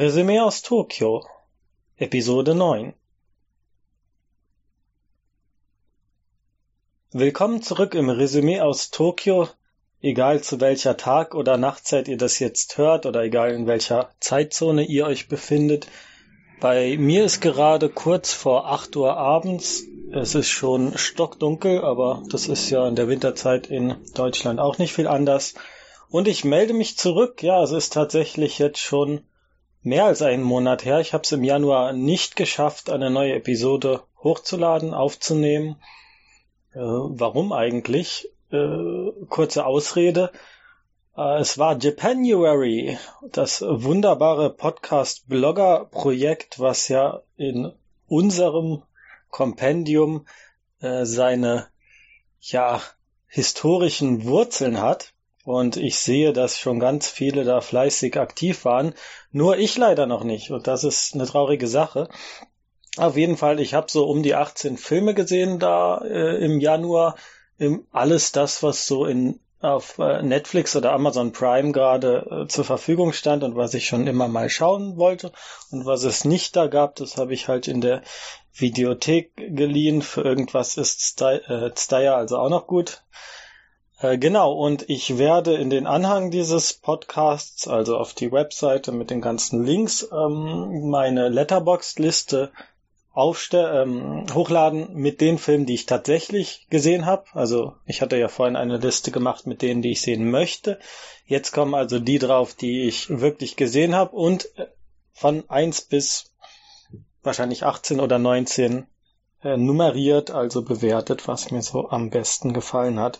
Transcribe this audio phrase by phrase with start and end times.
[0.00, 1.26] Resümee aus Tokio
[1.98, 2.94] Episode 9
[7.12, 9.48] Willkommen zurück im Resümee aus Tokio,
[10.00, 14.84] egal zu welcher Tag- oder Nachtzeit ihr das jetzt hört oder egal in welcher Zeitzone
[14.84, 15.86] ihr euch befindet.
[16.60, 19.84] Bei mir ist gerade kurz vor 8 Uhr abends.
[20.12, 24.94] Es ist schon stockdunkel, aber das ist ja in der Winterzeit in Deutschland auch nicht
[24.94, 25.52] viel anders.
[26.08, 27.42] Und ich melde mich zurück.
[27.42, 29.20] Ja, es ist tatsächlich jetzt schon
[29.82, 31.00] mehr als einen Monat her.
[31.00, 35.76] Ich habe es im Januar nicht geschafft, eine neue Episode hochzuladen, aufzunehmen.
[36.72, 38.28] Äh, warum eigentlich?
[38.50, 40.32] Äh, kurze Ausrede.
[41.16, 42.98] Äh, es war Japanuary,
[43.30, 47.72] das wunderbare Podcast-Blogger-Projekt, was ja in
[48.06, 48.82] unserem
[49.30, 50.26] Kompendium
[50.80, 51.68] äh, seine
[52.40, 52.80] ja
[53.26, 55.12] historischen Wurzeln hat.
[55.44, 58.94] Und ich sehe, dass schon ganz viele da fleißig aktiv waren.
[59.32, 60.50] Nur ich leider noch nicht.
[60.50, 62.08] Und das ist eine traurige Sache.
[62.96, 67.16] Auf jeden Fall, ich habe so um die 18 Filme gesehen da äh, im Januar.
[67.58, 72.64] Im, alles das, was so in auf äh, Netflix oder Amazon Prime gerade äh, zur
[72.64, 75.32] Verfügung stand und was ich schon immer mal schauen wollte
[75.70, 78.02] und was es nicht da gab, das habe ich halt in der
[78.54, 80.00] Videothek geliehen.
[80.02, 83.02] Für irgendwas ist Steyr also auch noch gut.
[84.00, 89.10] Äh, genau, und ich werde in den Anhang dieses Podcasts, also auf die Webseite mit
[89.10, 92.50] den ganzen Links, ähm, meine Letterboxd-Liste
[93.14, 97.24] ähm, hochladen mit den Filmen, die ich tatsächlich gesehen habe.
[97.34, 100.78] Also ich hatte ja vorhin eine Liste gemacht mit denen, die ich sehen möchte.
[101.26, 104.66] Jetzt kommen also die drauf, die ich wirklich gesehen habe und äh,
[105.12, 106.32] von eins bis
[107.22, 108.86] wahrscheinlich 18 oder 19
[109.42, 113.18] äh, nummeriert, also bewertet, was mir so am besten gefallen hat.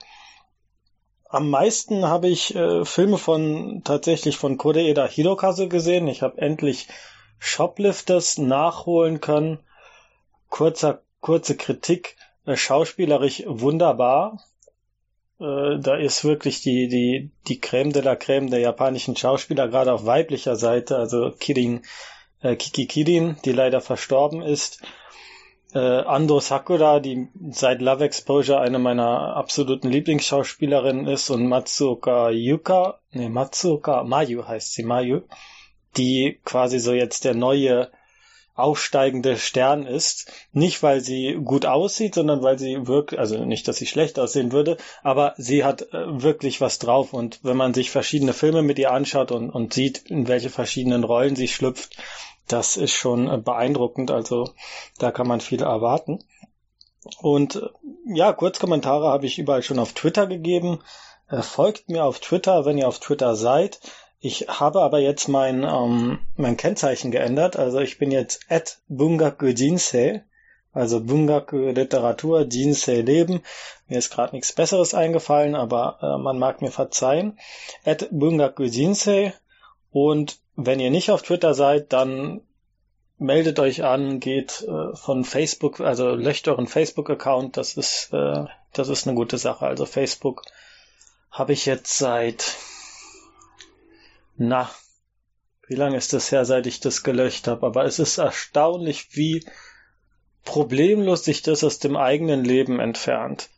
[1.32, 6.08] Am meisten habe ich äh, Filme von tatsächlich von Koreeda Hirokazu gesehen.
[6.08, 6.88] Ich habe endlich
[7.38, 9.60] Shoplifters nachholen können.
[10.48, 12.16] Kurzer, kurze Kritik.
[12.46, 14.42] Äh, schauspielerisch wunderbar.
[15.38, 19.92] Äh, da ist wirklich die, die, die Creme de la Creme der japanischen Schauspieler, gerade
[19.92, 21.82] auf weiblicher Seite, also Kirin,
[22.40, 24.82] äh, Kiki Kirin, die leider verstorben ist
[25.74, 32.98] äh, Ando Sakura, die seit Love Exposure eine meiner absoluten Lieblingsschauspielerinnen ist und Matsuoka Yuka,
[33.12, 35.22] nee, Matsuoka Mayu heißt sie, Mayu,
[35.96, 37.90] die quasi so jetzt der neue
[38.60, 40.30] aufsteigende Stern ist.
[40.52, 44.52] Nicht, weil sie gut aussieht, sondern weil sie wirklich, also nicht, dass sie schlecht aussehen
[44.52, 47.12] würde, aber sie hat äh, wirklich was drauf.
[47.12, 51.04] Und wenn man sich verschiedene Filme mit ihr anschaut und, und sieht, in welche verschiedenen
[51.04, 51.96] Rollen sie schlüpft,
[52.52, 54.10] das ist schon äh, beeindruckend.
[54.10, 54.50] Also
[54.98, 56.24] da kann man viel erwarten.
[57.20, 57.68] Und äh,
[58.06, 60.80] ja, Kurzkommentare habe ich überall schon auf Twitter gegeben.
[61.28, 63.80] Äh, folgt mir auf Twitter, wenn ihr auf Twitter seid.
[64.18, 67.56] Ich habe aber jetzt mein, ähm, mein Kennzeichen geändert.
[67.56, 70.24] Also ich bin jetzt at Bungaku Jinsei.
[70.72, 73.42] Also Bungaku Literatur, Jinsei Leben.
[73.88, 77.38] Mir ist gerade nichts Besseres eingefallen, aber äh, man mag mir verzeihen.
[77.84, 79.32] At Bungaku Jinsei.
[79.90, 82.42] Und wenn ihr nicht auf Twitter seid, dann
[83.18, 88.88] meldet euch an, geht äh, von Facebook, also löscht euren Facebook-Account, das ist, äh, das
[88.88, 89.66] ist eine gute Sache.
[89.66, 90.42] Also Facebook
[91.30, 92.56] habe ich jetzt seit,
[94.36, 94.70] na,
[95.68, 97.66] wie lange ist das her, seit ich das gelöscht habe?
[97.66, 99.44] Aber es ist erstaunlich, wie
[100.44, 103.50] problemlos sich das aus dem eigenen Leben entfernt.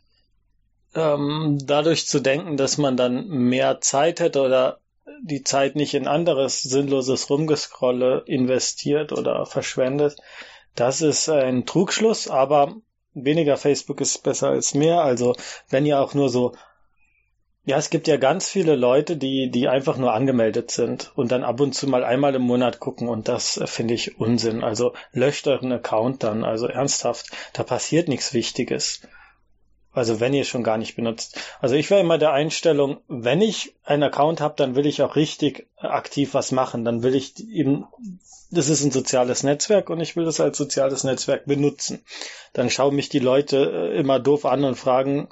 [0.93, 4.79] Ähm, dadurch zu denken, dass man dann mehr Zeit hätte oder
[5.21, 10.17] die Zeit nicht in anderes sinnloses Rumgescrolle investiert oder verschwendet.
[10.75, 12.75] Das ist ein Trugschluss, aber
[13.13, 15.01] weniger Facebook ist besser als mehr.
[15.01, 15.35] Also
[15.69, 16.53] wenn ihr auch nur so
[17.65, 21.45] ja, es gibt ja ganz viele Leute, die, die einfach nur angemeldet sind und dann
[21.45, 24.65] ab und zu mal einmal im Monat gucken und das finde ich Unsinn.
[24.65, 29.01] Also löscht euren Account dann, also ernsthaft, da passiert nichts Wichtiges.
[29.93, 31.39] Also wenn ihr schon gar nicht benutzt.
[31.61, 35.15] Also ich wäre immer der Einstellung, wenn ich einen Account habe, dann will ich auch
[35.15, 36.83] richtig aktiv was machen.
[36.83, 37.85] Dann will ich eben,
[38.49, 42.03] das ist ein soziales Netzwerk und ich will das als soziales Netzwerk benutzen.
[42.53, 45.29] Dann schauen mich die Leute äh, immer doof an und fragen,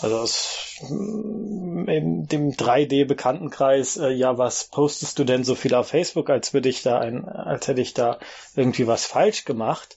[0.00, 6.30] also aus mm, dem 3D-Bekanntenkreis, äh, ja, was postest du denn so viel auf Facebook,
[6.30, 8.18] als würde ich da ein, als hätte ich da
[8.54, 9.96] irgendwie was falsch gemacht.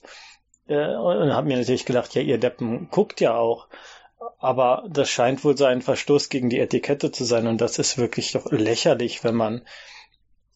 [0.68, 3.68] Äh, und habe mir natürlich gedacht, ja, ihr Deppen guckt ja auch.
[4.38, 7.98] Aber das scheint wohl so ein Verstoß gegen die Etikette zu sein und das ist
[7.98, 9.62] wirklich doch lächerlich, wenn man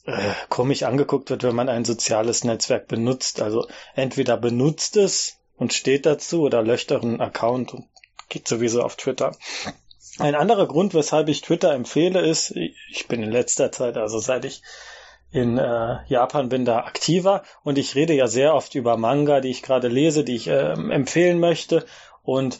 [0.04, 3.42] äh, komisch angeguckt wird, wenn man ein soziales Netzwerk benutzt.
[3.42, 7.86] Also entweder benutzt es und steht dazu oder löscht euren Account und
[8.28, 9.36] geht sowieso auf Twitter.
[10.18, 14.44] Ein anderer Grund, weshalb ich Twitter empfehle, ist, ich bin in letzter Zeit, also seit
[14.44, 14.62] ich
[15.30, 19.50] in äh, Japan bin da aktiver und ich rede ja sehr oft über Manga, die
[19.50, 21.84] ich gerade lese, die ich äh, empfehlen möchte
[22.22, 22.58] und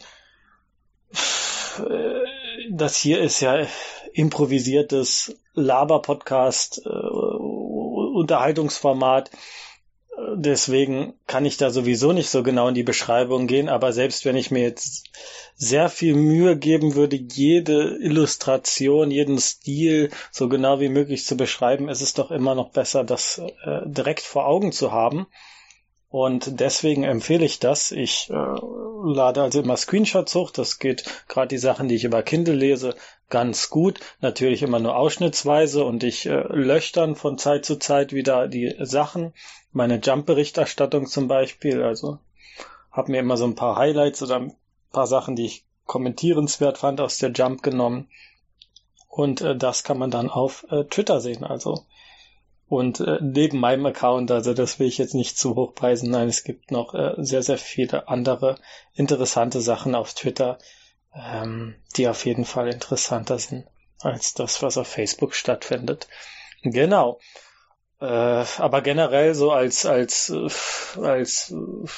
[2.71, 3.67] das hier ist ja
[4.13, 9.29] improvisiertes Laber-Podcast, äh, Unterhaltungsformat.
[10.35, 14.35] Deswegen kann ich da sowieso nicht so genau in die Beschreibung gehen, aber selbst wenn
[14.35, 15.11] ich mir jetzt
[15.55, 21.87] sehr viel Mühe geben würde, jede Illustration, jeden Stil so genau wie möglich zu beschreiben,
[21.87, 25.27] ist es doch immer noch besser, das äh, direkt vor Augen zu haben.
[26.09, 27.91] Und deswegen empfehle ich das.
[27.91, 30.51] Ich äh, lade also immer Screenshots hoch.
[30.51, 32.95] Das geht gerade die Sachen, die ich über Kindle lese,
[33.29, 33.99] ganz gut.
[34.21, 39.33] Natürlich immer nur ausschnittsweise und ich äh, lösche von Zeit zu Zeit wieder die Sachen.
[39.71, 41.83] Meine Jump-Berichterstattung zum Beispiel.
[41.83, 42.19] Also
[42.91, 44.55] habe mir immer so ein paar Highlights oder ein
[44.93, 48.09] paar Sachen, die ich kommentierenswert fand aus der Jump genommen.
[49.09, 51.43] Und äh, das kann man dann auf äh, Twitter sehen.
[51.43, 51.85] Also
[52.69, 56.27] und äh, neben meinem Account, also das will ich jetzt nicht zu hoch preisen, nein,
[56.27, 58.57] es gibt noch äh, sehr, sehr viele andere
[58.93, 60.57] interessante Sachen auf Twitter,
[61.15, 63.67] ähm, die auf jeden Fall interessanter sind
[64.01, 66.07] als das, was auf Facebook stattfindet.
[66.61, 67.19] Genau.
[67.99, 71.89] Äh, aber generell so als, als, äh, als, äh,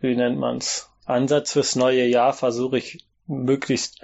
[0.00, 4.00] wie nennt man's, Ansatz fürs neue Jahr versuche ich möglichst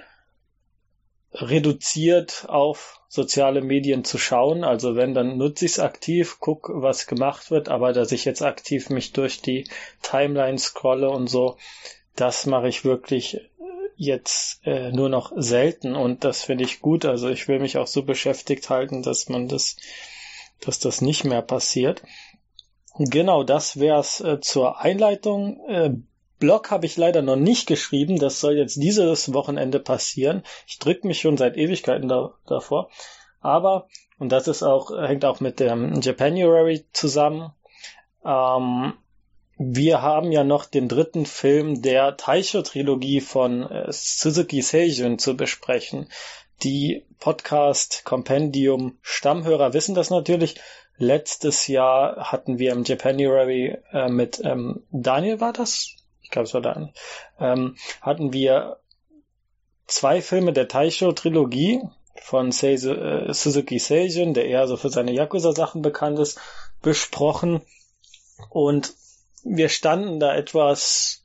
[1.41, 4.63] reduziert auf soziale Medien zu schauen.
[4.63, 8.41] Also wenn, dann nutze ich es aktiv, guck, was gemacht wird, aber dass ich jetzt
[8.41, 9.67] aktiv mich durch die
[10.01, 11.57] Timeline scrolle und so,
[12.15, 13.39] das mache ich wirklich
[13.95, 17.05] jetzt äh, nur noch selten und das finde ich gut.
[17.05, 19.77] Also ich will mich auch so beschäftigt halten, dass man das,
[20.61, 22.03] dass das nicht mehr passiert.
[22.99, 25.59] Genau, das wär's äh, zur Einleitung.
[25.67, 25.91] Äh,
[26.39, 28.19] Blog habe ich leider noch nicht geschrieben.
[28.19, 30.43] Das soll jetzt dieses Wochenende passieren.
[30.67, 32.89] Ich drücke mich schon seit Ewigkeiten da, davor.
[33.39, 33.87] Aber,
[34.19, 37.51] und das ist auch, hängt auch mit dem Japanuary zusammen,
[38.25, 38.93] ähm,
[39.59, 46.09] wir haben ja noch den dritten Film der Taisho-Trilogie von äh, Suzuki Seijun zu besprechen.
[46.61, 50.59] Die Podcast-Kompendium Stammhörer wissen das natürlich.
[50.97, 55.96] Letztes Jahr hatten wir im Japanuary äh, mit ähm, Daniel war das?
[56.27, 56.91] Ich glaube, es war da,
[57.39, 58.81] ähm, hatten wir
[59.85, 61.81] zwei Filme der Taisho-Trilogie
[62.21, 66.37] von Seizu, äh, Suzuki Seijun, der eher so für seine Yakuza-Sachen bekannt ist,
[66.81, 67.61] besprochen.
[68.49, 68.93] Und
[69.45, 71.23] wir standen da etwas,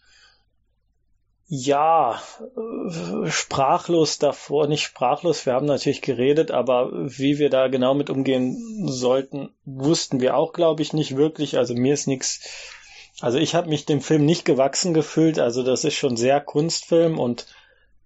[1.48, 7.94] ja, äh, sprachlos davor, nicht sprachlos, wir haben natürlich geredet, aber wie wir da genau
[7.94, 11.58] mit umgehen sollten, wussten wir auch, glaube ich, nicht wirklich.
[11.58, 12.78] Also mir ist nichts
[13.22, 15.38] also ich habe mich dem Film nicht gewachsen gefühlt.
[15.38, 17.46] Also das ist schon sehr Kunstfilm und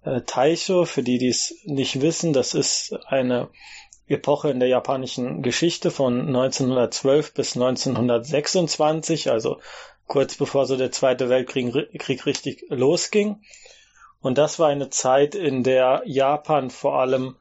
[0.03, 3.49] äh, Taisho, für die, die es nicht wissen, das ist eine
[4.07, 9.59] Epoche in der japanischen Geschichte von 1912 bis 1926, also
[10.07, 13.41] kurz bevor so der Zweite Weltkrieg Krieg richtig losging.
[14.21, 17.37] Und das war eine Zeit, in der Japan vor allem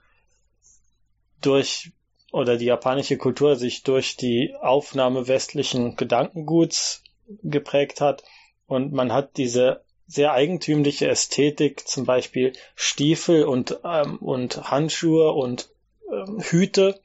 [1.42, 1.92] durch
[2.31, 7.03] oder die japanische Kultur sich durch die Aufnahme westlichen Gedankenguts
[7.44, 8.24] geprägt hat.
[8.67, 15.70] Und man hat diese sehr eigentümliche Ästhetik, zum Beispiel Stiefel und, ähm, und Handschuhe und
[16.12, 17.00] ähm, Hüte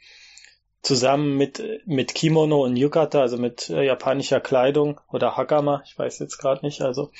[0.82, 6.18] zusammen mit, mit Kimono und Yukata, also mit äh, japanischer Kleidung oder Hakama, ich weiß
[6.18, 7.10] jetzt gerade nicht, also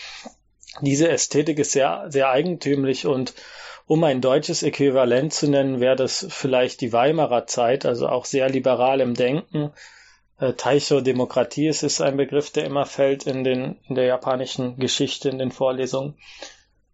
[0.81, 3.35] diese Ästhetik ist sehr, sehr eigentümlich und
[3.87, 8.49] um ein deutsches Äquivalent zu nennen, wäre das vielleicht die Weimarer Zeit, also auch sehr
[8.49, 9.73] liberal im Denken,
[10.41, 15.39] Taisho-Demokratie ist, ist ein Begriff, der immer fällt in, den, in der japanischen Geschichte, in
[15.39, 16.19] den Vorlesungen.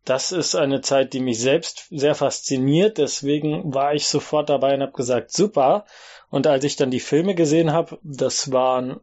[0.05, 2.99] Das ist eine Zeit, die mich selbst sehr fasziniert.
[2.99, 5.85] Deswegen war ich sofort dabei und habe gesagt, super.
[6.31, 9.01] Und als ich dann die Filme gesehen habe, das waren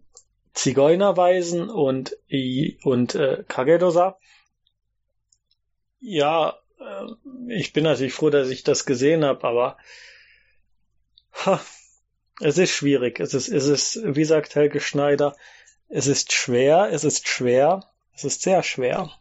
[0.54, 2.18] Zigeunerweisen und,
[2.84, 4.18] und äh, Kagedosa.
[6.00, 9.78] Ja, äh, ich bin natürlich froh, dass ich das gesehen habe, aber
[11.46, 11.60] ha,
[12.40, 13.20] es ist schwierig.
[13.20, 15.36] Es ist, es ist, wie sagt Helge Schneider,
[15.90, 17.86] es ist schwer, es ist schwer,
[18.16, 19.12] es ist sehr schwer.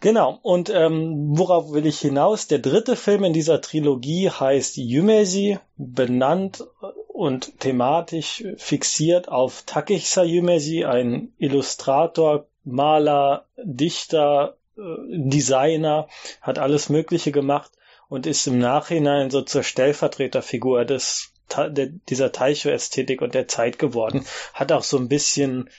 [0.00, 2.46] Genau, und ähm, worauf will ich hinaus?
[2.46, 6.62] Der dritte Film in dieser Trilogie heißt Yumeji, benannt
[7.08, 16.08] und thematisch fixiert auf Takehisa Yumeji, ein Illustrator, Maler, Dichter, äh, Designer,
[16.42, 17.70] hat alles Mögliche gemacht
[18.08, 24.24] und ist im Nachhinein so zur Stellvertreterfigur des der, dieser Taicho-Ästhetik und der Zeit geworden.
[24.52, 25.70] Hat auch so ein bisschen,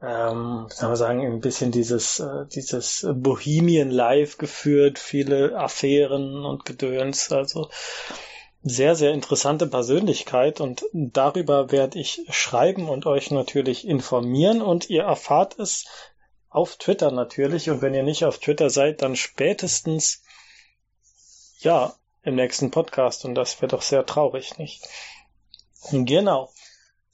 [0.00, 6.64] ähm, soll man sagen, ein bisschen dieses, äh, dieses Bohemian Life geführt, viele Affären und
[6.64, 7.30] Gedöns.
[7.32, 7.68] Also
[8.62, 15.02] sehr, sehr interessante Persönlichkeit und darüber werde ich schreiben und euch natürlich informieren und ihr
[15.02, 15.84] erfahrt es
[16.48, 20.21] auf Twitter natürlich und wenn ihr nicht auf Twitter seid, dann spätestens
[21.64, 24.86] ja im nächsten Podcast und das wäre doch sehr traurig, nicht?
[25.90, 26.50] Genau.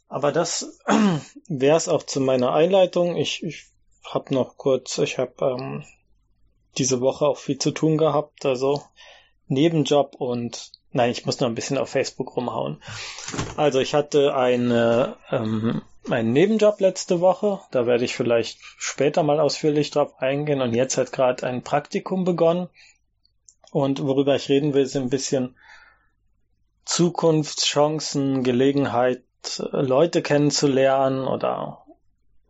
[0.08, 0.78] Aber das
[1.48, 3.16] wäre es auch zu meiner Einleitung.
[3.16, 3.66] Ich, ich
[4.04, 5.84] habe noch kurz, ich habe ähm,
[6.76, 8.82] diese Woche auch viel zu tun gehabt, also
[9.48, 12.82] Nebenjob und nein, ich muss noch ein bisschen auf Facebook rumhauen.
[13.56, 19.40] Also ich hatte eine, ähm, einen Nebenjob letzte Woche, da werde ich vielleicht später mal
[19.40, 22.68] ausführlich drauf eingehen und jetzt hat gerade ein Praktikum begonnen
[23.70, 25.56] und worüber ich reden will, ist ein bisschen
[26.84, 29.22] Zukunftschancen, Gelegenheit,
[29.72, 31.84] Leute kennenzulernen oder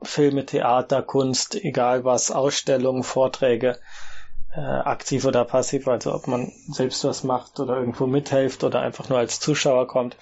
[0.02, 3.78] Filme, Theater, Kunst, egal was, Ausstellungen, Vorträge,
[4.54, 9.08] äh, aktiv oder passiv, also ob man selbst was macht oder irgendwo mithilft oder einfach
[9.08, 10.16] nur als Zuschauer kommt.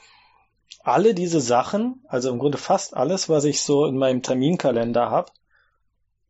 [0.82, 5.32] Alle diese Sachen, also im Grunde fast alles, was ich so in meinem Terminkalender habe,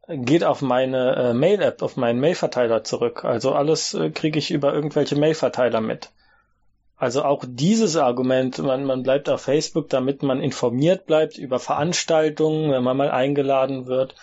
[0.08, 3.24] geht auf meine äh, Mail-App, auf meinen Mail-Verteiler zurück.
[3.24, 6.10] Also alles äh, kriege ich über irgendwelche Mail-Verteiler mit.
[6.96, 12.70] Also auch dieses Argument, man, man bleibt auf Facebook, damit man informiert bleibt über Veranstaltungen,
[12.70, 14.14] wenn man mal eingeladen wird.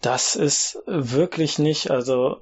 [0.00, 2.38] Das ist wirklich nicht, also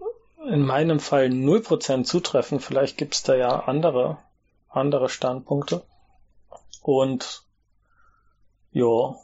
[0.49, 2.63] in meinem Fall 0% zutreffend.
[2.63, 4.19] Vielleicht gibt's da ja andere,
[4.69, 5.83] andere Standpunkte.
[6.83, 7.43] Und
[8.73, 9.17] jo,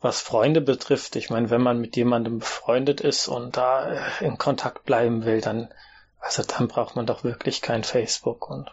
[0.00, 4.84] was Freunde betrifft, ich meine, wenn man mit jemandem befreundet ist und da in Kontakt
[4.84, 5.68] bleiben will, dann,
[6.20, 8.70] also dann braucht man doch wirklich kein Facebook und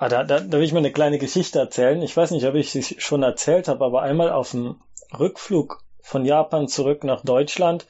[0.00, 2.00] Ah, da, da, da will ich mir eine kleine Geschichte erzählen.
[2.02, 4.80] Ich weiß nicht, ob ich sie schon erzählt habe, aber einmal auf dem
[5.18, 7.84] Rückflug von Japan zurück nach Deutschland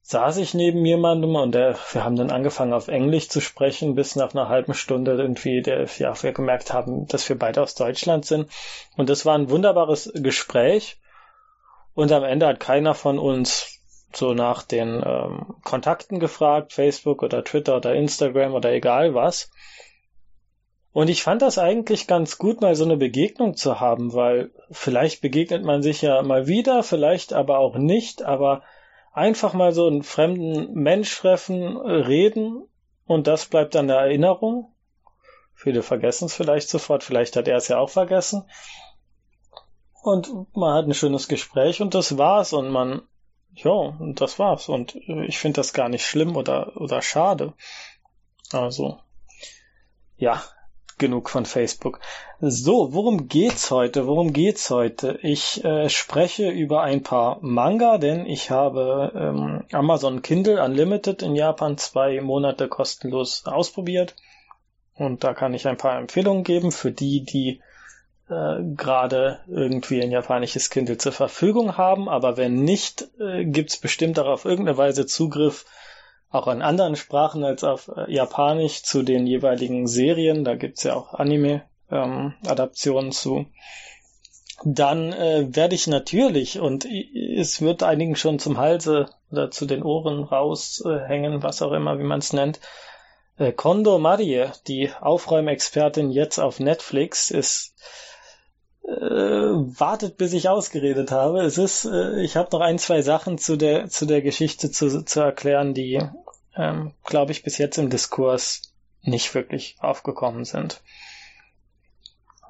[0.00, 4.16] saß ich neben jemandem und der, wir haben dann angefangen auf Englisch zu sprechen, bis
[4.16, 8.24] nach einer halben Stunde irgendwie, der, ja, wir gemerkt haben, dass wir beide aus Deutschland
[8.24, 8.50] sind.
[8.96, 10.98] Und das war ein wunderbares Gespräch.
[11.94, 13.80] Und am Ende hat keiner von uns
[14.12, 19.50] so nach den ähm, Kontakten gefragt, Facebook oder Twitter oder Instagram oder egal was.
[20.92, 25.20] Und ich fand das eigentlich ganz gut, mal so eine Begegnung zu haben, weil vielleicht
[25.20, 28.62] begegnet man sich ja mal wieder, vielleicht aber auch nicht, aber
[29.12, 32.62] einfach mal so einen fremden Mensch treffen, reden
[33.06, 34.72] und das bleibt dann der Erinnerung.
[35.54, 38.44] Viele vergessen es vielleicht sofort, vielleicht hat er es ja auch vergessen.
[40.04, 43.00] Und man hat ein schönes Gespräch und das war's und man,
[43.54, 44.68] ja, und das war's.
[44.68, 47.54] Und ich finde das gar nicht schlimm oder, oder schade.
[48.52, 48.98] Also,
[50.18, 50.42] ja,
[50.98, 52.00] genug von Facebook.
[52.38, 54.06] So, worum geht's heute?
[54.06, 55.18] Worum geht's heute?
[55.22, 61.34] Ich äh, spreche über ein paar Manga, denn ich habe ähm, Amazon Kindle Unlimited in
[61.34, 64.16] Japan zwei Monate kostenlos ausprobiert.
[64.96, 67.62] Und da kann ich ein paar Empfehlungen geben für die, die
[68.28, 72.08] äh, gerade irgendwie ein japanisches Kindle zur Verfügung haben.
[72.08, 75.66] Aber wenn nicht, äh, gibt's bestimmt auch auf irgendeine Weise Zugriff
[76.30, 80.44] auch an anderen Sprachen als auf äh, Japanisch zu den jeweiligen Serien.
[80.44, 83.46] Da gibt's ja auch Anime-Adaptionen ähm, zu.
[84.64, 89.82] Dann äh, werde ich natürlich, und es wird einigen schon zum Halse oder zu den
[89.82, 92.60] Ohren raushängen, äh, was auch immer, wie man es nennt,
[93.36, 97.74] äh, Kondo Marie, die Aufräumexpertin jetzt auf Netflix, ist
[98.86, 101.40] wartet, bis ich ausgeredet habe.
[101.40, 105.04] Es ist, äh, ich habe noch ein, zwei Sachen zu der zu der Geschichte zu,
[105.04, 106.00] zu erklären, die
[106.56, 110.82] ähm, glaube ich, bis jetzt im Diskurs nicht wirklich aufgekommen sind.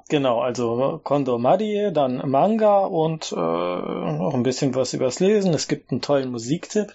[0.08, 5.54] Genau, also Kondo Marie, dann Manga und äh, noch ein bisschen was übers Lesen.
[5.54, 6.92] Es gibt einen tollen Musiktipp.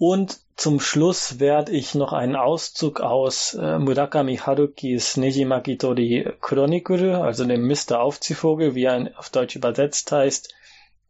[0.00, 7.20] Und zum Schluss werde ich noch einen Auszug aus äh, Murakami Harukis Nejima Kitori Chronicle,
[7.20, 8.00] also dem Mr.
[8.00, 10.54] Aufziehvogel, wie er auf Deutsch übersetzt heißt,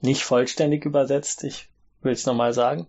[0.01, 1.69] nicht vollständig übersetzt, ich
[2.03, 2.89] will es nochmal sagen.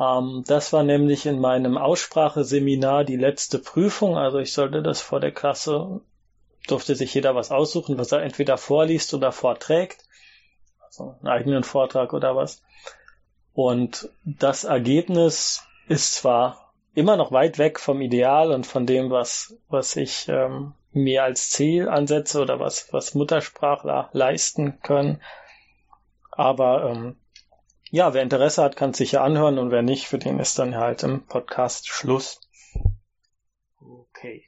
[0.00, 4.16] Ähm, das war nämlich in meinem Ausspracheseminar die letzte Prüfung.
[4.16, 6.00] Also ich sollte das vor der Klasse,
[6.66, 10.02] durfte sich jeder was aussuchen, was er entweder vorliest oder vorträgt.
[10.80, 12.62] Also einen eigenen Vortrag oder was.
[13.62, 19.54] Und das Ergebnis ist zwar immer noch weit weg vom Ideal und von dem, was,
[19.68, 25.20] was ich ähm, mir als Ziel ansetze oder was, was Muttersprachler leisten können.
[26.30, 27.16] Aber ähm,
[27.90, 30.58] ja, wer Interesse hat, kann es sich ja anhören und wer nicht, für den ist
[30.58, 32.40] dann halt im Podcast Schluss.
[33.78, 34.46] Okay.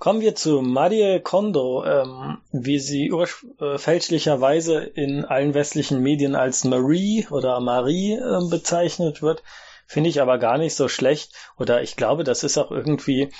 [0.00, 6.64] Kommen wir zu Marie Kondo, ähm, wie sie äh, fälschlicherweise in allen westlichen Medien als
[6.64, 9.42] Marie oder Marie äh, bezeichnet wird.
[9.86, 11.34] Finde ich aber gar nicht so schlecht.
[11.58, 13.30] Oder ich glaube, das ist auch irgendwie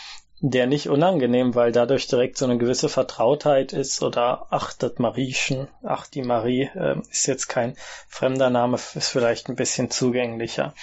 [0.41, 5.69] der nicht unangenehm, weil dadurch direkt so eine gewisse Vertrautheit ist oder ach, das Mariechen,
[5.83, 7.75] ach, die Marie äh, ist jetzt kein
[8.07, 10.75] fremder Name, ist vielleicht ein bisschen zugänglicher.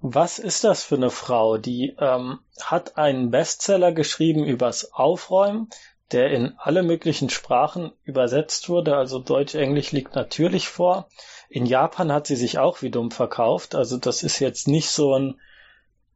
[0.00, 1.56] Was ist das für eine Frau?
[1.56, 5.70] Die ähm, hat einen Bestseller geschrieben übers Aufräumen,
[6.12, 8.96] der in alle möglichen Sprachen übersetzt wurde.
[8.96, 11.08] Also Deutsch, Englisch liegt natürlich vor.
[11.48, 13.74] In Japan hat sie sich auch wie dumm verkauft.
[13.74, 15.40] Also das ist jetzt nicht so ein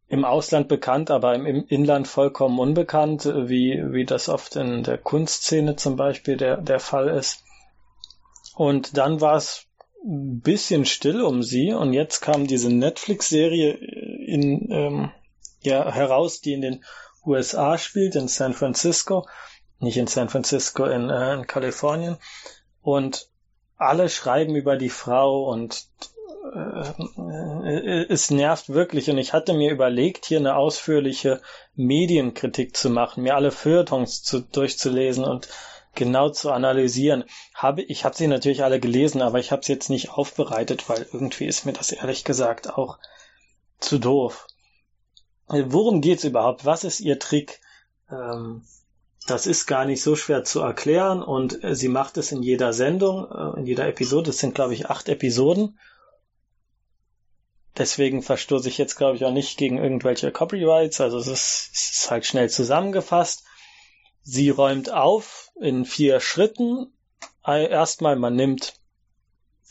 [0.08, 5.76] im Ausland bekannt, aber im Inland vollkommen unbekannt, wie, wie das oft in der Kunstszene
[5.76, 7.44] zum Beispiel der, der Fall ist.
[8.54, 9.67] Und dann war es
[10.04, 15.10] ein bisschen still um sie und jetzt kam diese Netflix-Serie in, ähm,
[15.62, 16.84] ja, heraus, die in den
[17.24, 19.26] USA spielt, in San Francisco,
[19.80, 22.16] nicht in San Francisco, in, äh, in Kalifornien.
[22.80, 23.28] Und
[23.76, 25.86] alle schreiben über die Frau und
[26.54, 31.40] äh, es nervt wirklich und ich hatte mir überlegt, hier eine ausführliche
[31.74, 35.48] Medienkritik zu machen, mir alle Feuilletons zu, durchzulesen und
[35.94, 37.24] genau zu analysieren.
[37.54, 41.06] Habe, ich habe sie natürlich alle gelesen, aber ich habe sie jetzt nicht aufbereitet, weil
[41.12, 42.98] irgendwie ist mir das ehrlich gesagt auch
[43.80, 44.46] zu doof.
[45.46, 46.64] Worum geht's überhaupt?
[46.64, 47.60] Was ist ihr Trick?
[48.10, 48.62] Ähm,
[49.26, 53.26] das ist gar nicht so schwer zu erklären und sie macht es in jeder Sendung,
[53.30, 54.30] äh, in jeder Episode.
[54.30, 55.78] Es sind, glaube ich, acht Episoden
[57.78, 61.00] Deswegen verstoße ich jetzt, glaube ich, auch nicht gegen irgendwelche Copyrights.
[61.00, 63.44] Also es ist, es ist halt schnell zusammengefasst.
[64.30, 66.92] Sie räumt auf in vier Schritten.
[67.46, 68.74] Erstmal, man nimmt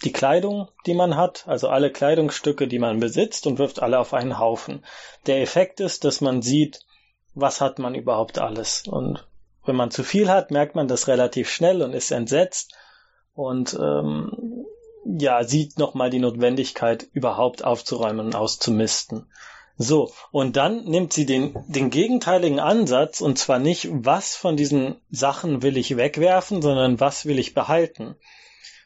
[0.03, 4.15] die Kleidung, die man hat, also alle Kleidungsstücke, die man besitzt und wirft alle auf
[4.15, 4.83] einen Haufen.
[5.27, 6.79] Der Effekt ist, dass man sieht,
[7.35, 8.87] was hat man überhaupt alles.
[8.87, 9.27] Und
[9.63, 12.73] wenn man zu viel hat, merkt man das relativ schnell und ist entsetzt.
[13.35, 14.65] Und ähm,
[15.05, 19.31] ja, sieht nochmal die Notwendigkeit, überhaupt aufzuräumen und auszumisten.
[19.77, 24.95] So, und dann nimmt sie den, den gegenteiligen Ansatz, und zwar nicht, was von diesen
[25.11, 28.15] Sachen will ich wegwerfen, sondern was will ich behalten.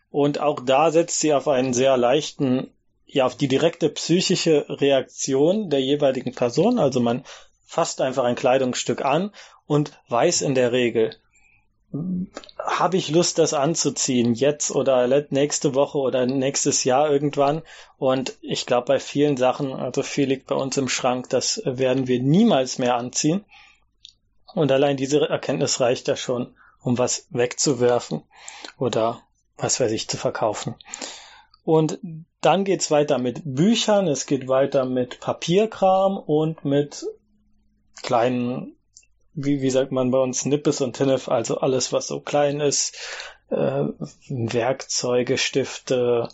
[0.09, 2.73] Und auch da setzt sie auf einen sehr leichten,
[3.05, 6.77] ja, auf die direkte psychische Reaktion der jeweiligen Person.
[6.77, 7.23] Also man
[7.65, 9.31] fasst einfach ein Kleidungsstück an
[9.65, 11.15] und weiß in der Regel,
[12.57, 17.63] habe ich Lust, das anzuziehen, jetzt oder nächste Woche oder nächstes Jahr irgendwann.
[17.97, 22.07] Und ich glaube, bei vielen Sachen, also viel liegt bei uns im Schrank, das werden
[22.07, 23.43] wir niemals mehr anziehen.
[24.53, 28.23] Und allein diese Erkenntnis reicht ja schon, um was wegzuwerfen
[28.77, 29.21] oder
[29.57, 30.75] was weiß ich zu verkaufen.
[31.63, 31.99] Und
[32.41, 37.05] dann geht's weiter mit Büchern, es geht weiter mit Papierkram und mit
[38.01, 38.75] kleinen
[39.33, 42.97] wie, wie sagt man bei uns, Nippes und Tinnef, also alles, was so klein ist,
[43.49, 43.85] äh,
[44.29, 46.29] Werkzeuge, Stifte,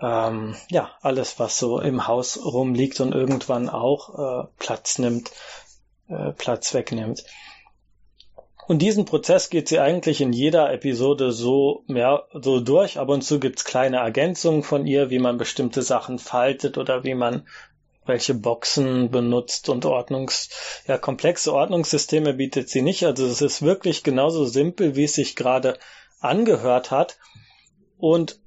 [0.00, 5.30] ähm, ja, alles, was so im Haus rumliegt und irgendwann auch äh, Platz nimmt,
[6.08, 7.24] äh, Platz wegnimmt.
[8.66, 12.98] Und diesen Prozess geht sie eigentlich in jeder Episode so mehr so durch.
[12.98, 17.14] Ab und zu gibt's kleine Ergänzungen von ihr, wie man bestimmte Sachen faltet oder wie
[17.14, 17.46] man
[18.06, 20.48] welche Boxen benutzt und Ordnungs,
[20.86, 23.04] ja, komplexe Ordnungssysteme bietet sie nicht.
[23.04, 25.78] Also es ist wirklich genauso simpel, wie es sich gerade
[26.20, 27.18] angehört hat.
[27.98, 28.40] Und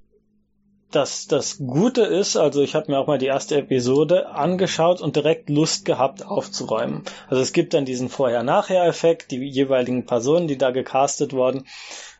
[0.92, 5.16] das, das Gute ist, also ich habe mir auch mal die erste Episode angeschaut und
[5.16, 7.04] direkt Lust gehabt aufzuräumen.
[7.28, 11.68] Also es gibt dann diesen Vorher-Nachher-Effekt, die jeweiligen Personen, die da gecastet wurden,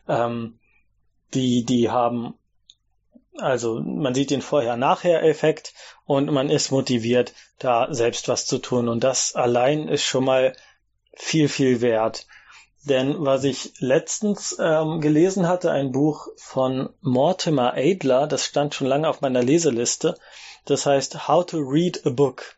[0.08, 0.60] ähm,
[1.34, 2.34] die, die haben
[3.36, 8.88] also man sieht den Vorher-Nachher-Effekt und man ist motiviert, da selbst was zu tun.
[8.88, 10.54] Und das allein ist schon mal
[11.14, 12.26] viel, viel wert.
[12.84, 18.86] Denn was ich letztens ähm, gelesen hatte, ein Buch von Mortimer Adler, das stand schon
[18.86, 20.16] lange auf meiner Leseliste,
[20.64, 22.56] das heißt How to Read a Book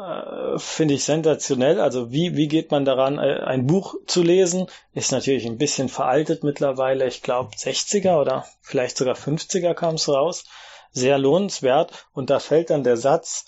[0.00, 1.80] äh, finde ich sensationell.
[1.80, 4.66] Also wie, wie geht man daran, äh, ein Buch zu lesen?
[4.94, 7.06] Ist natürlich ein bisschen veraltet mittlerweile.
[7.06, 10.44] Ich glaube 60er oder vielleicht sogar 50er kam es raus.
[10.92, 12.06] Sehr lohnenswert.
[12.12, 13.44] Und da fällt dann der Satz,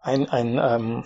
[0.00, 1.04] ein, ein ähm,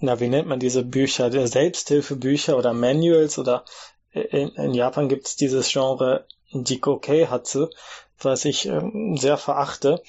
[0.00, 1.30] na, wie nennt man diese Bücher?
[1.46, 3.64] Selbsthilfebücher oder Manuals oder
[4.12, 7.68] in, in Japan gibt es dieses Genre Jikokei Hatsu,
[8.18, 10.02] was ich ähm, sehr verachte,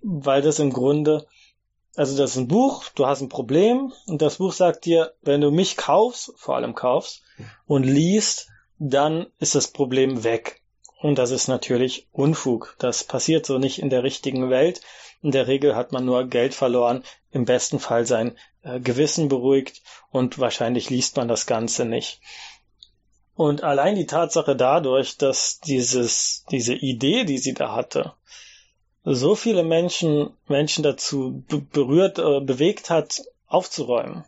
[0.00, 1.26] weil das im Grunde
[1.96, 5.40] also das ist ein Buch, du hast ein Problem und das Buch sagt dir, wenn
[5.40, 7.22] du mich kaufst, vor allem kaufst
[7.66, 10.62] und liest, dann ist das Problem weg.
[11.00, 12.76] Und das ist natürlich Unfug.
[12.78, 14.80] Das passiert so nicht in der richtigen Welt.
[15.22, 19.82] In der Regel hat man nur Geld verloren, im besten Fall sein äh, Gewissen beruhigt
[20.10, 22.20] und wahrscheinlich liest man das Ganze nicht.
[23.34, 28.14] Und allein die Tatsache dadurch, dass dieses, diese Idee, die sie da hatte,
[29.08, 34.24] so viele Menschen, Menschen dazu berührt, äh, bewegt hat, aufzuräumen.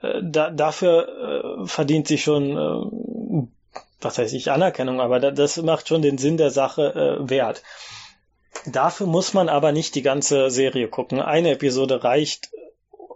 [0.00, 3.46] Äh, da, dafür äh, verdient sie schon, äh,
[4.00, 7.62] was heißt ich, Anerkennung, aber da, das macht schon den Sinn der Sache wert.
[8.66, 11.20] Dafür muss man aber nicht die ganze Serie gucken.
[11.20, 12.50] Eine Episode reicht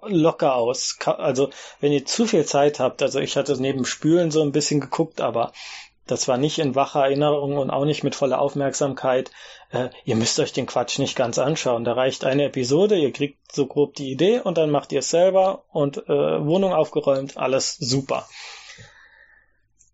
[0.06, 0.96] locker aus.
[1.04, 4.80] Also, wenn ihr zu viel Zeit habt, also ich hatte neben Spülen so ein bisschen
[4.80, 5.52] geguckt, aber
[6.06, 9.32] das war nicht in wacher Erinnerung und auch nicht mit voller Aufmerksamkeit.
[9.70, 11.84] Äh, ihr müsst euch den Quatsch nicht ganz anschauen.
[11.84, 15.10] Da reicht eine Episode, ihr kriegt so grob die Idee und dann macht ihr es
[15.10, 18.28] selber und äh, Wohnung aufgeräumt, alles super.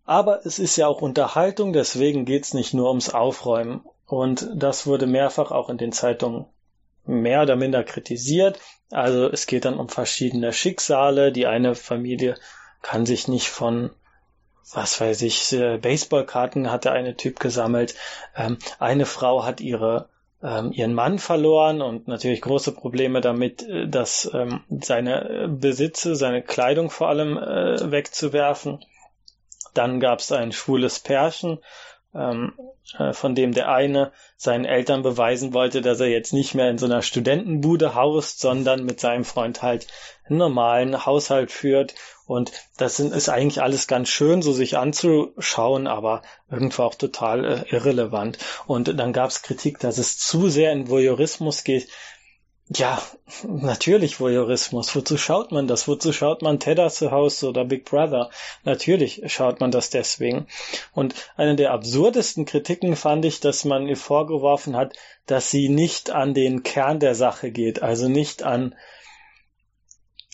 [0.05, 3.81] Aber es ist ja auch Unterhaltung, deswegen geht's nicht nur ums Aufräumen.
[4.05, 6.45] Und das wurde mehrfach auch in den Zeitungen
[7.05, 8.59] mehr oder minder kritisiert.
[8.91, 11.31] Also es geht dann um verschiedene Schicksale.
[11.31, 12.35] Die eine Familie
[12.81, 13.91] kann sich nicht von
[14.71, 17.95] was weiß ich, äh, Baseballkarten hat der eine Typ gesammelt.
[18.35, 20.09] Ähm, eine Frau hat ihre
[20.43, 26.41] ähm, ihren Mann verloren und natürlich große Probleme damit, äh, dass ähm, seine Besitze, seine
[26.41, 28.83] Kleidung vor allem äh, wegzuwerfen.
[29.73, 31.59] Dann gab es ein schwules Pärchen,
[32.13, 32.53] ähm,
[32.99, 36.77] äh, von dem der eine seinen Eltern beweisen wollte, dass er jetzt nicht mehr in
[36.77, 39.87] so einer Studentenbude haust, sondern mit seinem Freund halt
[40.27, 41.95] einen normalen Haushalt führt.
[42.25, 47.45] Und das sind, ist eigentlich alles ganz schön, so sich anzuschauen, aber irgendwo auch total
[47.45, 48.37] äh, irrelevant.
[48.65, 51.87] Und dann gab es Kritik, dass es zu sehr in Voyeurismus geht.
[52.69, 53.01] Ja,
[53.43, 54.95] natürlich Voyeurismus.
[54.95, 55.87] Wozu schaut man das?
[55.89, 58.29] Wozu schaut man Tedder zu Hause oder Big Brother?
[58.63, 60.47] Natürlich schaut man das deswegen.
[60.93, 64.93] Und eine der absurdesten Kritiken fand ich, dass man ihr vorgeworfen hat,
[65.25, 68.75] dass sie nicht an den Kern der Sache geht, also nicht an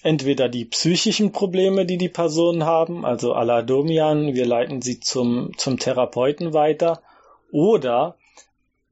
[0.04, 5.78] entweder die psychischen Probleme, die die Personen haben, also Aladomian, wir leiten sie zum, zum
[5.78, 7.02] Therapeuten weiter,
[7.52, 8.18] oder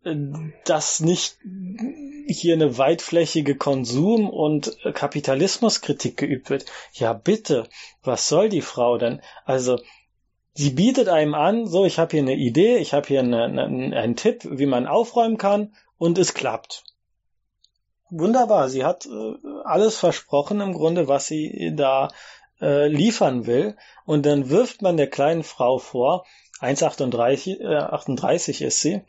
[0.03, 0.15] äh,
[0.65, 1.37] dass nicht
[2.27, 6.65] hier eine weitflächige Konsum- und Kapitalismuskritik geübt wird.
[6.93, 7.69] Ja, bitte,
[8.03, 9.21] was soll die Frau denn?
[9.45, 9.79] Also,
[10.53, 13.95] sie bietet einem an, so, ich habe hier eine Idee, ich habe hier eine, eine,
[13.95, 16.83] einen Tipp, wie man aufräumen kann, und es klappt.
[18.09, 19.33] Wunderbar, sie hat äh,
[19.65, 22.09] alles versprochen im Grunde, was sie da
[22.61, 23.75] äh, liefern will.
[24.05, 26.25] Und dann wirft man der kleinen Frau vor,
[26.61, 29.01] 1,38 äh, 38 ist sie,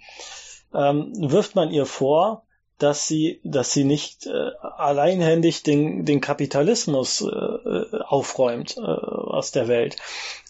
[0.74, 2.44] ähm, wirft man ihr vor,
[2.78, 9.66] dass sie, dass sie nicht äh, alleinhändig den, den Kapitalismus äh, aufräumt äh, aus der
[9.66, 9.96] Welt.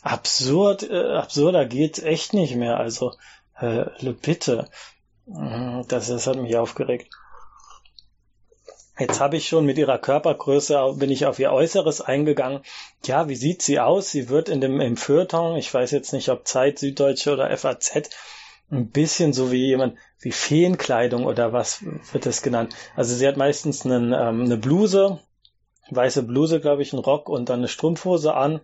[0.02, 2.78] Absurd, äh, absurder geht's echt nicht mehr.
[2.78, 3.12] Also
[3.58, 3.87] äh,
[4.20, 4.68] bitte,
[5.26, 7.08] mhm, das, das hat mich aufgeregt.
[8.98, 12.62] Jetzt habe ich schon mit ihrer Körpergröße, bin ich auf ihr Äußeres eingegangen.
[13.04, 14.11] Ja, wie sieht sie aus?
[14.11, 18.11] Sie wird in dem, im Feuilleton, ich weiß jetzt nicht, ob Zeit, Süddeutsche oder FAZ,
[18.70, 22.74] ein bisschen so wie jemand, wie Feenkleidung oder was wird das genannt?
[22.96, 25.20] Also sie hat meistens einen, ähm, eine Bluse,
[25.90, 28.61] weiße Bluse, glaube ich, einen Rock und dann eine Strumpfhose an.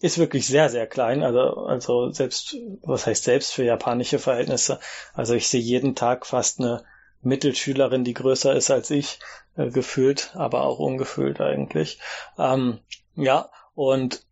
[0.00, 4.80] Ist wirklich sehr, sehr klein, also, also selbst, was heißt selbst für japanische Verhältnisse?
[5.14, 6.84] Also ich sehe jeden Tag fast eine
[7.22, 9.18] Mittelschülerin, die größer ist als ich,
[9.56, 11.98] äh, gefühlt, aber auch ungefühlt eigentlich.
[12.38, 12.78] Ähm,
[13.14, 14.24] ja, und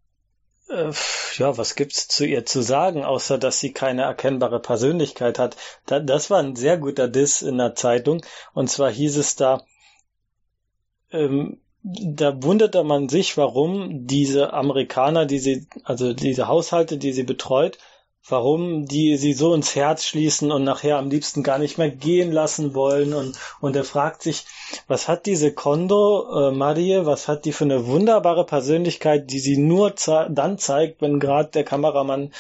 [0.68, 0.92] äh,
[1.36, 5.56] ja, was gibt's zu ihr zu sagen, außer dass sie keine erkennbare Persönlichkeit hat?
[5.86, 8.22] Da, das war ein sehr guter Diss in der Zeitung.
[8.54, 9.64] Und zwar hieß es da,
[11.10, 17.22] ähm, da wunderte man sich, warum diese Amerikaner, die sie, also diese Haushalte, die sie
[17.22, 17.78] betreut,
[18.26, 22.32] warum die sie so ins Herz schließen und nachher am liebsten gar nicht mehr gehen
[22.32, 24.46] lassen wollen und und er fragt sich,
[24.86, 29.56] was hat diese Kondo äh, Marie, was hat die für eine wunderbare Persönlichkeit, die sie
[29.56, 29.94] nur
[30.28, 32.32] dann zeigt, wenn gerade der Kameramann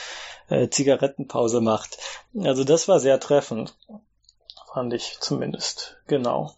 [0.48, 1.98] äh, Zigarettenpause macht.
[2.38, 3.74] Also das war sehr treffend,
[4.72, 5.96] fand ich zumindest.
[6.06, 6.54] Genau.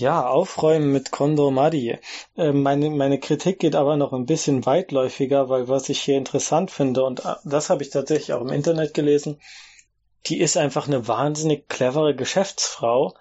[0.00, 1.98] Ja, aufräumen mit Kondomadi.
[2.34, 6.70] Äh, meine, meine Kritik geht aber noch ein bisschen weitläufiger, weil was ich hier interessant
[6.70, 9.42] finde, und äh, das habe ich tatsächlich auch im Internet gelesen,
[10.24, 13.12] die ist einfach eine wahnsinnig clevere Geschäftsfrau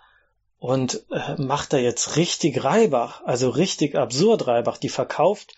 [0.57, 4.77] und äh, macht da jetzt richtig Reibach, also richtig absurd Reibach.
[4.77, 5.55] Die verkauft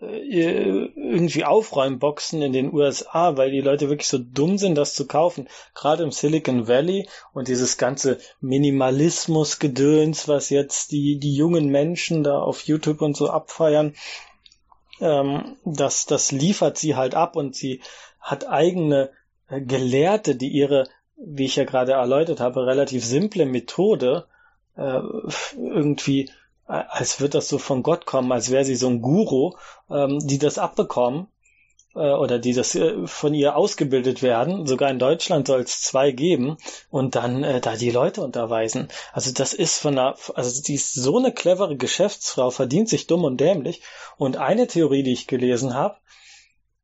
[0.00, 5.48] irgendwie Aufräumboxen in den USA, weil die Leute wirklich so dumm sind, das zu kaufen.
[5.74, 12.38] Gerade im Silicon Valley und dieses ganze Minimalismus-Gedöns, was jetzt die, die jungen Menschen da
[12.38, 13.94] auf YouTube und so abfeiern,
[15.00, 17.80] ähm, das, das liefert sie halt ab und sie
[18.20, 19.10] hat eigene
[19.48, 24.26] äh, Gelehrte, die ihre, wie ich ja gerade erläutert habe, relativ simple Methode
[24.76, 25.00] äh,
[25.56, 26.30] irgendwie
[26.68, 29.54] als wird das so von Gott kommen, als wäre sie so ein Guru,
[29.90, 31.28] ähm, die das abbekommen
[31.94, 34.66] äh, oder die das äh, von ihr ausgebildet werden.
[34.66, 36.58] Sogar in Deutschland soll es zwei geben
[36.90, 38.88] und dann äh, da die Leute unterweisen.
[39.12, 43.24] Also das ist von einer, also die ist so eine clevere Geschäftsfrau, verdient sich dumm
[43.24, 43.82] und dämlich.
[44.18, 45.96] Und eine Theorie, die ich gelesen habe,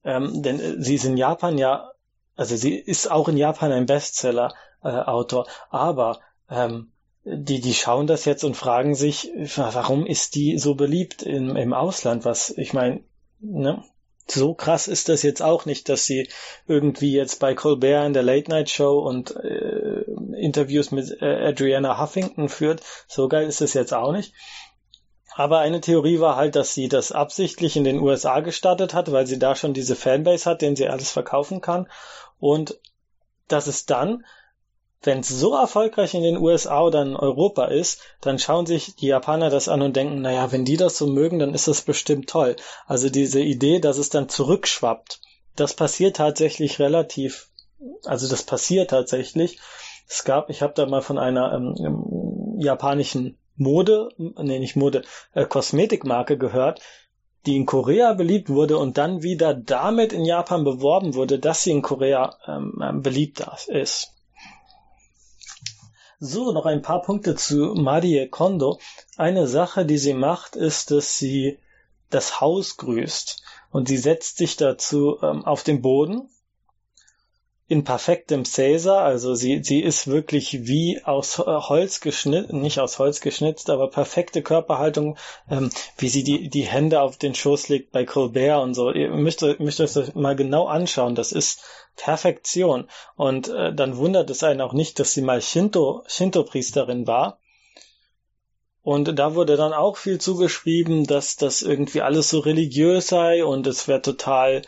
[0.03, 1.91] ähm, denn äh, sie ist in Japan ja,
[2.37, 6.21] also sie ist auch in Japan ein Bestseller-Autor, äh, aber
[6.51, 6.94] ähm,
[7.25, 11.73] die, die schauen das jetzt und fragen sich, warum ist die so beliebt im, im
[11.73, 12.25] Ausland?
[12.25, 13.03] Was, ich meine,
[13.41, 13.83] ne?
[14.27, 16.29] so krass ist das jetzt auch nicht, dass sie
[16.67, 20.05] irgendwie jetzt bei Colbert in der Late Night Show und äh,
[20.37, 22.83] Interviews mit äh, Adriana Huffington führt.
[23.07, 24.33] So geil ist es jetzt auch nicht.
[25.35, 29.27] Aber eine Theorie war halt, dass sie das absichtlich in den USA gestartet hat, weil
[29.27, 31.89] sie da schon diese Fanbase hat, den sie alles verkaufen kann.
[32.39, 32.79] Und
[33.49, 34.25] dass es dann
[35.07, 39.09] wenn es so erfolgreich in den USA oder in Europa ist, dann schauen sich die
[39.09, 42.29] Japaner das an und denken, naja, wenn die das so mögen, dann ist das bestimmt
[42.29, 42.57] toll.
[42.87, 45.21] Also diese Idee, dass es dann zurückschwappt,
[45.57, 47.49] das passiert tatsächlich relativ,
[48.05, 49.59] also das passiert tatsächlich.
[50.09, 55.03] Es gab, ich habe da mal von einer ähm, ähm, japanischen Mode, nee, nicht Mode,
[55.33, 56.81] äh, Kosmetikmarke gehört,
[57.47, 61.71] die in Korea beliebt wurde und dann wieder damit in Japan beworben wurde, dass sie
[61.71, 64.15] in Korea ähm, ähm beliebt ist.
[66.21, 68.79] So, noch ein paar Punkte zu Marie Kondo.
[69.17, 71.59] Eine Sache, die sie macht, ist, dass sie
[72.11, 76.29] das Haus grüßt und sie setzt sich dazu ähm, auf den Boden
[77.67, 83.23] in perfektem Caesar, also sie, sie ist wirklich wie aus Holz geschnitten, nicht aus Holz
[83.23, 85.17] geschnitzt, aber perfekte Körperhaltung,
[85.49, 88.91] ähm, wie sie die, die Hände auf den Schoß legt bei Colbert und so.
[88.91, 91.63] Ihr müsst, müsst euch das mal genau anschauen, das ist
[91.97, 92.89] Perfektion.
[93.17, 97.39] Und äh, dann wundert es einen auch nicht, dass sie mal Shinto, Shinto-Priesterin war.
[98.83, 103.67] Und da wurde dann auch viel zugeschrieben, dass das irgendwie alles so religiös sei und
[103.67, 104.61] es wäre total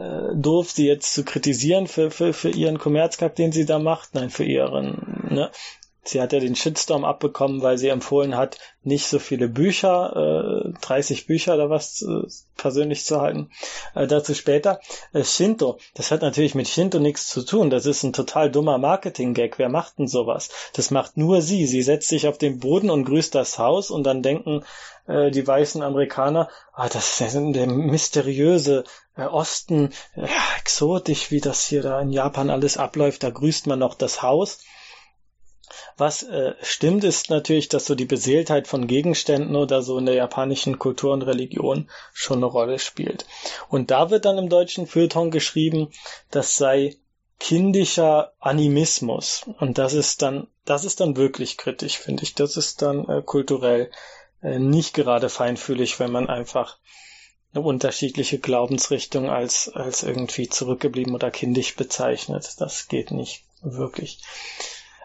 [0.00, 4.14] äh, doof, sie jetzt zu kritisieren für, für, für ihren Kommerzkack, den sie da macht.
[4.14, 5.50] Nein, für ihren, ne?
[6.02, 10.72] Sie hat ja den Shitstorm abbekommen, weil sie empfohlen hat, nicht so viele Bücher, äh,
[10.80, 13.50] 30 Bücher oder was äh, persönlich zu halten.
[13.94, 14.80] Äh, dazu später.
[15.12, 17.68] Äh, Shinto, das hat natürlich mit Shinto nichts zu tun.
[17.68, 19.58] Das ist ein total dummer Marketing-Gag.
[19.58, 20.48] Wer macht denn sowas?
[20.72, 21.66] Das macht nur sie.
[21.66, 24.64] Sie setzt sich auf den Boden und grüßt das Haus und dann denken
[25.06, 28.84] äh, die weißen Amerikaner, ah, das ist der mysteriöse
[29.16, 33.22] äh, Osten, ja, exotisch, wie das hier da in Japan alles abläuft.
[33.22, 34.60] Da grüßt man noch das Haus.
[35.96, 40.14] Was äh, stimmt, ist natürlich, dass so die Beseeltheit von Gegenständen oder so in der
[40.14, 43.26] japanischen Kultur und Religion schon eine Rolle spielt.
[43.68, 45.90] Und da wird dann im deutschen Feuilleton geschrieben,
[46.30, 46.96] das sei
[47.38, 49.46] kindischer Animismus.
[49.58, 52.34] Und das ist dann, das ist dann wirklich kritisch, finde ich.
[52.34, 53.90] Das ist dann äh, kulturell
[54.42, 56.78] äh, nicht gerade feinfühlig, wenn man einfach
[57.52, 62.54] eine unterschiedliche Glaubensrichtung als, als irgendwie zurückgeblieben oder kindisch bezeichnet.
[62.58, 64.20] Das geht nicht wirklich.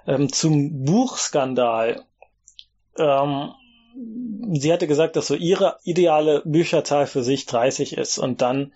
[0.07, 2.05] Ähm, zum Buchskandal.
[2.97, 3.51] Ähm,
[4.53, 8.73] sie hatte gesagt, dass so ihre ideale Bücherzahl für sich 30 ist und dann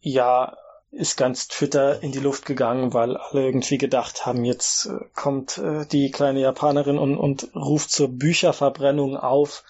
[0.00, 0.56] ja
[0.92, 5.56] ist ganz Twitter in die Luft gegangen, weil alle irgendwie gedacht haben, jetzt äh, kommt
[5.56, 9.64] äh, die kleine Japanerin und, und ruft zur Bücherverbrennung auf,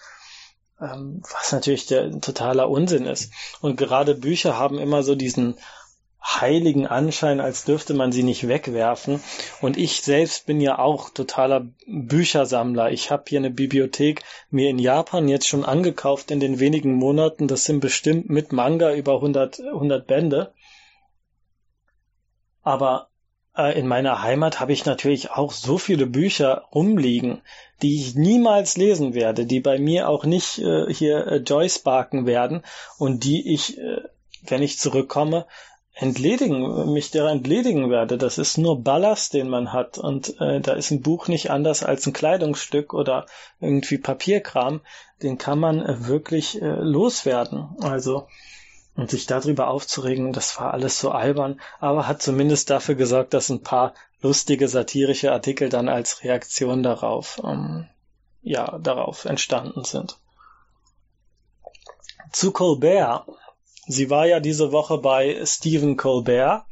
[0.81, 3.31] ähm, was natürlich der totaler Unsinn ist.
[3.61, 5.57] Und gerade Bücher haben immer so diesen
[6.23, 9.21] heiligen Anschein, als dürfte man sie nicht wegwerfen.
[9.61, 12.91] Und ich selbst bin ja auch totaler Büchersammler.
[12.91, 17.47] Ich habe hier eine Bibliothek mir in Japan jetzt schon angekauft in den wenigen Monaten.
[17.47, 20.53] Das sind bestimmt mit Manga über 100, 100 Bände.
[22.61, 23.09] Aber
[23.57, 27.41] äh, in meiner Heimat habe ich natürlich auch so viele Bücher rumliegen,
[27.81, 32.25] die ich niemals lesen werde, die bei mir auch nicht äh, hier äh, Joyce barken
[32.25, 32.63] werden
[32.97, 34.01] und die ich, äh,
[34.47, 35.45] wenn ich zurückkomme,
[35.93, 38.17] entledigen, mich der entledigen werde.
[38.17, 39.97] Das ist nur Ballast, den man hat.
[39.97, 43.25] Und äh, da ist ein Buch nicht anders als ein Kleidungsstück oder
[43.59, 44.81] irgendwie Papierkram.
[45.21, 47.75] Den kann man äh, wirklich äh, loswerden.
[47.79, 48.27] Also
[48.95, 53.49] und sich darüber aufzuregen, das war alles so albern, aber hat zumindest dafür gesorgt, dass
[53.49, 57.87] ein paar lustige satirische Artikel dann als Reaktion darauf, ähm,
[58.41, 60.19] ja, darauf entstanden sind.
[62.31, 63.25] Zu Colbert.
[63.87, 66.65] Sie war ja diese Woche bei Stephen Colbert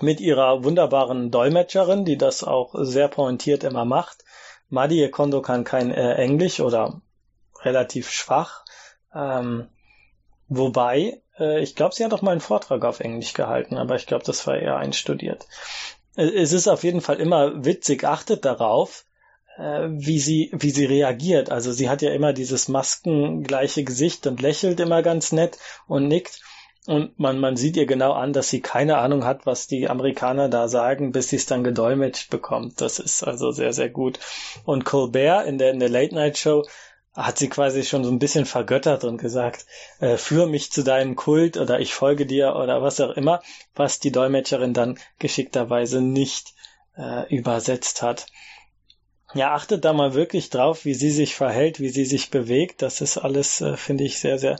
[0.00, 4.24] mit ihrer wunderbaren Dolmetscherin, die das auch sehr pointiert immer macht.
[4.68, 7.00] Madie Kondo kann kein äh, Englisch oder
[7.62, 8.64] relativ schwach.
[9.14, 9.68] Ähm,
[10.48, 14.06] Wobei, äh, ich glaube, sie hat auch mal einen Vortrag auf Englisch gehalten, aber ich
[14.06, 15.46] glaube, das war eher einstudiert.
[16.16, 19.04] Äh, es ist auf jeden Fall immer witzig, achtet darauf,
[19.58, 21.50] wie sie, wie sie reagiert.
[21.50, 26.40] Also sie hat ja immer dieses maskengleiche Gesicht und lächelt immer ganz nett und nickt.
[26.86, 30.48] und man, man sieht ihr genau an, dass sie keine Ahnung hat, was die Amerikaner
[30.48, 32.80] da sagen, bis sie es dann gedolmetscht bekommt.
[32.80, 34.20] Das ist also sehr, sehr gut.
[34.64, 36.64] Und Colbert in der, in der Late Night Show
[37.16, 39.64] hat sie quasi schon so ein bisschen vergöttert und gesagt,
[40.00, 43.42] äh, führe mich zu deinem Kult oder ich folge dir oder was auch immer,
[43.74, 46.52] was die Dolmetscherin dann geschickterweise nicht
[46.96, 48.26] äh, übersetzt hat.
[49.34, 52.82] Ja, achtet da mal wirklich drauf, wie sie sich verhält, wie sie sich bewegt.
[52.82, 54.58] Das ist alles, äh, finde ich, sehr, sehr,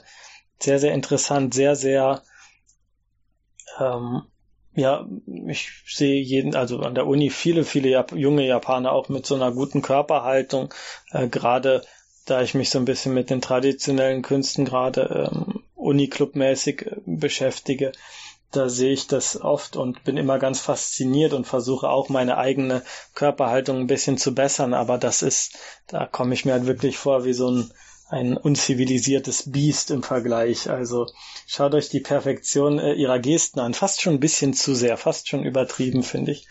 [0.59, 2.21] sehr, sehr interessant, sehr, sehr,
[3.79, 4.23] ähm,
[4.75, 5.07] ja,
[5.47, 9.35] ich sehe jeden, also an der Uni viele, viele Jap junge Japaner auch mit so
[9.35, 10.73] einer guten Körperhaltung,
[11.11, 11.81] äh, gerade
[12.25, 17.91] da ich mich so ein bisschen mit den traditionellen Künsten gerade ähm, Uniclub-mäßig äh, beschäftige,
[18.51, 22.83] da sehe ich das oft und bin immer ganz fasziniert und versuche auch meine eigene
[23.13, 25.57] Körperhaltung ein bisschen zu bessern, aber das ist,
[25.87, 27.71] da komme ich mir halt wirklich vor wie so ein,
[28.09, 30.69] ein unzivilisiertes Biest im Vergleich.
[30.69, 31.07] Also
[31.45, 33.73] schaut euch die Perfektion äh, ihrer Gesten an.
[33.73, 36.47] Fast schon ein bisschen zu sehr, fast schon übertrieben, finde ich.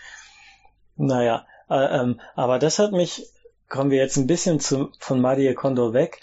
[0.96, 3.26] Naja, äh, ähm, aber das hat mich
[3.68, 6.20] kommen wir jetzt ein bisschen zu, von Marie Kondo weg,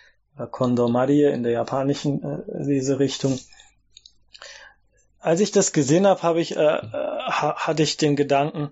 [0.52, 3.40] Kondo Marie in der japanischen äh, diese Richtung.
[5.24, 8.72] Als ich das gesehen habe, habe ich, äh, äh, hatte ich den Gedanken,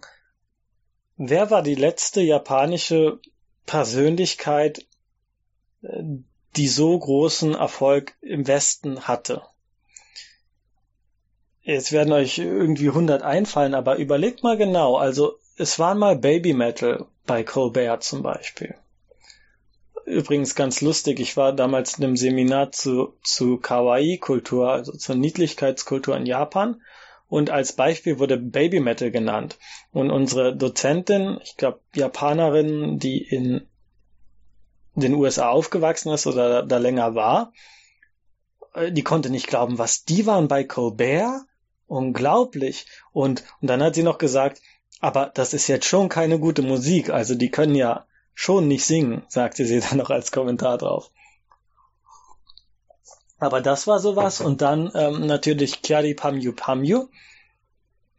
[1.16, 3.22] wer war die letzte japanische
[3.66, 4.86] Persönlichkeit,
[5.82, 6.04] äh,
[6.58, 9.44] die so großen Erfolg im Westen hatte?
[11.62, 14.98] Jetzt werden euch irgendwie 100 einfallen, aber überlegt mal genau.
[14.98, 18.76] Also es waren mal Baby Metal bei Colbert zum Beispiel.
[20.06, 26.18] Übrigens ganz lustig, ich war damals in einem Seminar zu, zu Kawaii-Kultur, also zur Niedlichkeitskultur
[26.18, 26.82] in Japan.
[27.28, 29.58] Und als Beispiel wurde Baby Metal genannt.
[29.92, 33.68] Und unsere Dozentin, ich glaube Japanerin, die in
[34.96, 37.54] den USA aufgewachsen ist oder da länger war,
[38.74, 41.42] äh, die konnte nicht glauben, was die waren bei Colbert.
[41.88, 42.86] Unglaublich.
[43.12, 44.62] Und, und dann hat sie noch gesagt,
[45.02, 49.24] aber das ist jetzt schon keine gute Musik, also die können ja schon nicht singen,
[49.28, 51.12] sagte sie dann noch als Kommentar drauf.
[53.40, 57.08] Aber das war sowas und dann ähm, natürlich Kyari Pamyu Pamyu.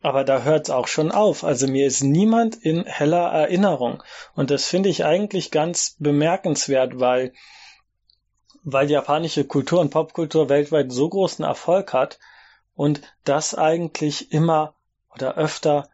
[0.01, 1.45] Aber da hört's auch schon auf.
[1.45, 4.03] Also mir ist niemand in heller Erinnerung.
[4.35, 7.33] Und das finde ich eigentlich ganz bemerkenswert, weil,
[8.65, 12.19] weil japanische Kultur und Popkultur weltweit so großen Erfolg hat
[12.75, 14.75] und das eigentlich immer
[15.15, 15.89] oder öfter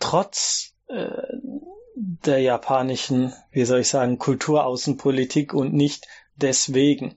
[0.00, 1.08] trotz äh,
[2.24, 7.16] der japanischen, wie soll ich sagen, Kulturaußenpolitik und nicht deswegen.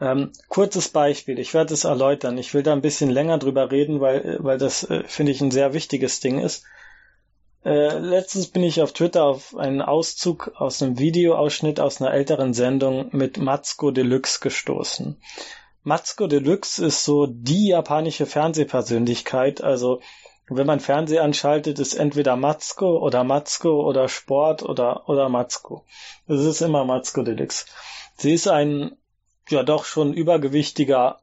[0.00, 2.38] Ähm, kurzes Beispiel, ich werde es erläutern.
[2.38, 5.50] Ich will da ein bisschen länger drüber reden, weil, weil das, äh, finde ich, ein
[5.50, 6.64] sehr wichtiges Ding ist.
[7.64, 12.54] Äh, letztens bin ich auf Twitter auf einen Auszug aus einem Videoausschnitt aus einer älteren
[12.54, 15.20] Sendung mit Matsuko Deluxe gestoßen.
[15.82, 20.00] Matsuko Deluxe ist so die japanische Fernsehpersönlichkeit, also
[20.50, 25.84] wenn man Fernseh anschaltet, ist entweder Matsko oder Matsko oder Sport oder, oder Matsko.
[26.26, 27.66] Es ist immer Matsko Deluxe.
[28.16, 28.96] Sie ist ein,
[29.48, 31.20] ja doch schon übergewichtiger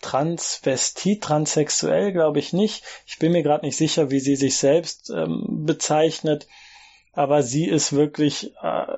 [0.00, 2.84] Transvestit, transsexuell glaube ich nicht.
[3.06, 6.46] Ich bin mir gerade nicht sicher, wie sie sich selbst ähm, bezeichnet,
[7.12, 8.96] aber sie ist wirklich äh,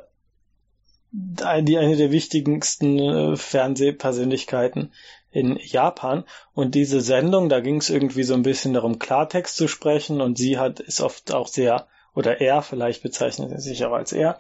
[1.42, 4.92] eine der wichtigsten äh, Fernsehpersönlichkeiten
[5.37, 6.25] in Japan.
[6.55, 10.22] Und diese Sendung, da ging es irgendwie so ein bisschen darum, Klartext zu sprechen.
[10.22, 14.12] Und sie hat, ist oft auch sehr, oder er, vielleicht bezeichnet er sich auch als
[14.12, 14.38] er,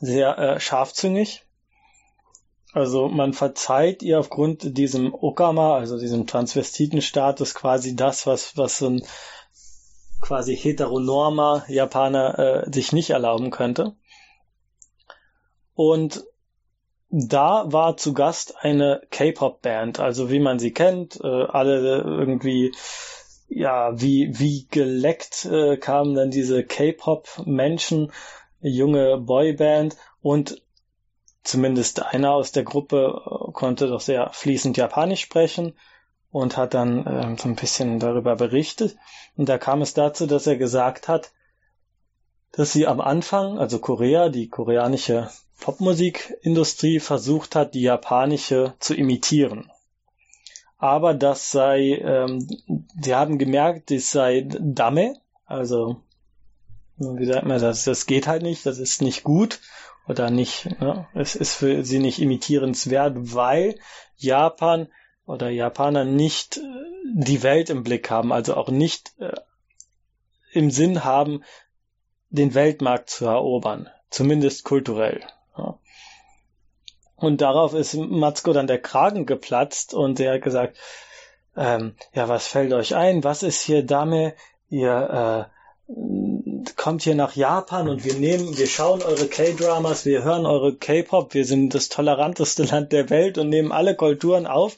[0.00, 1.46] sehr äh, scharfzüngig.
[2.72, 8.90] Also man verzeiht ihr aufgrund diesem Okama, also diesem Transvestitenstatus quasi das, was, was so
[8.90, 9.02] ein
[10.20, 13.94] quasi heteronormer Japaner äh, sich nicht erlauben könnte.
[15.74, 16.24] Und
[17.10, 22.72] da war zu Gast eine K-Pop-Band, also wie man sie kennt, äh, alle irgendwie,
[23.48, 28.12] ja, wie, wie geleckt äh, kamen dann diese K-Pop-Menschen,
[28.60, 30.62] junge Boyband und
[31.42, 35.74] zumindest einer aus der Gruppe äh, konnte doch sehr fließend Japanisch sprechen
[36.30, 38.96] und hat dann äh, so ein bisschen darüber berichtet.
[39.36, 41.32] Und da kam es dazu, dass er gesagt hat,
[42.52, 45.28] dass sie am Anfang, also Korea, die koreanische
[45.60, 49.70] Popmusikindustrie versucht hat, die japanische zu imitieren.
[50.78, 52.48] Aber das sei, ähm,
[53.00, 56.00] sie haben gemerkt, das sei Dame, also
[56.96, 59.60] wie sagt man das, das geht halt nicht, das ist nicht gut
[60.08, 61.06] oder nicht, ne?
[61.14, 63.78] es ist für sie nicht imitierenswert, weil
[64.16, 64.88] Japan
[65.26, 66.62] oder Japaner nicht äh,
[67.14, 69.32] die Welt im Blick haben, also auch nicht äh,
[70.52, 71.44] im Sinn haben,
[72.30, 75.20] den Weltmarkt zu erobern, zumindest kulturell.
[77.20, 80.76] Und darauf ist Matzko dann der Kragen geplatzt und er hat gesagt,
[81.56, 83.24] ähm, ja, was fällt euch ein?
[83.24, 84.34] Was ist hier Dame?
[84.70, 85.48] Ihr
[85.88, 85.92] äh,
[86.76, 91.34] kommt hier nach Japan und wir nehmen, wir schauen eure K-Dramas, wir hören eure K-Pop,
[91.34, 94.74] wir sind das toleranteste Land der Welt und nehmen alle Kulturen auf.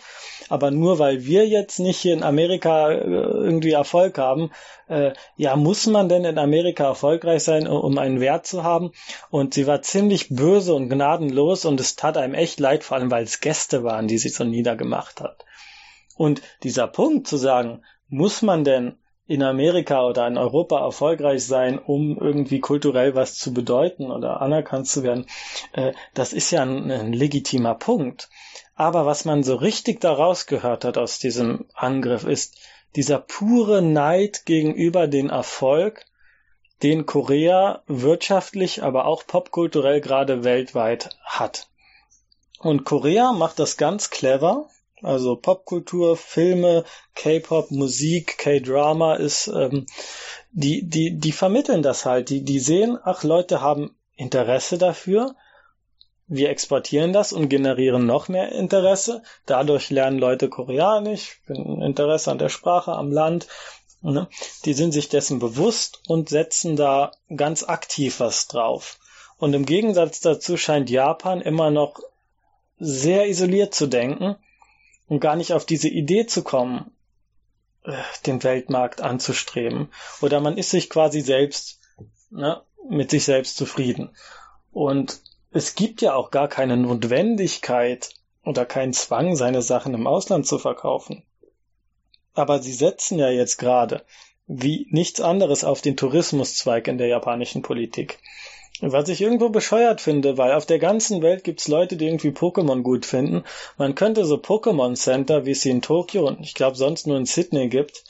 [0.49, 4.51] Aber nur weil wir jetzt nicht hier in Amerika äh, irgendwie Erfolg haben,
[4.89, 8.93] äh, ja, muss man denn in Amerika erfolgreich sein, um einen Wert zu haben?
[9.31, 13.11] Und sie war ziemlich böse und gnadenlos und es tat einem echt leid, vor allem
[13.11, 15.45] weil es Gäste waren, die sie so niedergemacht hat.
[16.17, 18.99] Und dieser Punkt zu sagen, muss man denn
[19.33, 24.87] in Amerika oder in Europa erfolgreich sein, um irgendwie kulturell was zu bedeuten oder anerkannt
[24.87, 25.25] zu werden,
[25.73, 28.29] äh, das ist ja ein, ein legitimer Punkt.
[28.75, 32.59] Aber was man so richtig daraus gehört hat aus diesem Angriff ist
[32.95, 36.05] dieser pure Neid gegenüber den Erfolg,
[36.83, 41.69] den Korea wirtschaftlich, aber auch popkulturell gerade weltweit hat.
[42.59, 44.69] Und Korea macht das ganz clever,
[45.03, 46.85] also Popkultur, Filme,
[47.15, 49.87] K-Pop, Musik, K-Drama ist, ähm,
[50.53, 52.29] die, die, die vermitteln das halt.
[52.29, 55.35] Die, die sehen, ach, Leute haben Interesse dafür.
[56.29, 59.23] Wir exportieren das und generieren noch mehr Interesse.
[59.45, 63.49] Dadurch lernen Leute Koreanisch, Interesse an der Sprache, am Land.
[64.03, 64.29] Ne?
[64.65, 68.99] Die sind sich dessen bewusst und setzen da ganz aktiv was drauf.
[69.39, 71.99] Und im Gegensatz dazu scheint Japan immer noch
[72.79, 74.37] sehr isoliert zu denken
[75.13, 76.91] und gar nicht auf diese Idee zu kommen,
[77.85, 77.93] äh,
[78.25, 79.93] den Weltmarkt anzustreben.
[80.23, 81.81] Oder man ist sich quasi selbst
[82.31, 84.17] ne, mit sich selbst zufrieden.
[84.71, 88.09] Und es gibt ja auch gar keine Notwendigkeit
[88.43, 91.23] oder keinen Zwang, seine Sachen im Ausland zu verkaufen.
[92.33, 94.07] Aber sie setzen ja jetzt gerade
[94.47, 98.19] wie nichts anderes auf den Tourismuszweig in der japanischen Politik.
[98.85, 102.83] Was ich irgendwo bescheuert finde, weil auf der ganzen Welt gibt's Leute, die irgendwie Pokémon
[102.83, 103.45] gut finden.
[103.79, 107.17] Man könnte so Pokémon Center, wie es sie in Tokio und ich glaube sonst nur
[107.17, 108.03] in Sydney gibt,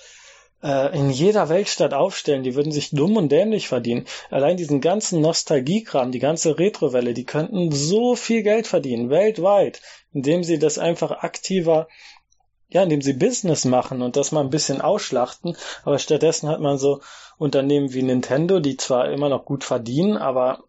[0.63, 2.43] äh, in jeder Weltstadt aufstellen.
[2.43, 4.07] Die würden sich dumm und dämlich verdienen.
[4.31, 9.83] Allein diesen ganzen Nostalgiekram, die ganze Retrowelle, die könnten so viel Geld verdienen, weltweit,
[10.15, 11.87] indem sie das einfach aktiver
[12.73, 16.79] ja, indem sie Business machen und das mal ein bisschen ausschlachten, aber stattdessen hat man
[16.79, 17.01] so
[17.39, 20.65] Unternehmen wie Nintendo, die zwar immer noch gut verdienen, aber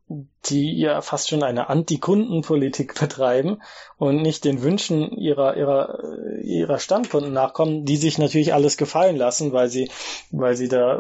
[0.45, 3.62] die ja fast schon eine Anti-Kundenpolitik betreiben
[3.97, 5.99] und nicht den Wünschen ihrer, ihrer,
[6.41, 9.89] ihrer Stammkunden nachkommen, die sich natürlich alles gefallen lassen, weil sie,
[10.32, 10.95] weil sie da,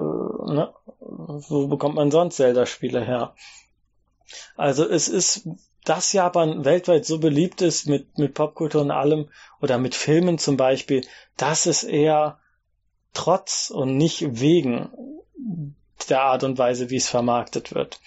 [0.45, 3.33] ne, wo bekommt man sonst Zelda-Spiele her?
[4.55, 5.47] Also es ist
[5.85, 9.29] dass Japan weltweit so beliebt ist mit, mit Popkultur und allem
[9.61, 11.05] oder mit Filmen zum Beispiel,
[11.37, 12.39] das ist eher
[13.13, 14.89] trotz und nicht wegen
[16.09, 17.99] der Art und Weise, wie es vermarktet wird.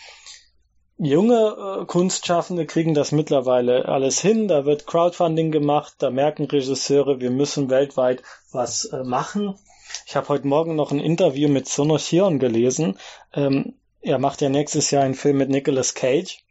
[0.99, 7.21] Junge äh, Kunstschaffende kriegen das mittlerweile alles hin, da wird Crowdfunding gemacht, da merken Regisseure,
[7.21, 9.59] wir müssen weltweit was äh, machen.
[10.07, 12.99] Ich habe heute Morgen noch ein Interview mit Sono Chion gelesen.
[13.35, 16.46] Ähm, er macht ja nächstes Jahr einen Film mit Nicolas Cage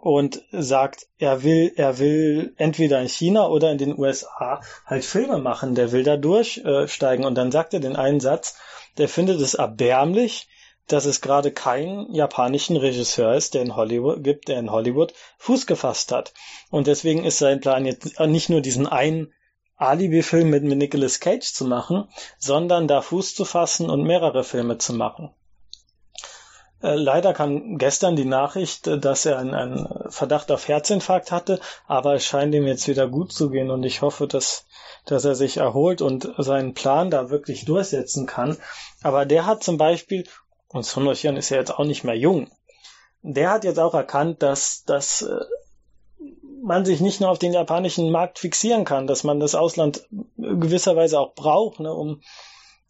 [0.00, 5.38] und sagt, er will, er will entweder in China oder in den USA halt Filme
[5.38, 7.24] machen, der will da durchsteigen.
[7.24, 8.56] Und dann sagt er den einen Satz,
[8.96, 10.48] der findet es erbärmlich,
[10.86, 15.66] dass es gerade keinen japanischen Regisseur ist, der in Hollywood gibt, der in Hollywood Fuß
[15.66, 16.32] gefasst hat.
[16.70, 19.32] Und deswegen ist sein Plan jetzt nicht nur diesen einen
[19.76, 24.78] Alibi-Film mit, mit Nicolas Cage zu machen, sondern da Fuß zu fassen und mehrere Filme
[24.78, 25.30] zu machen.
[26.82, 31.60] Äh, leider kam gestern die Nachricht, äh, dass er einen, einen, Verdacht auf Herzinfarkt hatte,
[31.86, 34.66] aber es scheint ihm jetzt wieder gut zu gehen und ich hoffe, dass,
[35.04, 38.56] dass er sich erholt und seinen Plan da wirklich durchsetzen kann.
[39.02, 40.26] Aber der hat zum Beispiel,
[40.68, 42.50] und Sonochian ist ja jetzt auch nicht mehr jung,
[43.22, 45.44] der hat jetzt auch erkannt, dass, dass äh,
[46.62, 50.06] man sich nicht nur auf den japanischen Markt fixieren kann, dass man das Ausland
[50.36, 52.22] gewisserweise auch braucht, ne, um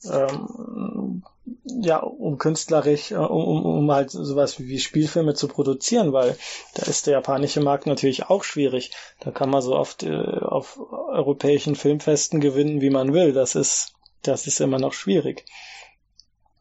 [0.05, 1.23] ähm,
[1.65, 6.37] ja, um künstlerisch, äh, um, um, halt sowas wie Spielfilme zu produzieren, weil
[6.75, 8.93] da ist der japanische Markt natürlich auch schwierig.
[9.21, 13.33] Da kann man so oft äh, auf europäischen Filmfesten gewinnen, wie man will.
[13.33, 15.45] Das ist, das ist immer noch schwierig.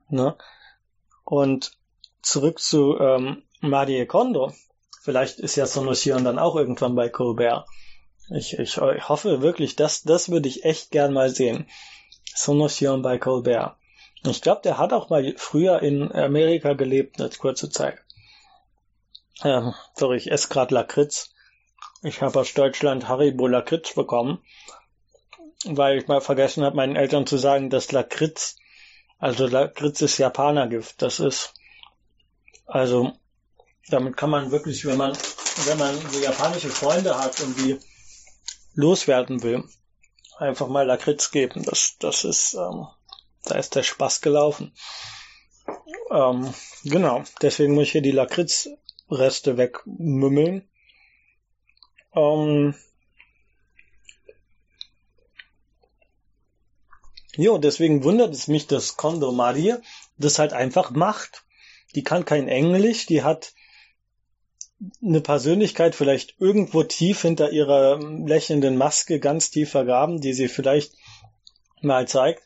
[0.10, 0.36] Ne?
[1.24, 1.72] Und
[2.22, 4.54] zurück zu ähm, Marie Kondo.
[5.02, 7.66] Vielleicht ist ja Sonoshion dann auch irgendwann bei Colbert.
[8.36, 11.68] Ich, ich, ich hoffe wirklich, das, das würde ich echt gern mal sehen.
[12.36, 13.76] Sonoshion bei Colbert.
[14.26, 18.00] Ich glaube, der hat auch mal früher in Amerika gelebt, als kurze Zeit.
[19.44, 21.34] Ähm, sorry, ich esse gerade Lakritz.
[22.02, 24.40] Ich habe aus Deutschland Haribo Lakritz bekommen,
[25.66, 28.58] weil ich mal vergessen habe, meinen Eltern zu sagen, dass Lakritz,
[29.18, 31.02] also Lakritz ist Japanergift.
[31.02, 31.54] Das ist,
[32.66, 33.14] also,
[33.88, 35.16] damit kann man wirklich, wenn man
[35.66, 37.80] wenn man so japanische Freunde hat und die
[38.74, 39.64] loswerden will,
[40.40, 41.64] einfach mal Lakritz geben.
[41.64, 42.88] Das, das ist, ähm,
[43.44, 44.74] da ist der Spaß gelaufen.
[46.12, 50.68] Ähm, genau, deswegen muss ich hier die Lakritzreste wegmümmeln.
[52.16, 52.76] Ähm,
[57.36, 59.76] jo, deswegen wundert es mich, dass Kondo Marie
[60.18, 61.44] das halt einfach macht.
[61.96, 63.54] Die kann kein Englisch, die hat
[65.02, 70.94] eine Persönlichkeit vielleicht irgendwo tief hinter ihrer lächelnden Maske ganz tief vergraben, die sie vielleicht
[71.82, 72.44] mal zeigt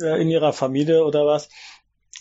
[0.00, 1.48] äh, in ihrer Familie oder was.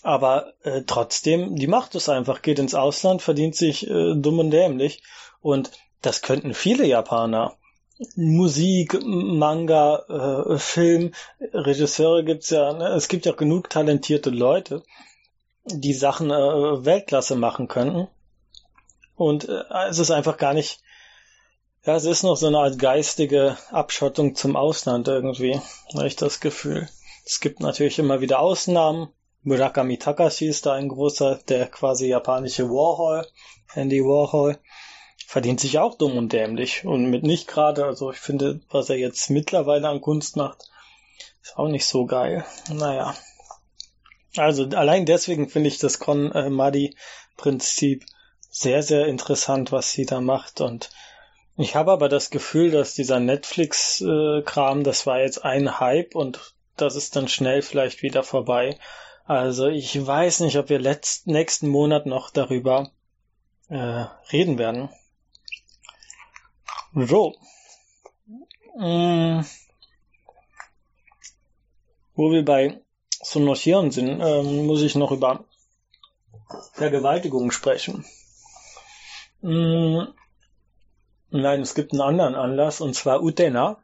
[0.01, 4.51] Aber äh, trotzdem, die macht es einfach, geht ins Ausland, verdient sich äh, dumm und
[4.51, 5.01] dämlich.
[5.41, 7.55] Und das könnten viele Japaner.
[8.15, 12.87] Musik, Manga, äh, Film, Regisseure gibt's ja, ne?
[12.89, 14.83] es gibt ja genug talentierte Leute,
[15.65, 18.07] die Sachen äh, Weltklasse machen könnten.
[19.24, 20.82] Und äh, es ist einfach gar nicht,
[21.86, 25.61] ja, es ist noch so eine Art geistige Abschottung zum Ausland irgendwie,
[25.93, 26.89] habe ich das Gefühl.
[27.26, 29.07] Es gibt natürlich immer wieder Ausnahmen.
[29.41, 33.26] Murakami Takashi ist da ein großer, der quasi japanische Warhol,
[33.74, 34.59] Andy Warhol,
[35.26, 38.97] verdient sich auch dumm und dämlich und mit nicht gerade, also ich finde, was er
[38.97, 40.69] jetzt mittlerweile an Kunst macht,
[41.41, 42.43] ist auch nicht so geil.
[42.69, 43.15] Naja.
[44.36, 48.05] Also allein deswegen finde ich das Con-Madi-Prinzip
[48.53, 50.61] sehr, sehr interessant, was sie da macht.
[50.61, 50.91] Und
[51.57, 56.95] ich habe aber das Gefühl, dass dieser Netflix-Kram, das war jetzt ein Hype und das
[56.95, 58.77] ist dann schnell vielleicht wieder vorbei.
[59.25, 62.91] Also ich weiß nicht, ob wir letzt, nächsten Monat noch darüber
[63.69, 64.89] äh, reden werden.
[66.93, 67.35] So.
[68.77, 69.43] Hm.
[72.15, 72.81] Wo wir bei
[73.23, 75.43] Sonochieren sind, ähm, muss ich noch über
[76.73, 78.05] Vergewaltigung sprechen.
[79.43, 80.07] Mm,
[81.31, 83.83] nein, es gibt einen anderen Anlass, und zwar Utena.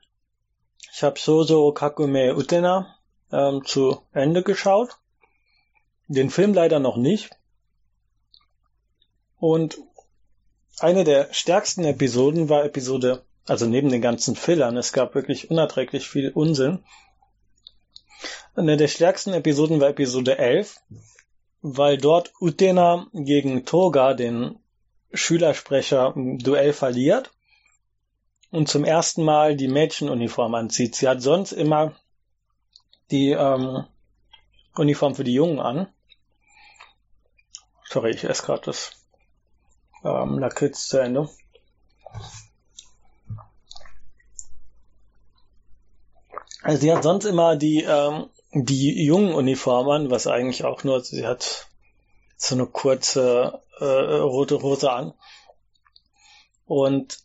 [0.93, 2.95] Ich habe Soso Kakume Utena
[3.29, 4.97] ähm, zu Ende geschaut.
[6.07, 7.31] Den Film leider noch nicht.
[9.37, 9.77] Und
[10.79, 16.07] eine der stärksten Episoden war Episode, also neben den ganzen Fillern, es gab wirklich unerträglich
[16.07, 16.85] viel Unsinn.
[18.55, 20.79] Eine der stärksten Episoden war Episode 11,
[21.61, 24.57] weil dort Utena gegen Toga, den
[25.13, 27.31] Schülersprecher ein Duell verliert
[28.51, 30.95] und zum ersten Mal die Mädchenuniform anzieht.
[30.95, 31.95] Sie hat sonst immer
[33.11, 33.85] die ähm,
[34.75, 35.87] Uniform für die Jungen an.
[37.85, 38.91] Sorry, ich esse gerade das
[40.03, 41.29] ähm, Lakritz zu Ende.
[46.61, 51.25] Also sie hat sonst immer die ähm, die jungen Uniformen, was eigentlich auch nur, sie
[51.25, 51.67] hat
[52.37, 55.13] so eine kurze äh, rote Hose an.
[56.65, 57.19] Und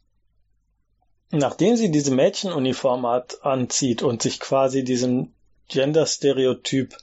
[1.31, 5.35] nachdem sie diese Mädchenuniform hat, anzieht und sich quasi diesem
[5.69, 6.97] Gender-Stereotyp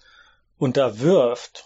[0.58, 1.66] unterwirft,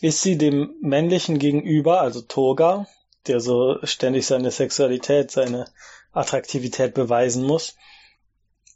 [0.00, 2.86] ist sie dem männlichen gegenüber, also Toga,
[3.26, 5.66] der so ständig seine Sexualität, seine
[6.12, 7.74] Attraktivität beweisen muss,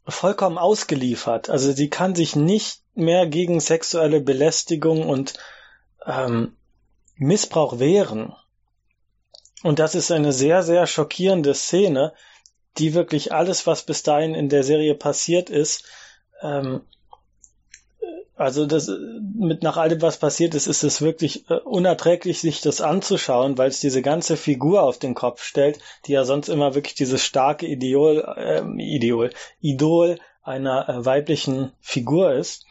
[0.07, 1.49] vollkommen ausgeliefert.
[1.49, 5.35] Also sie kann sich nicht mehr gegen sexuelle Belästigung und
[6.05, 6.57] ähm,
[7.22, 8.34] Missbrauch wehren.
[9.62, 12.12] Und das ist eine sehr, sehr schockierende Szene,
[12.78, 15.84] die wirklich alles, was bis dahin in der Serie passiert ist,
[16.42, 16.82] ähm,
[18.34, 18.90] also das
[19.38, 23.68] mit nach allem, was passiert ist, ist es wirklich äh, unerträglich, sich das anzuschauen, weil
[23.68, 27.66] es diese ganze Figur auf den Kopf stellt, die ja sonst immer wirklich dieses starke
[27.66, 32.66] Ideol, äh, Ideol, Idol einer äh, weiblichen Figur ist,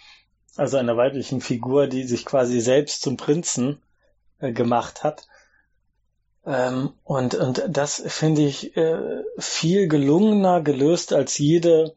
[0.58, 3.82] also einer weiblichen Figur, die sich quasi selbst zum Prinzen
[4.42, 5.28] äh, gemacht hat.
[6.46, 11.96] Ähm, und, und das finde ich äh, viel gelungener gelöst als jede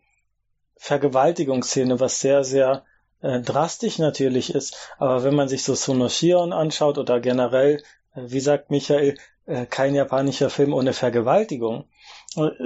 [0.77, 2.85] Vergewaltigungsszene, was sehr, sehr
[3.23, 4.77] äh, drastisch natürlich ist.
[4.99, 7.83] Aber wenn man sich so Sonoshion anschaut oder generell,
[8.15, 9.17] äh, wie sagt Michael,
[9.47, 11.85] äh, kein japanischer Film ohne Vergewaltigung.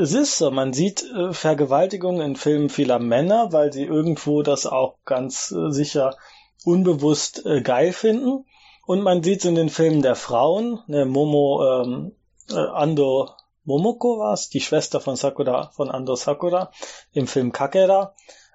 [0.00, 4.66] Es ist so, man sieht äh, Vergewaltigung in Filmen vieler Männer, weil sie irgendwo das
[4.66, 6.16] auch ganz äh, sicher
[6.64, 8.46] unbewusst äh, geil finden.
[8.88, 12.12] Und man sieht es in den Filmen der Frauen, ne, Momo ähm,
[12.50, 13.28] äh, Ando
[13.64, 16.72] Momoko war es, die Schwester von Sakura, von Ando Sakura,
[17.12, 18.14] im Film Kakera.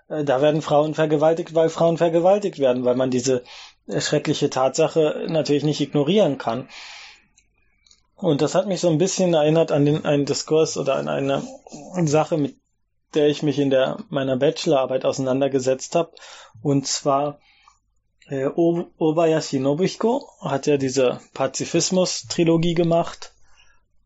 [0.09, 3.43] Äh, da werden Frauen vergewaltigt, weil Frauen vergewaltigt werden, weil man diese
[3.99, 6.67] schreckliche Tatsache natürlich nicht ignorieren kann.
[8.15, 11.43] Und das hat mich so ein bisschen erinnert an den, einen Diskurs oder an eine
[12.07, 12.57] Sache, mit
[13.13, 16.09] der ich mich in der, meiner Bachelorarbeit auseinandergesetzt habe.
[16.63, 17.37] Und zwar
[18.27, 23.33] äh, Obayashi Nobuhiko hat ja diese Pazifismus-Trilogie gemacht.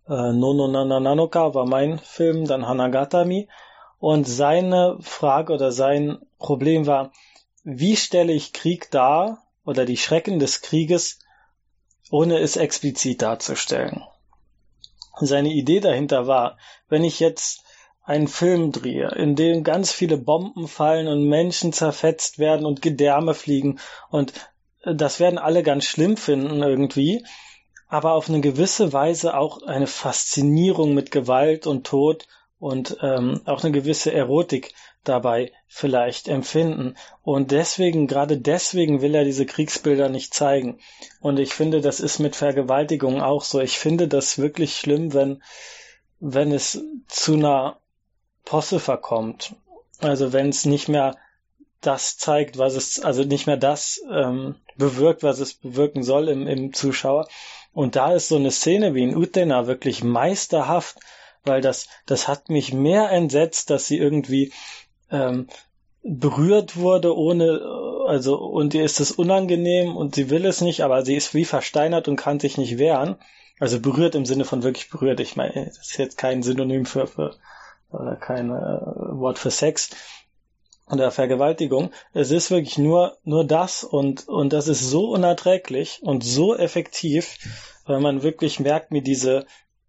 [0.08, 3.48] äh, Nono Nanoka war mein Film, dann Hanagatami.
[4.00, 7.12] Und seine Frage oder sein Problem war,
[7.64, 11.20] wie stelle ich Krieg dar oder die Schrecken des Krieges,
[12.12, 14.04] ohne es explizit darzustellen?
[15.20, 16.58] Seine Idee dahinter war,
[16.90, 17.64] wenn ich jetzt
[18.08, 23.34] einen Film drehe, in dem ganz viele Bomben fallen und Menschen zerfetzt werden und Gedärme
[23.34, 23.80] fliegen
[24.10, 24.34] und
[24.86, 27.26] das werden alle ganz schlimm finden irgendwie,
[27.90, 32.28] aber auf eine gewisse Weise auch eine Faszinierung mit Gewalt und Tod
[32.60, 36.96] und ähm, auch eine gewisse Erotik dabei vielleicht empfinden.
[37.22, 40.80] Und deswegen, gerade deswegen will er diese Kriegsbilder nicht zeigen.
[41.22, 43.60] Und ich finde, das ist mit Vergewaltigung auch so.
[43.60, 45.44] Ich finde das wirklich schlimm, wenn,
[46.20, 47.80] wenn es zu einer
[48.48, 49.56] Posse verkommt.
[50.00, 51.18] Also wenn es nicht mehr
[51.82, 56.48] das zeigt, was es, also nicht mehr das ähm, bewirkt, was es bewirken soll im,
[56.48, 57.28] im Zuschauer.
[57.74, 60.98] Und da ist so eine Szene wie in Utena wirklich meisterhaft,
[61.44, 64.54] weil das, das hat mich mehr entsetzt, dass sie irgendwie
[65.12, 65.48] ähm,
[66.02, 67.62] berührt wurde, ohne,
[68.08, 71.46] also, und ihr ist es unangenehm und sie will es nicht, aber sie ist wie
[71.46, 73.18] versteinert und kann sich nicht wehren.
[73.60, 75.20] Also berührt im Sinne von wirklich berührt.
[75.20, 77.36] Ich meine, das ist jetzt kein Synonym für, für
[77.92, 79.90] oder kein äh, Wort für Sex
[80.90, 81.92] oder Vergewaltigung.
[82.14, 87.38] Es ist wirklich nur, nur das und, und das ist so unerträglich und so effektiv,
[87.86, 89.46] weil man wirklich merkt, wie diese,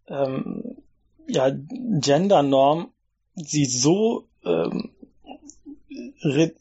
[0.08, 0.78] ähm,
[1.26, 2.90] ja, Gendernorm
[3.34, 4.90] sie so, ähm,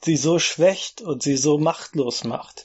[0.03, 2.63] sie so schwächt und sie so machtlos macht.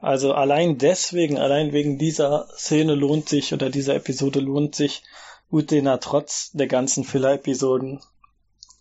[0.00, 5.02] Also allein deswegen, allein wegen dieser Szene lohnt sich oder dieser Episode lohnt sich
[5.50, 8.00] Utena trotz der ganzen Filler-Episoden.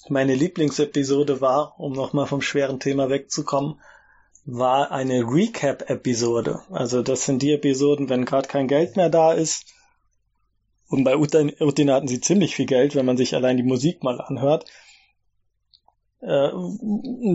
[0.08, 3.80] Meine Lieblingsepisode war, um nochmal vom schweren Thema wegzukommen,
[4.46, 6.62] war eine Recap-Episode.
[6.72, 9.66] Also das sind die Episoden, wenn gerade kein Geld mehr da ist
[10.90, 14.20] und bei Utina hatten sie ziemlich viel Geld, wenn man sich allein die Musik mal
[14.20, 14.66] anhört.
[16.22, 16.50] Äh,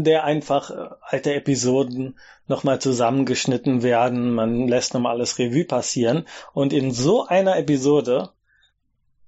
[0.02, 2.18] der einfach äh, alte Episoden
[2.48, 4.34] nochmal zusammengeschnitten werden.
[4.34, 6.26] Man lässt nochmal alles Revue passieren.
[6.52, 8.30] Und in so einer Episode,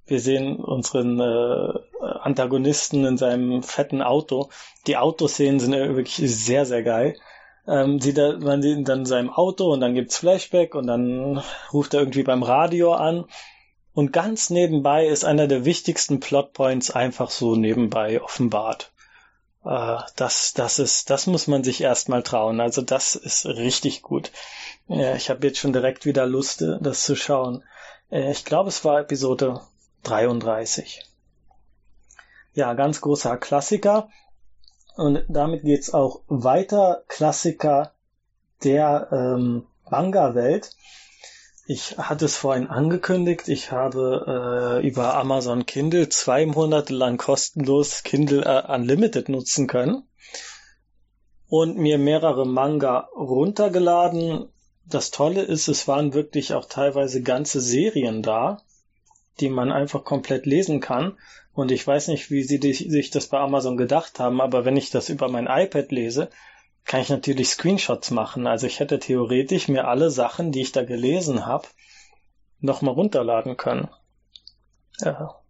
[0.07, 4.51] wir sehen unseren äh, Antagonisten in seinem fetten Auto.
[4.87, 7.17] Die Autoszenen sind wirklich sehr, sehr geil.
[7.67, 10.87] Ähm, sieht er, man sieht ihn dann in seinem Auto und dann gibt's Flashback und
[10.87, 11.43] dann
[11.73, 13.25] ruft er irgendwie beim Radio an
[13.97, 18.93] und ganz nebenbei ist einer der wichtigsten Plotpoints einfach so nebenbei offenbart.
[19.65, 22.61] Äh, das, das ist, das muss man sich erstmal trauen.
[22.61, 24.33] Also das ist richtig gut.
[24.91, 27.65] Äh, ich habe jetzt schon direkt wieder Lust, äh, das zu schauen.
[28.11, 29.63] Äh, ich glaube, es war Episode
[30.07, 31.03] 33.
[32.55, 34.09] Ja, ganz großer Klassiker.
[34.97, 37.03] Und damit geht's auch weiter.
[37.09, 37.93] Klassiker
[38.65, 40.71] der ähm, Manga-Welt.
[41.69, 48.05] Ich hatte es vorhin angekündigt, ich habe äh, über Amazon Kindle zwei Monate lang kostenlos
[48.05, 50.05] Kindle äh, Unlimited nutzen können
[51.49, 54.49] und mir mehrere Manga runtergeladen.
[54.85, 58.63] Das Tolle ist, es waren wirklich auch teilweise ganze Serien da,
[59.41, 61.18] die man einfach komplett lesen kann.
[61.53, 64.91] Und ich weiß nicht, wie sie sich das bei Amazon gedacht haben, aber wenn ich
[64.91, 66.30] das über mein iPad lese,
[66.84, 68.47] kann ich natürlich Screenshots machen.
[68.47, 71.66] Also ich hätte theoretisch mir alle Sachen, die ich da gelesen habe,
[72.61, 73.89] nochmal runterladen können.
[75.01, 75.41] Ja.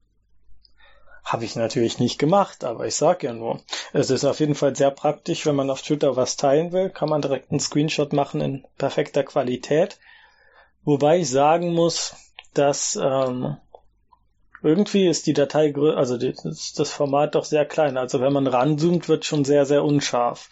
[1.25, 3.61] Habe ich natürlich nicht gemacht, aber ich sag ja nur.
[3.93, 7.09] Es ist auf jeden Fall sehr praktisch, wenn man auf Twitter was teilen will, kann
[7.09, 9.99] man direkt einen Screenshot machen in perfekter Qualität.
[10.85, 12.15] Wobei ich sagen muss,
[12.55, 13.57] dass ähm,
[14.63, 17.97] irgendwie ist die Datei, also das Format doch sehr klein.
[17.97, 20.49] Also wenn man ranzoomt, wird schon sehr, sehr unscharf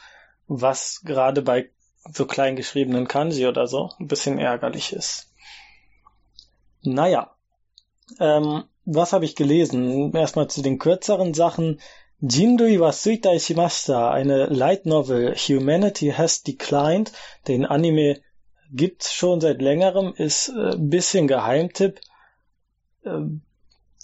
[0.47, 1.71] was gerade bei
[2.13, 5.33] so klein geschriebenen Kanji oder so ein bisschen ärgerlich ist.
[6.83, 7.35] Naja,
[8.21, 10.13] ähm, was habe ich gelesen?
[10.15, 11.81] Erstmal zu den kürzeren Sachen.
[12.21, 17.13] Jindui wa suitai shimashita, eine Light Novel, Humanity has declined.
[17.49, 18.21] Den Anime
[18.71, 22.01] gibt's schon seit längerem, ist äh, bisschen Geheimtipp.
[23.05, 23.21] Äh,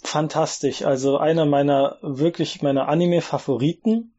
[0.03, 4.13] fantastisch, also einer meiner wirklich meiner Anime-Favoriten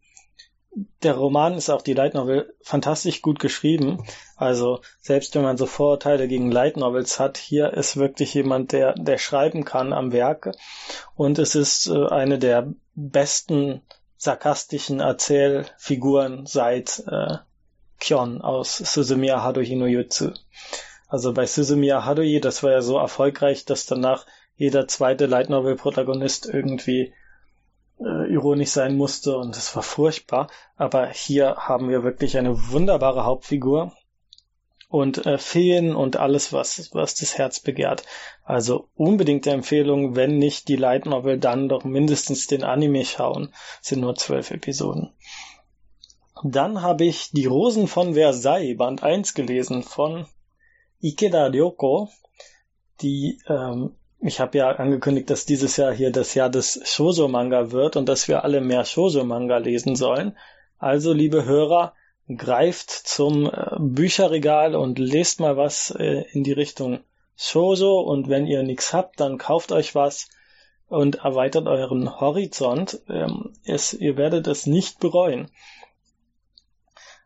[1.03, 4.05] der Roman ist auch die Light Novel fantastisch gut geschrieben.
[4.37, 8.95] Also selbst wenn man so Vorurteile gegen Light Novels hat, hier ist wirklich jemand, der,
[8.95, 10.53] der schreiben kann am Werke.
[11.15, 13.83] Und es ist äh, eine der besten
[14.17, 17.39] sarkastischen Erzählfiguren seit äh,
[18.01, 20.33] Kyon aus Suzumiya Haruhi no Jutsu.
[21.07, 24.25] Also bei Suzumiya Haruhi, das war ja so erfolgreich, dass danach
[24.63, 27.13] jeder zweite Light Novel Protagonist irgendwie
[27.99, 30.49] äh, ironisch sein musste und es war furchtbar.
[30.77, 33.93] Aber hier haben wir wirklich eine wunderbare Hauptfigur
[34.89, 38.05] und äh, Feen und alles, was, was das Herz begehrt.
[38.45, 43.49] Also unbedingte Empfehlung, wenn nicht die Light Novel, dann doch mindestens den Anime schauen.
[43.81, 45.13] Das sind nur zwölf Episoden.
[46.45, 50.27] Dann habe ich Die Rosen von Versailles, Band 1 gelesen von
[51.01, 52.11] Ikeda Ryoko,
[53.01, 57.97] die ähm, ich habe ja angekündigt, dass dieses Jahr hier das Jahr des Shoujo-Manga wird
[57.97, 60.37] und dass wir alle mehr Shoujo-Manga lesen sollen.
[60.79, 61.95] Also, liebe Hörer,
[62.29, 67.01] greift zum äh, Bücherregal und lest mal was äh, in die Richtung
[67.37, 70.29] Shoujo und wenn ihr nichts habt, dann kauft euch was
[70.89, 73.01] und erweitert euren Horizont.
[73.09, 75.51] Ähm, es, ihr werdet es nicht bereuen.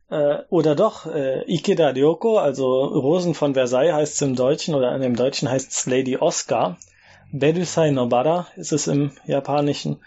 [0.08, 4.94] Äh, oder doch, äh, Ikeda Ryoko, also Rosen von Versailles heißt es im Deutschen oder
[4.94, 6.78] in dem Deutschen heißt es Lady Oscar.
[7.32, 10.00] Berusai Nobara ist es im Japanischen.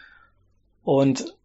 [0.84, 1.36] Und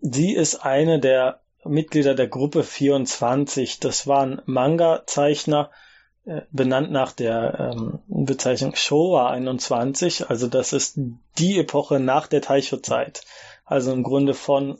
[0.00, 3.80] sie ist eine der Mitglieder der Gruppe 24.
[3.80, 5.70] Das waren Manga-Zeichner,
[6.26, 10.30] äh, benannt nach der ähm, Bezeichnung Showa 21.
[10.30, 10.98] Also das ist
[11.38, 13.22] die Epoche nach der Taisho-Zeit.
[13.64, 14.78] Also im Grunde von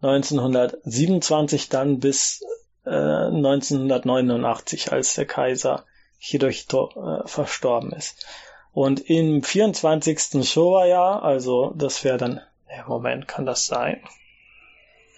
[0.00, 2.44] 1927 dann bis
[2.88, 5.84] äh, 1989, als der Kaiser
[6.18, 8.26] Hirohito äh, verstorben ist.
[8.72, 10.48] Und im 24.
[10.48, 14.02] Showa-Jahr, also das wäre dann, ja, Moment, kann das sein?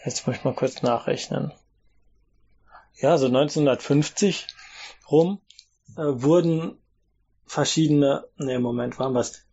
[0.04, 1.52] Jetzt muss ich mal kurz nachrechnen.
[3.00, 4.46] Ja, so 1950
[5.10, 5.40] rum
[5.96, 6.78] äh, wurden
[7.46, 9.44] verschiedene, ne, Moment, waren was?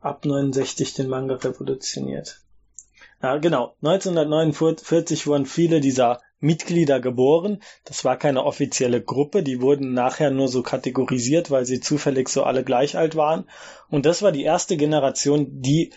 [0.00, 2.40] Ab 69 den Manga revolutioniert.
[3.22, 3.74] Ja, genau.
[3.82, 7.62] 1949 wurden viele dieser Mitglieder geboren.
[7.84, 12.44] Das war keine offizielle Gruppe, die wurden nachher nur so kategorisiert, weil sie zufällig so
[12.44, 13.48] alle gleich alt waren.
[13.90, 15.92] Und das war die erste Generation, die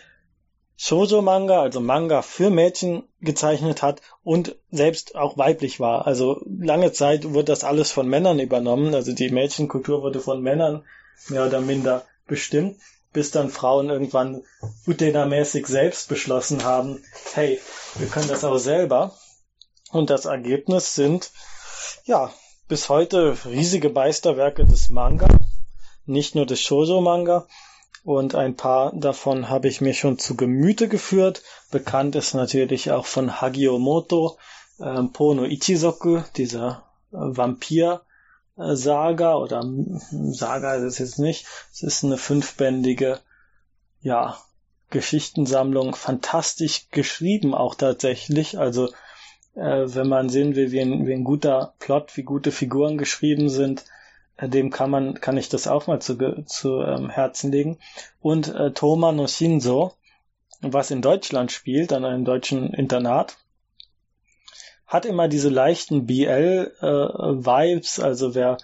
[0.77, 6.07] Shoujo-Manga, also Manga für Mädchen gezeichnet hat und selbst auch weiblich war.
[6.07, 8.93] Also lange Zeit wurde das alles von Männern übernommen.
[8.93, 10.85] Also die Mädchenkultur wurde von Männern
[11.29, 12.77] mehr oder minder bestimmt
[13.17, 14.43] bis dann Frauen irgendwann
[14.85, 17.59] Utena-mäßig selbst beschlossen haben, hey,
[17.95, 19.17] wir können das auch selber.
[19.91, 21.31] Und das Ergebnis sind,
[22.05, 22.31] ja,
[22.67, 25.27] bis heute riesige Meisterwerke des Manga,
[26.05, 27.47] nicht nur des Shoujo-Manga.
[28.03, 31.43] Und ein paar davon habe ich mir schon zu Gemüte geführt.
[31.71, 34.37] Bekannt ist natürlich auch von Hagio Moto,
[34.79, 38.01] äh, Pono Ichizoku, dieser äh, Vampir,
[38.57, 39.63] Saga oder
[40.11, 41.45] Saga ist es jetzt nicht.
[41.71, 43.19] Es ist eine fünfbändige,
[44.01, 44.37] ja,
[44.89, 48.57] Geschichtensammlung, fantastisch geschrieben auch tatsächlich.
[48.57, 48.89] Also
[49.57, 53.49] äh, wenn man sehen will, wie ein, wie ein guter Plot, wie gute Figuren geschrieben
[53.49, 53.85] sind,
[54.37, 57.77] äh, dem kann man, kann ich das auch mal zu, zu ähm, Herzen legen.
[58.21, 59.93] Und äh, Toma no Shinzo,
[60.61, 63.37] was in Deutschland spielt, an einem deutschen Internat,
[64.85, 68.57] hat immer diese leichten BL-Vibes, äh, also wer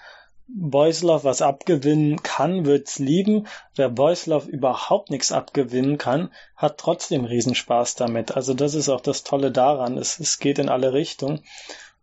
[0.48, 3.48] Boyslov was abgewinnen kann, wird's lieben.
[3.76, 8.36] Wer Boyslov überhaupt nichts abgewinnen kann, hat trotzdem Riesenspaß damit.
[8.36, 9.98] Also das ist auch das Tolle daran.
[9.98, 11.44] Es, es geht in alle Richtungen.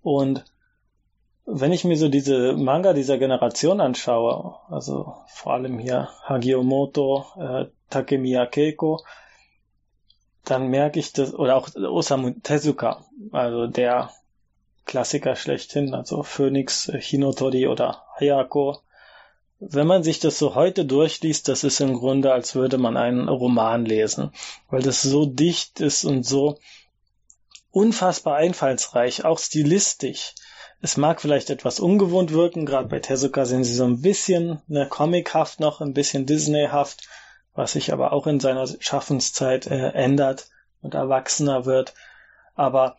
[0.02, 0.44] Und
[1.44, 7.66] wenn ich mir so diese Manga dieser Generation anschaue, also vor allem hier Hagiomoto, äh,
[7.90, 9.02] Takemiya Keiko,
[10.44, 14.10] dann merke ich das, oder auch Osamu Tezuka, also der
[14.86, 18.80] Klassiker schlechthin, also Phoenix, Hinotori oder Hayako.
[19.58, 23.28] Wenn man sich das so heute durchliest, das ist im Grunde, als würde man einen
[23.28, 24.32] Roman lesen,
[24.68, 26.58] weil das so dicht ist und so
[27.70, 30.34] unfassbar einfallsreich, auch stilistisch.
[30.82, 34.88] Es mag vielleicht etwas ungewohnt wirken, gerade bei Tezuka sind sie so ein bisschen ne,
[34.88, 37.06] comichaft noch, ein bisschen Disneyhaft,
[37.54, 40.48] was sich aber auch in seiner Schaffenszeit äh, ändert
[40.80, 41.92] und erwachsener wird.
[42.54, 42.96] Aber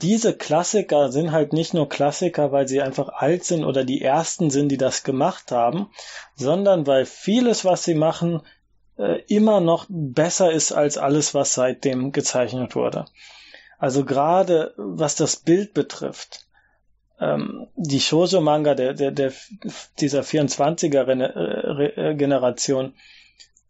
[0.00, 4.50] diese Klassiker sind halt nicht nur Klassiker, weil sie einfach alt sind oder die ersten
[4.50, 5.90] sind, die das gemacht haben,
[6.36, 8.42] sondern weil vieles, was sie machen,
[8.96, 13.06] äh, immer noch besser ist als alles, was seitdem gezeichnet wurde.
[13.78, 16.46] Also gerade was das Bild betrifft,
[17.20, 19.32] ähm, die Shoujo-Manga der, der, der,
[19.98, 22.94] dieser 24er-Generation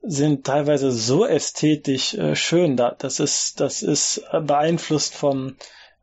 [0.02, 2.76] sind teilweise so ästhetisch äh, schön.
[2.76, 5.56] Da, das ist, das ist beeinflusst vom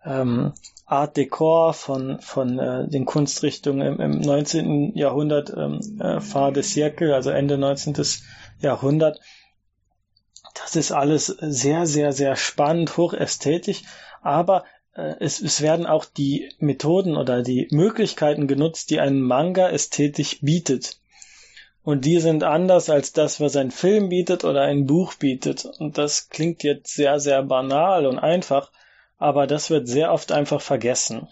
[0.06, 0.54] ähm,
[0.86, 4.96] Art Decor von, von äh, den Kunstrichtungen im, im 19.
[4.96, 7.96] Jahrhundert, ähm, äh, Phare de Siècle, also Ende 19.
[8.60, 9.20] Jahrhundert.
[10.54, 13.82] Das ist alles sehr, sehr, sehr spannend, hochästhetisch,
[14.22, 14.64] aber
[14.96, 20.40] äh, es, es werden auch die Methoden oder die Möglichkeiten genutzt, die ein Manga ästhetisch
[20.42, 21.00] bietet.
[21.84, 25.66] Und die sind anders als das, was ein Film bietet oder ein Buch bietet.
[25.66, 28.72] Und das klingt jetzt sehr, sehr banal und einfach,
[29.18, 31.28] aber das wird sehr oft einfach vergessen.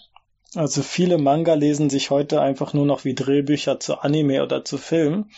[0.56, 4.78] Also viele Manga lesen sich heute einfach nur noch wie Drehbücher zu Anime oder zu
[4.78, 5.30] Film.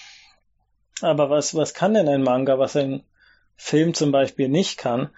[1.02, 3.04] Aber was, was kann denn ein Manga, was ein
[3.56, 5.10] Film zum Beispiel nicht kann?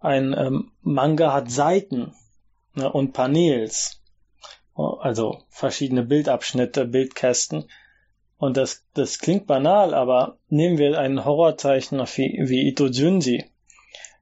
[0.00, 2.14] Ein ähm, Manga hat Seiten
[2.74, 4.02] ne, und Panels.
[4.74, 7.70] Also verschiedene Bildabschnitte, Bildkästen.
[8.36, 13.44] Und das, das klingt banal, aber nehmen wir einen Horrorzeichner wie, wie Ito Junji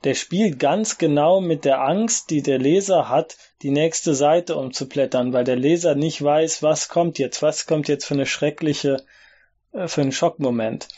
[0.05, 5.33] der spielt ganz genau mit der Angst, die der Leser hat, die nächste Seite umzublättern,
[5.33, 9.03] weil der Leser nicht weiß, was kommt jetzt, was kommt jetzt für eine schreckliche,
[9.73, 10.89] äh, für einen Schockmoment.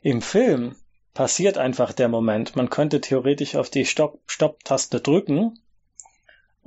[0.00, 0.76] Im Film
[1.12, 2.56] passiert einfach der Moment.
[2.56, 5.58] Man könnte theoretisch auf die Stopp-Taste drücken,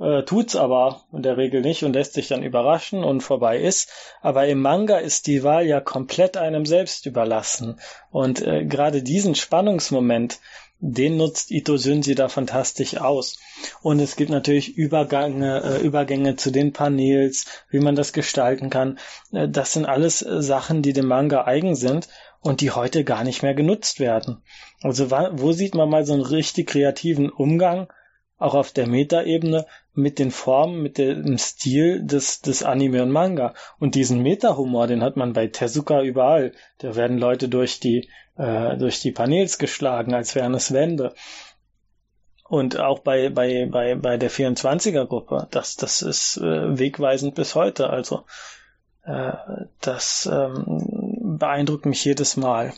[0.00, 3.92] äh, tut's aber in der Regel nicht und lässt sich dann überraschen und vorbei ist.
[4.22, 7.78] Aber im Manga ist die Wahl ja komplett einem selbst überlassen.
[8.10, 10.40] Und äh, gerade diesen Spannungsmoment,
[10.80, 13.38] den nutzt Ito Junji da fantastisch aus.
[13.82, 18.98] Und es gibt natürlich Übergänge, äh, Übergänge zu den Panels, wie man das gestalten kann.
[19.32, 22.08] Äh, das sind alles äh, Sachen, die dem Manga eigen sind
[22.40, 24.42] und die heute gar nicht mehr genutzt werden.
[24.82, 27.92] Also wo sieht man mal so einen richtig kreativen Umgang,
[28.38, 33.52] auch auf der Metaebene, mit den Formen, mit dem Stil des, des Anime und Manga.
[33.78, 36.52] Und diesen Meta-Humor, den hat man bei Tezuka überall.
[36.78, 38.08] Da werden Leute durch die
[38.40, 41.14] äh, durch die Panels geschlagen, als wären es Wände.
[42.48, 47.54] Und auch bei, bei, bei, bei der 24er Gruppe, das, das ist äh, wegweisend bis
[47.54, 47.90] heute.
[47.90, 48.24] Also
[49.04, 49.32] äh,
[49.80, 52.72] das ähm, beeindruckt mich jedes Mal.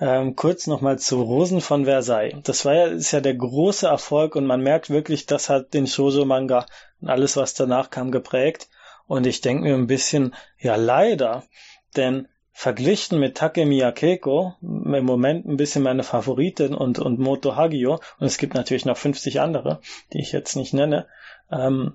[0.00, 2.36] Ähm, kurz nochmal zu Rosen von Versailles.
[2.44, 5.86] Das war ja, ist ja der große Erfolg und man merkt wirklich, das hat den
[5.86, 6.66] Shoujo-Manga
[7.00, 8.68] und alles, was danach kam, geprägt.
[9.06, 11.42] Und ich denke mir ein bisschen, ja leider,
[11.96, 12.28] denn
[12.60, 18.26] verglichen mit Takemiya Keiko, im Moment ein bisschen meine Favoritin und, und Moto Hagio, und
[18.26, 19.80] es gibt natürlich noch 50 andere,
[20.12, 21.08] die ich jetzt nicht nenne,
[21.50, 21.94] ähm,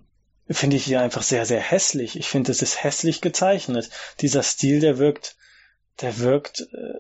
[0.50, 2.18] finde ich hier einfach sehr, sehr hässlich.
[2.18, 3.92] Ich finde, es ist hässlich gezeichnet.
[4.22, 5.36] Dieser Stil, der wirkt,
[6.02, 7.00] der wirkt äh,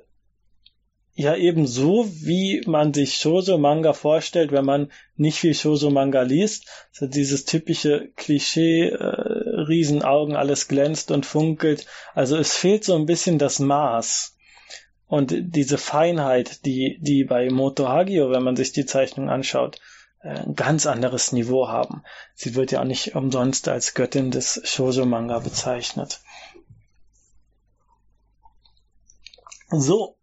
[1.15, 6.67] ja eben so, wie man sich Shoujo-Manga vorstellt, wenn man nicht viel Shoujo-Manga liest.
[6.91, 8.95] So dieses typische Klischee, äh,
[9.67, 11.87] Riesenaugen, alles glänzt und funkelt.
[12.13, 14.35] Also es fehlt so ein bisschen das Maß.
[15.07, 19.79] Und diese Feinheit, die, die bei Moto Hagio, wenn man sich die Zeichnung anschaut,
[20.21, 22.03] äh, ein ganz anderes Niveau haben.
[22.33, 26.19] Sie wird ja auch nicht umsonst als Göttin des Shoujo-Manga bezeichnet.
[29.69, 30.14] So,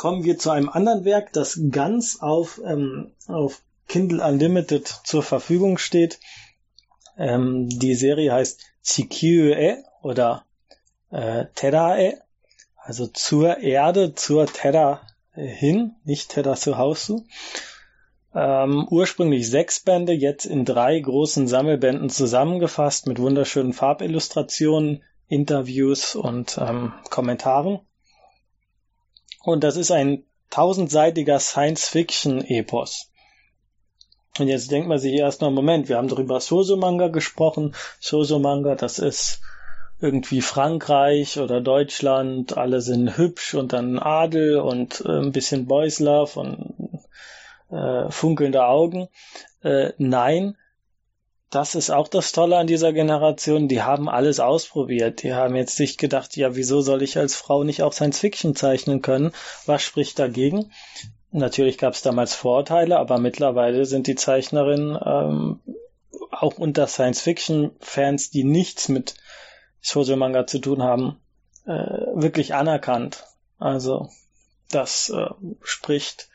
[0.00, 5.76] kommen wir zu einem anderen Werk, das ganz auf, ähm, auf Kindle Unlimited zur Verfügung
[5.76, 6.20] steht.
[7.18, 10.46] Ähm, die Serie heißt Chikyue oder
[11.10, 12.14] äh, Terrae,
[12.76, 15.02] also zur Erde, zur Terra
[15.34, 17.24] hin, nicht Terra zu Hause.
[18.34, 26.56] Ähm, ursprünglich sechs Bände, jetzt in drei großen Sammelbänden zusammengefasst mit wunderschönen Farbillustrationen, Interviews und
[26.58, 27.80] ähm, Kommentaren.
[29.42, 33.10] Und das ist ein tausendseitiger Science-Fiction-Epos.
[34.38, 37.74] Und jetzt denkt man sich erstmal, Moment, wir haben doch über Shoujo-Manga gesprochen.
[38.00, 39.40] Shoujo-Manga, das ist
[40.00, 45.98] irgendwie Frankreich oder Deutschland, alle sind hübsch und dann Adel und äh, ein bisschen Boys
[45.98, 47.00] Love und
[47.70, 49.08] äh, funkelnde Augen.
[49.62, 50.56] Äh, nein,
[51.50, 53.66] das ist auch das Tolle an dieser Generation.
[53.66, 55.22] Die haben alles ausprobiert.
[55.22, 58.54] Die haben jetzt sich gedacht, ja, wieso soll ich als Frau nicht auch Science Fiction
[58.54, 59.32] zeichnen können?
[59.66, 60.70] Was spricht dagegen?
[61.32, 65.60] Natürlich gab es damals Vorteile, aber mittlerweile sind die Zeichnerinnen ähm,
[66.30, 69.14] auch unter Science Fiction Fans, die nichts mit
[69.80, 71.20] Shoujo Manga zu tun haben,
[71.66, 73.24] äh, wirklich anerkannt.
[73.58, 74.08] Also
[74.70, 75.26] das äh,
[75.62, 76.28] spricht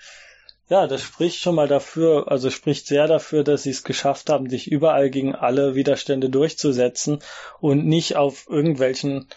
[0.67, 4.49] ja, das spricht schon mal dafür, also spricht sehr dafür, dass sie es geschafft haben,
[4.49, 7.19] sich überall gegen alle Widerstände durchzusetzen
[7.59, 9.27] und nicht auf irgendwelchen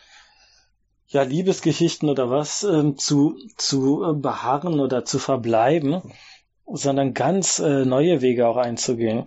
[1.09, 6.03] ja, Liebesgeschichten oder was ähm, zu, zu äh, beharren oder zu verbleiben,
[6.67, 9.27] sondern ganz äh, neue Wege auch einzugehen.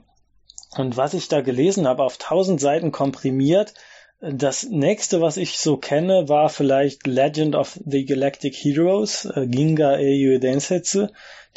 [0.78, 3.74] Und was ich da gelesen habe, auf tausend Seiten komprimiert,
[4.22, 9.93] das nächste, was ich so kenne, war vielleicht Legend of the Galactic Heroes, äh, Ginga
[9.95, 11.07] Eiyu Densetsu.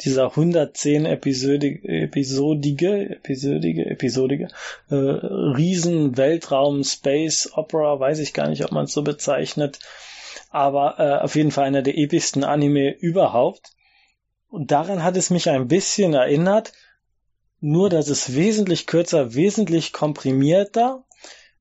[0.01, 4.47] Dieser 110 episodige, episodige, episodige, episodige
[4.89, 9.79] äh, Riesen Weltraum Space Opera, weiß ich gar nicht, ob man es so bezeichnet,
[10.49, 13.71] aber äh, auf jeden Fall einer der epischsten Anime überhaupt.
[14.49, 16.73] Und daran hat es mich ein bisschen erinnert,
[17.61, 21.05] nur dass es wesentlich kürzer, wesentlich komprimierter,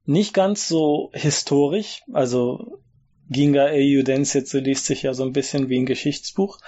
[0.04, 2.78] nicht ganz so historisch, also
[3.30, 6.58] Ginga Eiyu Densetsu liest sich ja so ein bisschen wie ein Geschichtsbuch,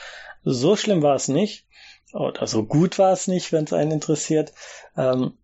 [0.43, 1.66] so schlimm war es nicht.
[2.12, 4.53] Oder so gut war es nicht, wenn es einen interessiert.
[4.97, 5.34] Ähm,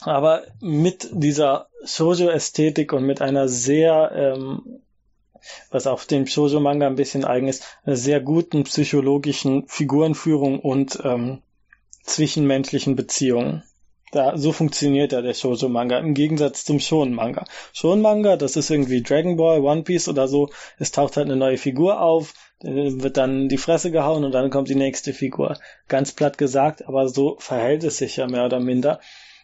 [0.00, 4.80] aber mit dieser Shoujo-Ästhetik und mit einer sehr, ähm,
[5.70, 11.42] was auf dem Shoujo-Manga ein bisschen eigen ist, einer sehr guten psychologischen Figurenführung und ähm,
[12.02, 13.64] zwischenmenschlichen Beziehungen.
[14.12, 17.44] Da, so funktioniert ja der Shoujo-Manga im Gegensatz zum Shonen-Manga.
[17.72, 20.48] Shonen-Manga, das ist irgendwie Dragon Ball, One Piece oder so.
[20.78, 24.68] Es taucht halt eine neue Figur auf, wird dann die Fresse gehauen und dann kommt
[24.68, 25.58] die nächste Figur.
[25.88, 29.00] Ganz platt gesagt, aber so verhält es sich ja mehr oder minder.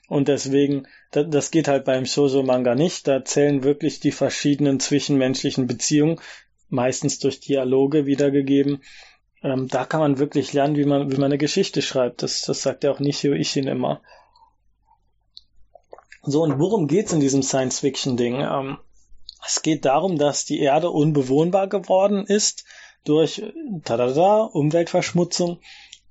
[0.08, 3.08] Und deswegen, das geht halt beim Shoujo-Manga nicht.
[3.08, 6.20] Da zählen wirklich die verschiedenen zwischenmenschlichen Beziehungen,
[6.68, 8.82] meistens durch Dialoge wiedergegeben.
[9.42, 12.22] Ähm, da kann man wirklich lernen, wie man, wie man eine Geschichte schreibt.
[12.22, 14.02] Das, das sagt ja auch Nishio Ishin immer.
[16.24, 18.40] So, und worum geht's in diesem Science-Fiction-Ding?
[18.40, 18.78] Ähm,
[19.44, 22.64] es geht darum, dass die Erde unbewohnbar geworden ist
[23.04, 23.42] durch
[23.84, 25.58] tada, Umweltverschmutzung.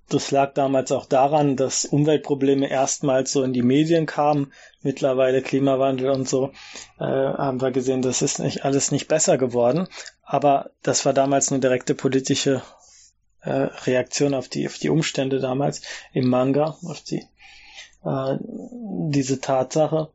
[0.09, 4.51] Das lag damals auch daran, dass Umweltprobleme erstmals so in die Medien kamen.
[4.81, 6.51] Mittlerweile Klimawandel und so
[6.99, 9.87] äh, haben wir gesehen, das ist nicht alles nicht besser geworden.
[10.23, 12.61] Aber das war damals eine direkte politische
[13.43, 15.81] äh, Reaktion auf die auf die Umstände damals
[16.11, 17.25] im Manga, auf die
[18.03, 18.37] äh,
[19.09, 20.09] diese Tatsache.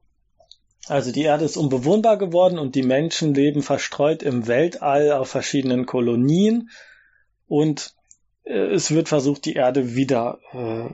[0.88, 5.84] Also die Erde ist unbewohnbar geworden und die Menschen leben verstreut im Weltall auf verschiedenen
[5.86, 6.70] Kolonien
[7.48, 7.94] und
[8.44, 10.88] äh, es wird versucht, die Erde wieder, äh,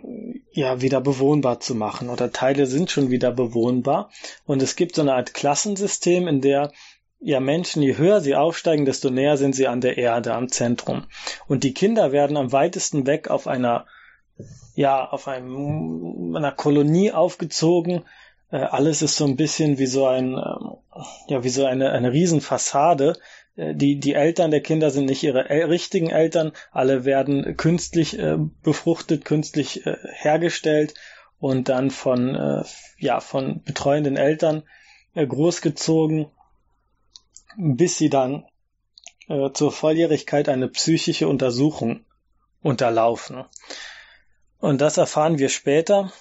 [0.53, 4.11] ja, wieder bewohnbar zu machen oder Teile sind schon wieder bewohnbar
[4.47, 6.73] und es gibt so eine Art Klassensystem, in der
[7.23, 11.05] ja Menschen, je höher sie aufsteigen, desto näher sind sie an der Erde, am Zentrum.
[11.47, 13.87] Und die Kinder werden am weitesten weg auf einer
[14.75, 18.05] ja, auf einem, einer Kolonie aufgezogen.
[18.51, 20.77] Äh, alles ist so ein bisschen wie so ein, ähm,
[21.29, 23.19] ja, wie so eine, eine Riesenfassade.
[23.57, 26.53] Äh, die, die Eltern der Kinder sind nicht ihre el richtigen Eltern.
[26.71, 30.95] Alle werden künstlich äh, befruchtet, künstlich äh, hergestellt
[31.39, 32.65] und dann von, äh,
[32.99, 34.63] ja, von betreuenden Eltern
[35.15, 36.27] äh, großgezogen,
[37.57, 38.45] bis sie dann
[39.55, 42.05] zur Volljährigkeit eine psychische Untersuchung
[42.61, 43.45] unterlaufen.
[44.63, 46.13] Und das erfahren wir später.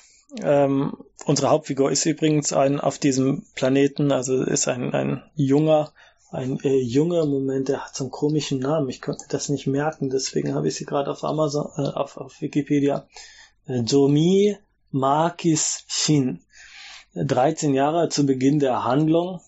[0.41, 5.93] Ähm, unsere Hauptfigur ist übrigens ein auf diesem Planeten, also ist ein, ein junger,
[6.31, 8.89] ein äh, junger Moment, der hat so einen komischen Namen.
[8.89, 12.41] Ich konnte das nicht merken, deswegen habe ich sie gerade auf Amazon, äh, auf, auf
[12.41, 13.07] Wikipedia.
[13.67, 14.57] Äh, Jomi
[14.89, 16.43] Markis Shin.
[17.13, 19.39] 13 Jahre zu Beginn der Handlung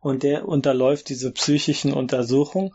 [0.00, 2.72] und der unterläuft diese psychischen Untersuchungen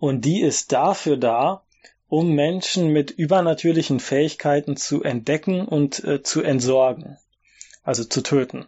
[0.00, 1.62] und die ist dafür da,
[2.08, 7.18] um Menschen mit übernatürlichen Fähigkeiten zu entdecken und äh, zu entsorgen,
[7.82, 8.66] also zu töten.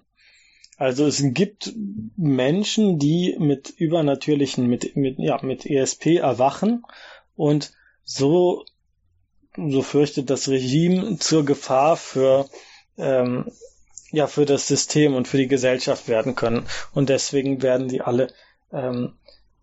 [0.77, 1.73] Also es gibt
[2.17, 6.85] Menschen, die mit übernatürlichen, mit, mit, ja, mit ESP erwachen
[7.35, 7.73] und
[8.05, 8.65] so,
[9.57, 12.49] so fürchtet das Regime zur Gefahr für,
[12.97, 13.51] ähm,
[14.13, 16.65] ja, für das System und für die Gesellschaft werden können.
[16.95, 18.33] Und deswegen werden die alle,
[18.73, 19.15] ähm,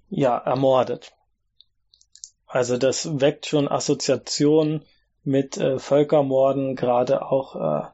[0.10, 1.15] ja, ermordet.
[2.56, 4.84] Also das weckt schon Assoziationen
[5.26, 7.86] mit äh, Völkermorden, gerade auch äh,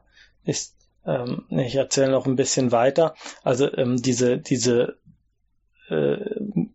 [0.48, 3.16] ist, ähm, ich erzähle noch ein bisschen weiter.
[3.42, 4.98] Also ähm, diese, diese,
[5.88, 6.16] äh,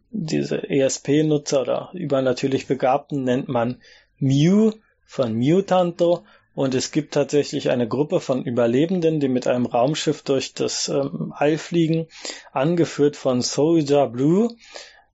[0.10, 3.82] diese ESP-Nutzer oder übernatürlich Begabten nennt man
[4.20, 4.74] Mew
[5.06, 6.26] von Mutanto
[6.56, 11.34] und es gibt tatsächlich eine Gruppe von Überlebenden, die mit einem Raumschiff durch das ähm,
[11.38, 12.08] All fliegen,
[12.52, 14.58] angeführt von Soldier Blue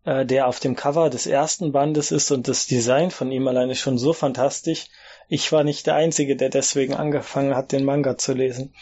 [0.06, 3.76] äh, der auf dem Cover des ersten Bandes ist und das Design von ihm alleine
[3.76, 4.88] schon so fantastisch.
[5.30, 8.74] Ich war nicht der Einzige, der deswegen angefangen hat, den Manga zu lesen.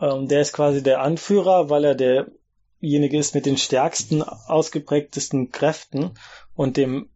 [0.00, 6.12] Ähm, der ist quasi der Anführer, weil er derjenige ist mit den stärksten, ausgeprägtesten Kräften
[6.54, 7.10] und dem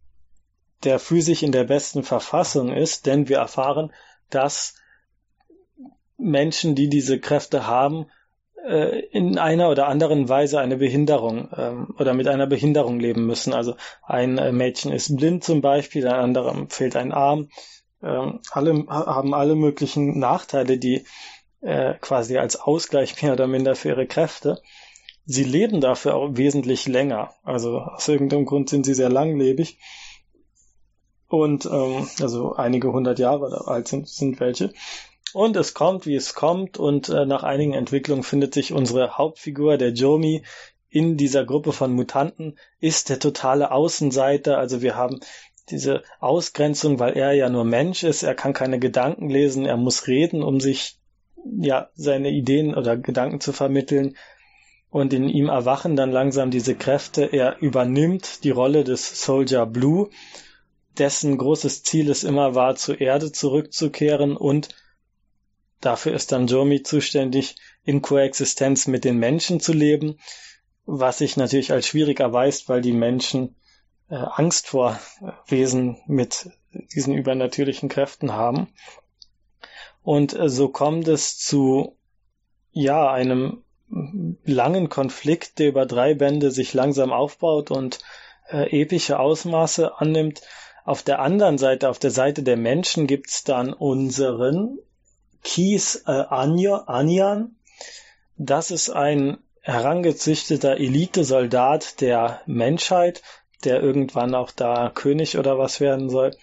[0.83, 3.91] der physisch in der besten Verfassung ist, denn wir erfahren,
[4.29, 4.75] dass
[6.19, 8.07] Menschen, die diese Kräfte haben,
[8.67, 13.53] in einer oder anderen Weise eine Behinderung ähm, oder mit einer Behinderung leben müssen.
[13.53, 17.49] Also ein äh, Mädchen ist blind zum Beispiel, ein anderem fehlt ein Arm.
[18.03, 21.05] Ähm, alle haben alle möglichen Nachteile, die
[21.61, 24.63] äh, quasi als Ausgleich mehr oder minder für ihre Kräfte.
[25.27, 27.35] Sie leben dafür auch wesentlich länger.
[27.43, 29.79] Also aus irgendeinem Grund sind sie sehr langlebig.
[31.29, 34.73] Und ähm, also einige hundert Jahre alt sind, sind welche.
[35.35, 39.77] Und es kommt, wie es kommt, und äh, nach einigen Entwicklungen findet sich unsere Hauptfigur,
[39.79, 40.45] der Jomi,
[40.91, 44.57] in dieser Gruppe von Mutanten, ist der totale Außenseiter.
[44.59, 45.19] Also wir haben
[45.71, 50.07] diese Ausgrenzung, weil er ja nur Mensch ist, er kann keine Gedanken lesen, er muss
[50.07, 50.99] reden, um sich
[51.45, 54.17] ja seine Ideen oder Gedanken zu vermitteln.
[54.89, 57.25] Und in ihm erwachen dann langsam diese Kräfte.
[57.25, 60.11] Er übernimmt die Rolle des Soldier Blue,
[60.97, 64.69] dessen großes Ziel es immer war, zur Erde zurückzukehren und
[65.85, 70.19] dafür ist dann Jomi zuständig, in Koexistenz mit den Menschen zu leben,
[70.87, 73.57] was sich natürlich als schwierig erweist, weil die Menschen
[74.09, 74.99] äh, Angst vor
[75.47, 76.51] Wesen mit
[76.95, 78.69] diesen übernatürlichen Kräften haben.
[80.03, 81.97] Und äh, so kommt es zu,
[82.73, 83.63] ja, einem
[84.45, 88.01] langen Konflikt, der über drei Bände sich langsam aufbaut und
[88.51, 90.43] äh, epische Ausmaße annimmt.
[90.85, 94.79] Auf der anderen Seite, auf der Seite der Menschen, gibt's dann unseren
[95.45, 97.57] Kies äh, Anyan.
[98.37, 103.23] Das ist ein herangezüchteter Elitesoldat der Menschheit,
[103.63, 106.37] der irgendwann auch da König oder was werden soll,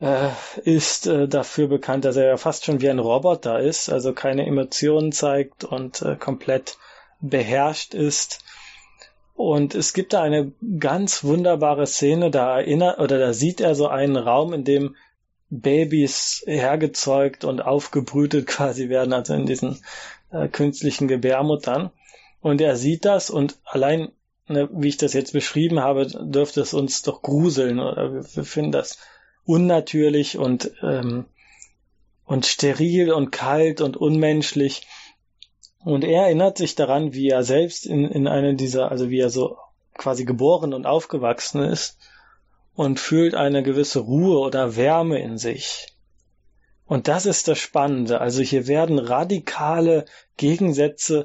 [0.00, 0.28] äh,
[0.62, 4.46] ist äh, dafür bekannt, dass er ja fast schon wie ein Roboter ist, also keine
[4.46, 6.78] Emotionen zeigt und äh, komplett
[7.20, 8.44] beherrscht ist.
[9.34, 13.88] Und es gibt da eine ganz wunderbare Szene, da erinnert oder da sieht er so
[13.88, 14.96] einen Raum, in dem
[15.48, 19.82] Babys hergezeugt und aufgebrütet quasi werden, also in diesen
[20.30, 21.90] äh, künstlichen Gebärmuttern.
[22.40, 24.12] Und er sieht das und allein,
[24.48, 27.80] ne, wie ich das jetzt beschrieben habe, dürfte es uns doch gruseln.
[27.80, 28.98] Oder wir, wir finden das
[29.44, 31.26] unnatürlich und, ähm,
[32.24, 34.86] und steril und kalt und unmenschlich.
[35.84, 39.30] Und er erinnert sich daran, wie er selbst in, in einer dieser, also wie er
[39.30, 39.56] so
[39.94, 41.98] quasi geboren und aufgewachsen ist
[42.76, 45.86] und fühlt eine gewisse Ruhe oder Wärme in sich.
[46.84, 48.20] Und das ist das Spannende.
[48.20, 50.04] Also hier werden radikale
[50.36, 51.24] Gegensätze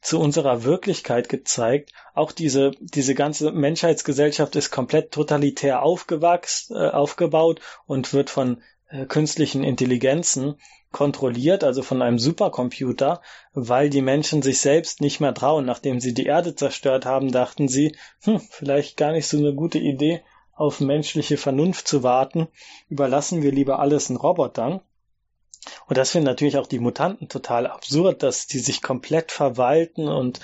[0.00, 1.90] zu unserer Wirklichkeit gezeigt.
[2.14, 9.04] Auch diese, diese ganze Menschheitsgesellschaft ist komplett totalitär aufgewachsen, äh, aufgebaut und wird von äh,
[9.04, 10.54] künstlichen Intelligenzen
[10.92, 13.20] kontrolliert, also von einem Supercomputer,
[13.52, 15.66] weil die Menschen sich selbst nicht mehr trauen.
[15.66, 19.78] Nachdem sie die Erde zerstört haben, dachten sie, hm, vielleicht gar nicht so eine gute
[19.78, 20.22] Idee,
[20.58, 22.48] auf menschliche Vernunft zu warten,
[22.88, 24.80] überlassen wir lieber alles in Robotern.
[25.86, 30.40] Und das finden natürlich auch die Mutanten total absurd, dass die sich komplett verwalten und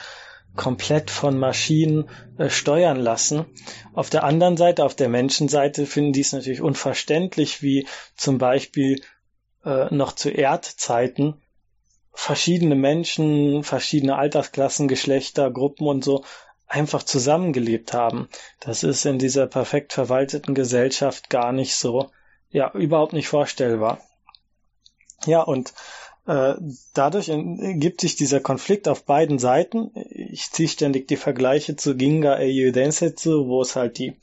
[0.55, 2.09] komplett von Maschinen
[2.39, 3.47] äh, steuern lassen.
[3.93, 9.03] Auf der anderen Seite, auf der Menschenseite, finden die es natürlich unverständlich, wie zum Beispiel
[9.65, 11.43] äh, noch zu Erdzeiten
[12.13, 16.25] verschiedene Menschen, verschiedene Altersklassen, Geschlechter, Gruppen und so
[16.75, 18.29] einfach zusammengelebt haben.
[18.59, 22.11] Das ist in dieser perfekt verwalteten Gesellschaft gar nicht so,
[22.51, 24.01] ja, überhaupt nicht vorstellbar.
[25.25, 25.73] Ja, und
[26.27, 26.55] äh,
[26.93, 27.31] dadurch
[27.79, 29.93] gibt sich dieser Konflikt auf beiden Seiten.
[30.11, 34.17] Ich ziehe ständig die Vergleiche zu Ginga Eiyu Densetsu, wo es halt die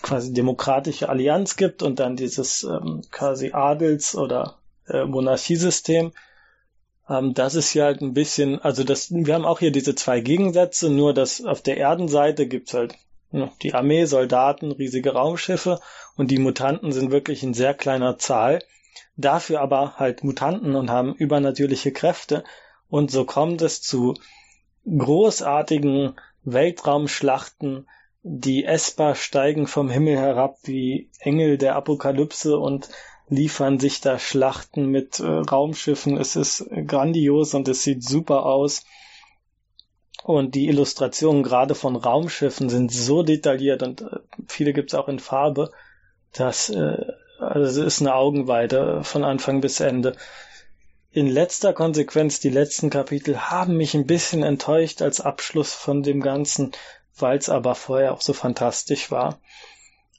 [0.00, 6.12] quasi demokratische Allianz gibt und dann dieses ähm, quasi Adels- oder äh, Monarchiesystem.
[7.08, 10.20] Ähm, das ist ja halt ein bisschen, also das, wir haben auch hier diese zwei
[10.20, 12.94] Gegensätze, nur dass auf der Erdenseite gibt's halt
[13.30, 15.80] ne, die Armee, Soldaten, riesige Raumschiffe
[16.16, 18.60] und die Mutanten sind wirklich in sehr kleiner Zahl
[19.18, 22.44] dafür aber halt Mutanten und haben übernatürliche Kräfte.
[22.88, 24.14] Und so kommt es zu
[24.86, 27.86] großartigen Weltraumschlachten.
[28.22, 32.88] Die Esper steigen vom Himmel herab wie Engel der Apokalypse und
[33.28, 36.16] liefern sich da Schlachten mit äh, Raumschiffen.
[36.16, 38.84] Es ist grandios und es sieht super aus.
[40.24, 45.18] Und die Illustrationen gerade von Raumschiffen sind so detailliert und äh, viele gibt's auch in
[45.18, 45.70] Farbe,
[46.32, 47.04] dass äh,
[47.38, 50.16] also es ist eine Augenweide von Anfang bis Ende.
[51.10, 56.20] In letzter Konsequenz, die letzten Kapitel haben mich ein bisschen enttäuscht als Abschluss von dem
[56.20, 56.72] Ganzen,
[57.16, 59.40] weil es aber vorher auch so fantastisch war.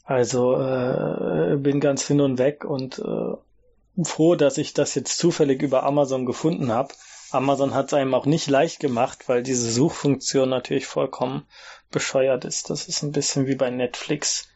[0.10, 5.61] Also äh, bin ganz hin und weg und äh, froh, dass ich das jetzt zufällig
[5.61, 6.95] über Amazon gefunden habe.
[7.30, 11.45] Amazon hat es einem auch nicht leicht gemacht, weil diese Suchfunktion natürlich vollkommen
[11.91, 12.72] bescheuert ist.
[12.72, 14.48] Das ist ein bisschen wie bei Netflix.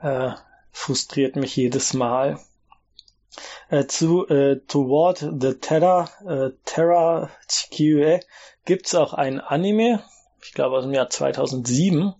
[0.00, 0.30] Äh,
[0.70, 2.38] frustriert mich jedes Mal.
[3.70, 8.20] Äh, zu äh, Toward the Terra, äh, Terra Chikue
[8.64, 10.04] gibt's auch ein Anime,
[10.40, 12.14] ich glaube aus dem Jahr 2007,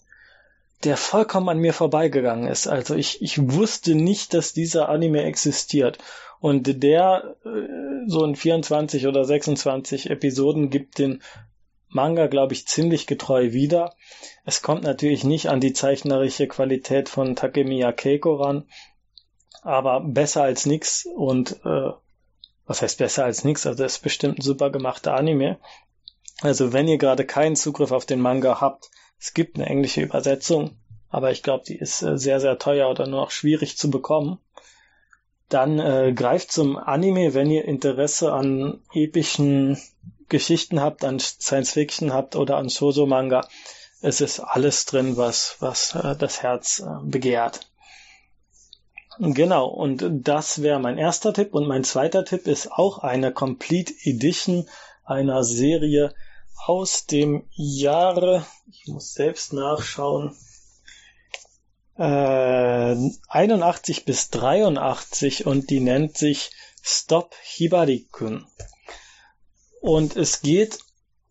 [0.85, 2.67] der vollkommen an mir vorbeigegangen ist.
[2.67, 5.99] Also ich, ich wusste nicht, dass dieser Anime existiert.
[6.41, 11.23] Und der äh, so in 24 oder 26 Episoden gibt den
[11.89, 13.95] Manga, glaube ich, ziemlich getreu wieder.
[14.45, 18.65] Es kommt natürlich nicht an die zeichnerische Qualität von Takemiya Keiko ran,
[19.63, 21.91] aber besser als nix und äh,
[22.67, 23.67] was heißt besser als nix?
[23.67, 25.59] Also es ist bestimmt ein super gemachter Anime.
[26.41, 28.91] Also wenn ihr gerade keinen Zugriff auf den Manga habt,
[29.25, 30.77] es gibt eine englische Übersetzung,
[31.09, 34.39] aber ich glaube, die ist äh, sehr, sehr teuer oder nur noch schwierig zu bekommen.
[35.49, 39.79] Dann äh, greift zum Anime, wenn ihr Interesse an epischen
[40.29, 43.49] Geschichten habt, an Science Fiction habt oder an Shoujo Manga.
[44.03, 47.61] Es ist alles drin, was, was äh, das Herz äh, begehrt.
[49.19, 51.55] Genau, und das wäre mein erster Tipp.
[51.55, 54.69] Und mein zweiter Tipp ist auch eine Complete Edition
[55.03, 56.13] einer Serie
[56.67, 60.37] aus dem Jahre, ich muss selbst nachschauen,
[61.97, 62.97] äh,
[63.29, 66.51] 81 bis 83 und die nennt sich
[66.83, 68.47] Stop Hibari-kun.
[69.81, 70.79] Und es geht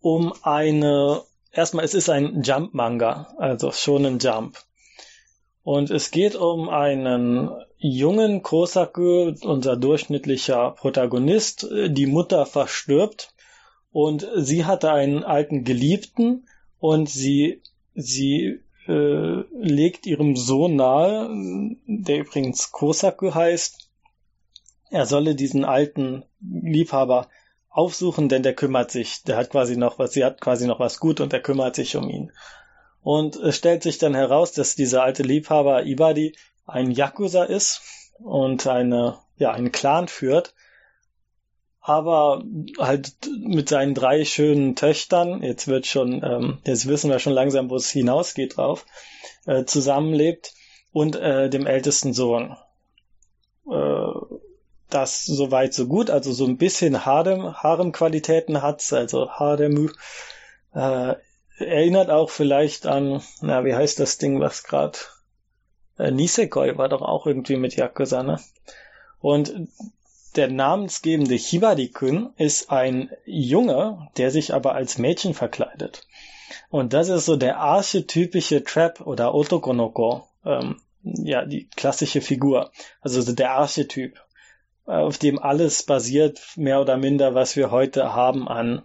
[0.00, 1.22] um eine,
[1.52, 4.58] erstmal, es ist ein Jump-Manga, also schon ein Jump.
[5.62, 11.66] Und es geht um einen jungen Kosaku, unser durchschnittlicher Protagonist.
[11.88, 13.33] Die Mutter verstirbt
[13.94, 16.48] und sie hatte einen alten Geliebten
[16.80, 17.62] und sie,
[17.94, 18.58] sie
[18.88, 21.30] äh, legt ihrem Sohn nahe,
[21.86, 23.88] der übrigens Kosaku heißt,
[24.90, 27.28] er solle diesen alten Liebhaber
[27.70, 30.98] aufsuchen, denn der kümmert sich, der hat quasi noch was, sie hat quasi noch was
[30.98, 32.32] gut und er kümmert sich um ihn.
[33.00, 36.34] Und es stellt sich dann heraus, dass dieser alte Liebhaber Ibadi
[36.66, 37.80] ein Yakuza ist
[38.18, 40.52] und eine, ja, einen Clan führt,
[41.86, 42.42] aber
[42.78, 43.12] halt
[43.42, 47.76] mit seinen drei schönen Töchtern, jetzt wird schon, ähm, jetzt wissen wir schon langsam, wo
[47.76, 48.86] es hinausgeht drauf,
[49.44, 50.54] äh, zusammenlebt
[50.92, 52.56] und äh, dem ältesten Sohn.
[53.70, 54.12] Äh,
[54.88, 59.90] das soweit so gut, also so ein bisschen Harem, Harem-Qualitäten hat's, also Harem
[60.72, 61.14] äh,
[61.58, 64.98] erinnert auch vielleicht an, na, wie heißt das Ding, was gerade
[65.98, 68.40] äh, Nisekoi war doch auch irgendwie mit Yakuza, ne?
[69.20, 69.68] Und
[70.36, 76.06] der namensgebende Hibari-kun ist ein Junge, der sich aber als Mädchen verkleidet.
[76.70, 82.70] Und das ist so der archetypische Trap oder Otokonoko, ähm, ja, die klassische Figur.
[83.00, 84.20] Also so der Archetyp,
[84.86, 88.82] auf dem alles basiert, mehr oder minder, was wir heute haben an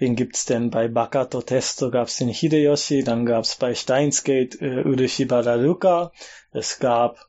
[0.00, 0.70] Wen gibt's denn?
[0.70, 6.12] Bei Bakato Testo gab's den Hideyoshi, dann gab's bei Steinsgate äh, Urushi Bararuka,
[6.52, 7.27] es gab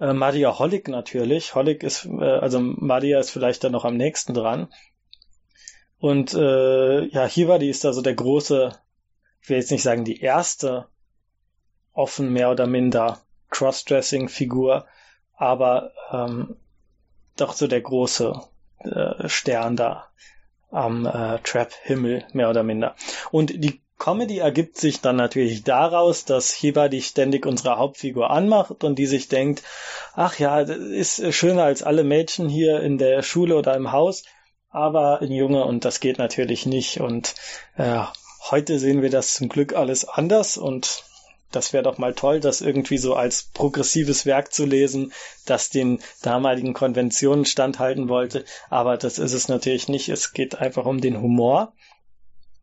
[0.00, 1.54] äh, Maria Hollig natürlich.
[1.54, 4.68] Hollig ist, äh, also Maria ist vielleicht dann noch am nächsten dran.
[5.98, 8.72] Und äh, ja, Hibari ist also der große,
[9.42, 10.88] ich will jetzt nicht sagen die erste
[11.92, 13.20] offen mehr oder minder
[13.50, 14.86] Crossdressing-Figur,
[15.36, 16.56] aber ähm,
[17.36, 18.32] doch so der große
[18.78, 20.06] äh, Stern da
[20.70, 22.94] am äh, Trap-Himmel, mehr oder minder.
[23.30, 28.82] Und die Comedy ergibt sich dann natürlich daraus, dass Hiba die ständig unsere Hauptfigur anmacht
[28.82, 29.62] und die sich denkt,
[30.14, 34.24] ach ja, ist schöner als alle Mädchen hier in der Schule oder im Haus,
[34.70, 37.00] aber ein Junge und das geht natürlich nicht.
[37.00, 37.34] Und
[37.76, 38.00] äh,
[38.50, 41.04] heute sehen wir das zum Glück alles anders und
[41.52, 45.12] das wäre doch mal toll, das irgendwie so als progressives Werk zu lesen,
[45.44, 48.46] das den damaligen Konventionen standhalten wollte.
[48.70, 50.08] Aber das ist es natürlich nicht.
[50.08, 51.74] Es geht einfach um den Humor.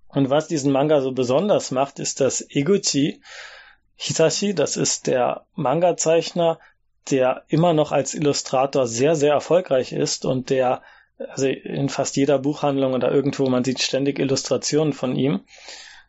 [0.08, 3.22] Und was diesen Manga so besonders macht, ist, dass Eguchi
[3.96, 6.60] Hisashi, das ist der Manga-Zeichner,
[7.10, 10.84] der immer noch als Illustrator sehr, sehr erfolgreich ist und der,
[11.18, 15.46] also in fast jeder Buchhandlung oder irgendwo, man sieht ständig Illustrationen von ihm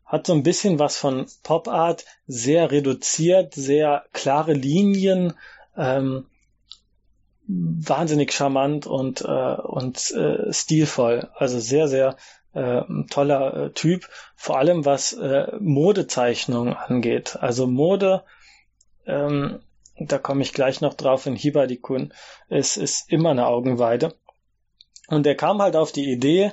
[0.09, 5.35] hat so ein bisschen was von Pop Art, sehr reduziert, sehr klare Linien,
[5.77, 6.27] ähm,
[7.47, 11.29] wahnsinnig charmant und, äh, und äh, stilvoll.
[11.35, 12.17] Also sehr, sehr
[12.55, 17.37] äh, toller äh, Typ, vor allem was äh, Modezeichnung angeht.
[17.41, 18.25] Also Mode,
[19.07, 19.61] ähm,
[19.99, 22.13] da komme ich gleich noch drauf in Hibari-kun,
[22.49, 24.15] ist, ist immer eine Augenweide.
[25.09, 26.53] Und er kam halt auf die Idee,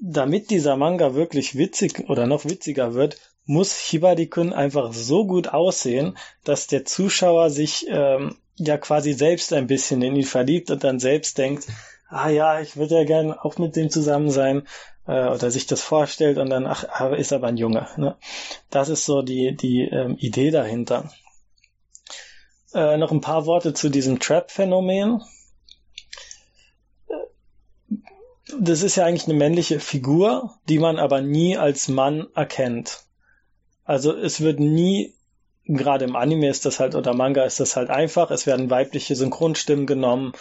[0.00, 6.16] damit dieser Manga wirklich witzig oder noch witziger wird, muss Hibari-kun einfach so gut aussehen,
[6.44, 10.98] dass der Zuschauer sich ähm, ja quasi selbst ein bisschen in ihn verliebt und dann
[10.98, 11.66] selbst denkt,
[12.10, 14.66] ah ja, ich würde ja gern auch mit dem zusammen sein
[15.06, 17.88] äh, oder sich das vorstellt und dann, ach, aber ist aber ein Junge.
[17.96, 18.16] Ne?
[18.70, 21.10] Das ist so die, die ähm, Idee dahinter.
[22.74, 25.22] Äh, noch ein paar Worte zu diesem Trap-Phänomen
[28.58, 33.04] das ist ja eigentlich eine männliche Figur, die man aber nie als Mann erkennt.
[33.84, 35.14] Also es wird nie,
[35.64, 39.16] gerade im Anime ist das halt, oder Manga ist das halt einfach, es werden weibliche
[39.16, 40.32] Synchronstimmen genommen.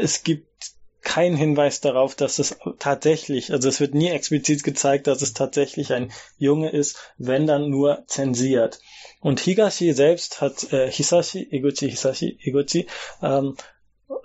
[0.00, 0.72] Es gibt
[1.02, 5.92] keinen Hinweis darauf, dass es tatsächlich, also es wird nie explizit gezeigt, dass es tatsächlich
[5.92, 8.80] ein Junge ist, wenn dann nur zensiert.
[9.20, 12.86] Und Higashi selbst hat, äh, Hisashi, Eguchi, Hisashi, Eguchi,
[13.22, 13.56] ähm,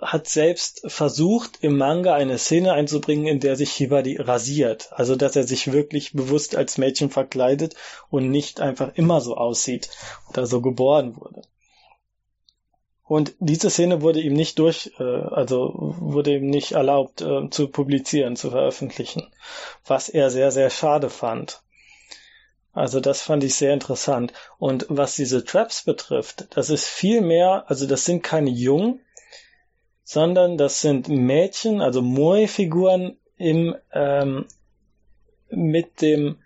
[0.00, 4.92] hat selbst versucht, im Manga eine Szene einzubringen, in der sich Hibari rasiert.
[4.92, 7.74] Also, dass er sich wirklich bewusst als Mädchen verkleidet
[8.10, 9.90] und nicht einfach immer so aussieht
[10.28, 11.42] oder so geboren wurde.
[13.08, 17.68] Und diese Szene wurde ihm nicht durch, äh, also wurde ihm nicht erlaubt äh, zu
[17.68, 19.32] publizieren, zu veröffentlichen,
[19.86, 21.62] was er sehr, sehr schade fand.
[22.74, 24.34] Also das fand ich sehr interessant.
[24.58, 29.00] Und was diese Traps betrifft, das ist viel mehr, also das sind keine Jungen,
[30.04, 34.46] sondern das sind Mädchen, also Moe-Figuren im ähm,
[35.50, 36.42] mit dem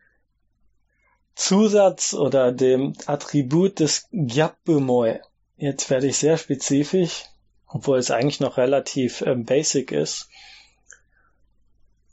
[1.34, 5.22] Zusatz oder dem Attribut des Gyappu-Moe.
[5.62, 7.26] Jetzt werde ich sehr spezifisch,
[7.68, 10.28] obwohl es eigentlich noch relativ äh, basic ist.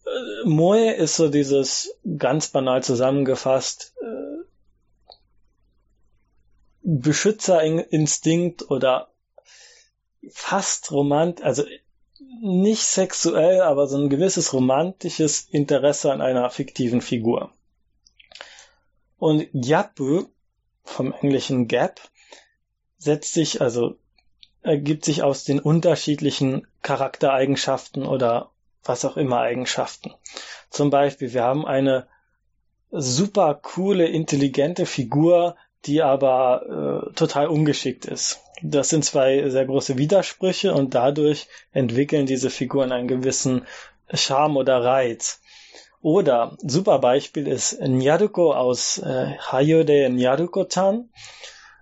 [0.06, 4.44] Äh, Moe ist so dieses ganz banal zusammengefasst äh,
[6.84, 9.10] Beschützerinstinkt oder
[10.30, 11.64] fast romant, also
[12.44, 17.52] nicht sexuell, aber so ein gewisses romantisches Interesse an einer fiktiven Figur.
[19.18, 20.28] Und Yapu
[20.84, 22.00] vom englischen Gap
[23.00, 23.96] setzt sich, also
[24.62, 28.52] ergibt sich aus den unterschiedlichen Charaktereigenschaften oder
[28.84, 30.14] was auch immer Eigenschaften.
[30.70, 32.08] Zum Beispiel, wir haben eine
[32.92, 35.56] super coole, intelligente Figur,
[35.86, 38.42] die aber äh, total ungeschickt ist.
[38.62, 43.66] Das sind zwei sehr große Widersprüche und dadurch entwickeln diese Figuren einen gewissen
[44.14, 45.42] Charme oder Reiz.
[46.02, 51.10] Oder super Beispiel ist Nyaruko aus äh, Hayode Nyaruko-tan.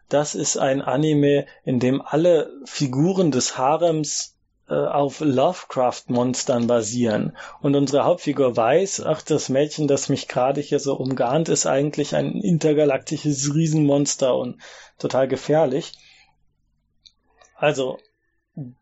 [0.09, 4.37] Das ist ein Anime, in dem alle Figuren des Harems
[4.69, 7.35] äh, auf Lovecraft-Monstern basieren.
[7.61, 12.15] Und unsere Hauptfigur weiß, ach, das Mädchen, das mich gerade hier so umgarnt, ist eigentlich
[12.15, 14.57] ein intergalaktisches Riesenmonster und
[14.97, 15.93] total gefährlich.
[17.55, 17.97] Also,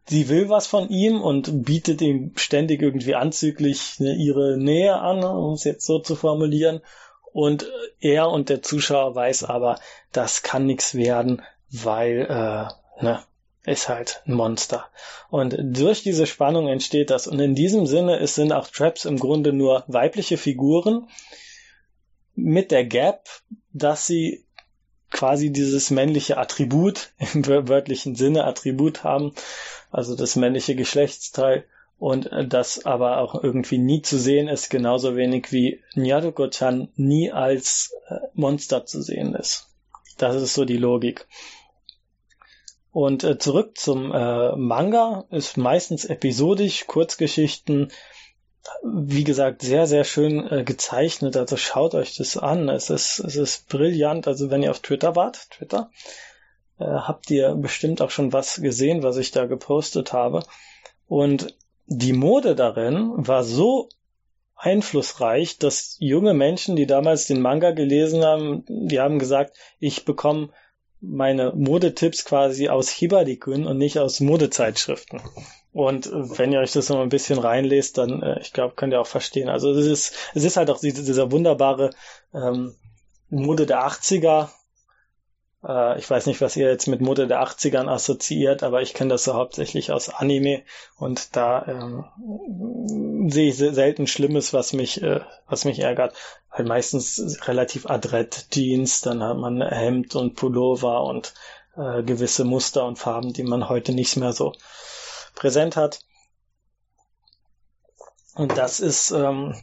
[0.08, 5.24] sie will was von ihm und bietet ihm ständig irgendwie anzüglich ne, ihre Nähe an,
[5.24, 6.82] um es jetzt so zu formulieren.
[7.36, 9.78] Und er und der Zuschauer weiß aber,
[10.14, 13.24] das kann nichts werden, weil, äh, ne,
[13.66, 14.86] ist halt ein Monster.
[15.30, 17.28] Und durch diese Spannung entsteht das.
[17.28, 21.10] Und in diesem Sinne es sind auch Traps im Grunde nur weibliche Figuren
[22.36, 23.28] mit der Gap,
[23.74, 24.46] dass sie
[25.12, 29.34] quasi dieses männliche Attribut im wörtlichen Sinne Attribut haben,
[29.92, 31.66] also das männliche Geschlechtsteil
[31.98, 37.94] und das aber auch irgendwie nie zu sehen ist, genauso wenig wie Nyaruko-chan nie als
[38.10, 39.70] äh, Monster zu sehen ist.
[40.18, 41.28] Das ist so die Logik.
[42.92, 47.92] Und äh, zurück zum äh, Manga ist meistens episodisch, Kurzgeschichten,
[48.84, 51.36] wie gesagt, sehr, sehr schön äh, gezeichnet.
[51.38, 52.70] Also schaut euch das an.
[52.70, 54.28] Es ist, es ist brillant.
[54.28, 55.92] Also wenn ihr auf Twitter wart, Twitter,
[56.80, 60.44] äh, habt ihr bestimmt auch schon was gesehen, was ich da gepostet habe.
[61.08, 61.56] Und
[61.88, 63.90] die Mode darin war so
[64.56, 70.50] einflussreich, dass junge Menschen, die damals den Manga gelesen haben, die haben gesagt, ich bekomme
[71.02, 75.22] meine Modetipps quasi aus Hibadikun und nicht aus Modezeitschriften.
[75.72, 79.02] Und wenn ihr euch das noch ein bisschen reinlest, dann, äh, ich glaube, könnt ihr
[79.02, 79.50] auch verstehen.
[79.50, 81.92] Also es ist, es ist halt auch diese, dieser wunderbare
[82.34, 82.76] ähm,
[83.30, 84.50] Mode der 80er.
[85.68, 89.12] Äh, ich weiß nicht, was ihr jetzt mit Mode der 80ern assoziiert, aber ich kenne
[89.12, 90.64] das so hauptsächlich aus Anime
[90.98, 96.16] und da ähm, sehe ich selten Schlimmes, was mich, äh, was mich ärgert.
[96.52, 101.34] Weil meistens relativ adrett Jeans, dann hat man Hemd und Pullover und
[101.76, 104.54] äh, gewisse Muster und Farben, die man heute nicht mehr so
[105.34, 106.00] präsent hat.
[108.36, 109.56] Und das ist, ähm,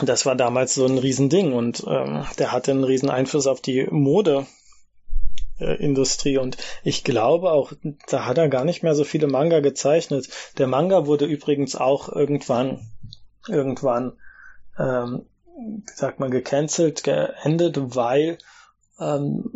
[0.00, 3.86] das war damals so ein Riesending und ähm, der hatte einen riesen Einfluss auf die
[5.62, 7.72] Modeindustrie und ich glaube auch,
[8.08, 10.28] da hat er gar nicht mehr so viele Manga gezeichnet.
[10.58, 12.86] Der Manga wurde übrigens auch irgendwann,
[13.48, 14.12] irgendwann,
[14.78, 15.26] ähm,
[15.56, 18.38] wie sagt man, gecancelt, geendet, weil
[18.98, 19.52] ähm,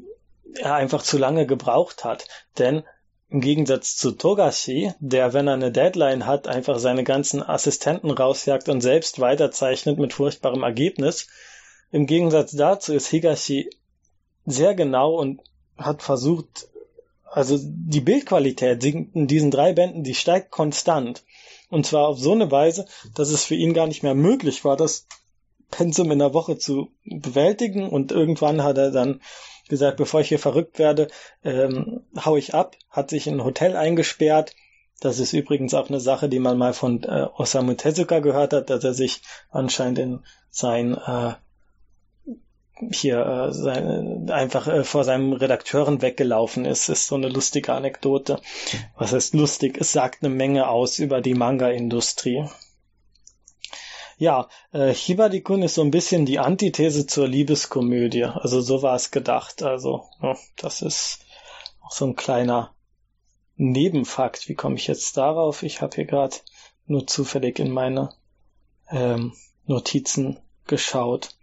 [0.59, 2.27] er einfach zu lange gebraucht hat.
[2.59, 2.83] Denn
[3.29, 8.69] im Gegensatz zu Togashi, der, wenn er eine Deadline hat, einfach seine ganzen Assistenten rausjagt
[8.69, 11.27] und selbst weiterzeichnet mit furchtbarem Ergebnis.
[11.91, 13.71] Im Gegensatz dazu ist Higashi
[14.45, 15.41] sehr genau und
[15.77, 16.69] hat versucht,
[17.25, 21.25] also die Bildqualität in diesen drei Bänden, die steigt konstant.
[21.69, 24.77] Und zwar auf so eine Weise, dass es für ihn gar nicht mehr möglich war,
[24.77, 25.07] das
[25.71, 27.89] Pensum in der Woche zu bewältigen.
[27.89, 29.21] Und irgendwann hat er dann
[29.69, 31.09] gesagt, bevor ich hier verrückt werde,
[31.45, 34.55] ähm, hau ich ab, hat sich in ein Hotel eingesperrt.
[35.01, 38.71] Das ist übrigens auch eine Sache, die man mal von äh, Osamu Tezuka gehört hat,
[38.71, 39.21] dass er sich
[39.51, 41.35] anscheinend in sein äh,
[42.93, 46.89] hier äh, sein, einfach äh, vor seinem Redakteuren weggelaufen ist.
[46.89, 48.41] Ist so eine lustige Anekdote.
[48.97, 49.79] Was heißt lustig?
[49.79, 52.45] Es sagt eine Menge aus über die Manga-Industrie.
[54.19, 58.25] Ja, äh, Hibari-kun ist so ein bisschen die Antithese zur Liebeskomödie.
[58.25, 59.63] Also so war es gedacht.
[59.63, 61.21] Also ja, das ist
[61.83, 62.75] auch so ein kleiner
[63.57, 64.49] Nebenfakt.
[64.49, 65.63] Wie komme ich jetzt darauf?
[65.63, 66.37] Ich habe hier gerade
[66.87, 68.11] nur zufällig in meine
[68.91, 69.35] ähm,
[69.67, 71.36] Notizen geschaut.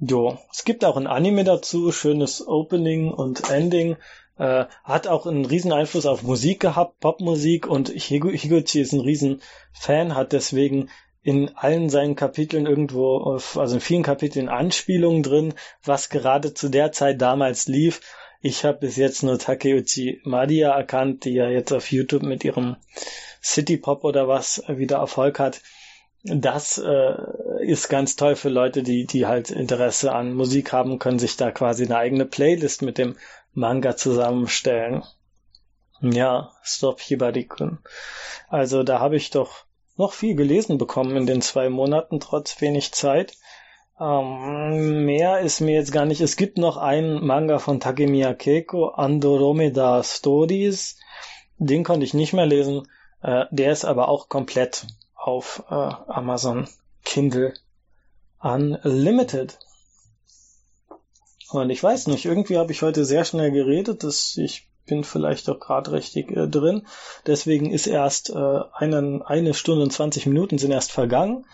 [0.00, 3.96] Jo, es gibt auch ein Anime dazu, schönes Opening und Ending.
[4.38, 9.42] Äh, hat auch einen riesen Einfluss auf Musik gehabt, Popmusik und Higuchi ist ein riesen
[9.72, 10.88] Fan, hat deswegen
[11.24, 16.92] in allen seinen Kapiteln irgendwo, also in vielen Kapiteln Anspielungen drin, was gerade zu der
[16.92, 18.00] Zeit damals lief.
[18.40, 22.76] Ich habe bis jetzt nur Takeuchi Madia erkannt, die ja jetzt auf YouTube mit ihrem
[23.42, 25.60] City Pop oder was wieder Erfolg hat.
[26.24, 27.14] Das äh,
[27.64, 31.50] ist ganz toll für Leute, die, die halt Interesse an Musik haben, können sich da
[31.50, 33.16] quasi eine eigene Playlist mit dem
[33.52, 35.04] Manga zusammenstellen.
[36.00, 37.78] Ja, Stop Hibari-kun.
[38.48, 39.64] Also da habe ich doch
[39.96, 43.36] noch viel gelesen bekommen in den zwei Monaten, trotz wenig Zeit.
[44.00, 46.20] Ähm, mehr ist mir jetzt gar nicht.
[46.20, 50.98] Es gibt noch einen Manga von Takemiya Keiko, Andromeda Stories.
[51.58, 52.86] Den konnte ich nicht mehr lesen.
[53.22, 54.86] Äh, der ist aber auch komplett
[55.28, 56.66] auf äh, Amazon
[57.04, 57.52] Kindle
[58.40, 59.58] Unlimited.
[61.50, 65.50] Und ich weiß nicht, irgendwie habe ich heute sehr schnell geredet, dass ich bin vielleicht
[65.50, 66.86] auch gerade richtig äh, drin.
[67.26, 71.44] Deswegen ist erst äh, eine, eine Stunde und 20 Minuten sind erst vergangen.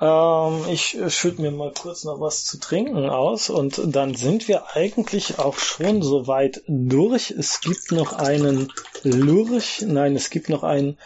[0.00, 4.46] Ähm, ich äh, schütte mir mal kurz noch was zu trinken aus und dann sind
[4.46, 7.32] wir eigentlich auch schon soweit durch.
[7.32, 8.72] Es gibt noch einen
[9.02, 10.98] Lurch, nein, es gibt noch einen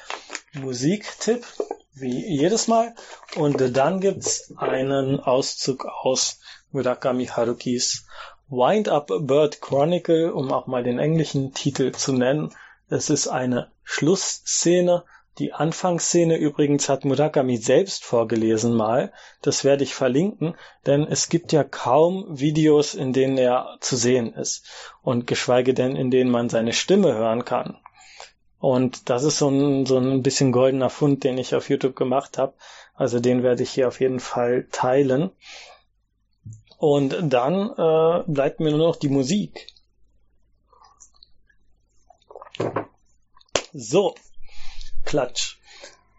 [0.52, 1.46] Musiktipp,
[1.96, 2.94] wie jedes Mal.
[3.36, 6.40] Und dann gibt's einen Auszug aus
[6.72, 8.06] Murakami Harukis
[8.48, 12.52] Wind Up Bird Chronicle, um auch mal den englischen Titel zu nennen.
[12.88, 15.04] Es ist eine Schlussszene.
[15.38, 19.12] Die Anfangsszene übrigens hat Murakami selbst vorgelesen mal.
[19.42, 20.54] Das werde ich verlinken,
[20.86, 24.64] denn es gibt ja kaum Videos, in denen er zu sehen ist
[25.02, 27.78] und geschweige denn, in denen man seine Stimme hören kann.
[28.58, 32.38] Und das ist so ein, so ein bisschen goldener Fund, den ich auf YouTube gemacht
[32.38, 32.54] habe.
[32.94, 35.30] Also den werde ich hier auf jeden Fall teilen.
[36.78, 39.66] Und dann äh, bleibt mir nur noch die Musik.
[43.72, 44.14] So,
[45.04, 45.58] Klatsch.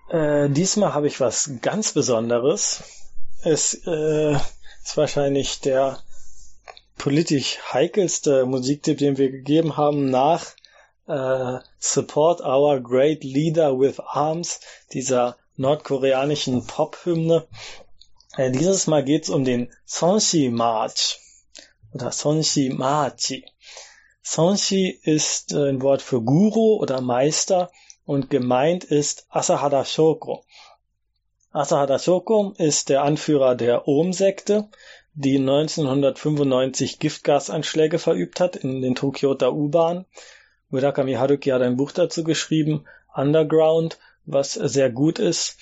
[0.09, 2.83] Äh, diesmal habe ich was ganz Besonderes.
[3.43, 5.99] Es äh, ist wahrscheinlich der
[6.97, 10.55] politisch heikelste Musiktipp, den wir gegeben haben nach
[11.07, 14.59] äh, Support Our Great Leader with Arms,
[14.93, 17.47] dieser nordkoreanischen Pop-Hymne.
[18.35, 21.19] Äh, dieses Mal geht es um den Sonshi March
[21.93, 23.45] oder Sonshi Machi.
[24.21, 27.71] Sonshi ist äh, ein Wort für Guru oder Meister
[28.05, 30.43] und gemeint ist Asahara Shoko.
[31.51, 34.69] Asahara Shoko ist der Anführer der Ohm-Sekte,
[35.13, 40.05] die 1995 Giftgasanschläge verübt hat in den Tokioter U-Bahn.
[40.69, 42.85] Murakami Haruki hat ein Buch dazu geschrieben,
[43.15, 45.57] Underground, was sehr gut ist.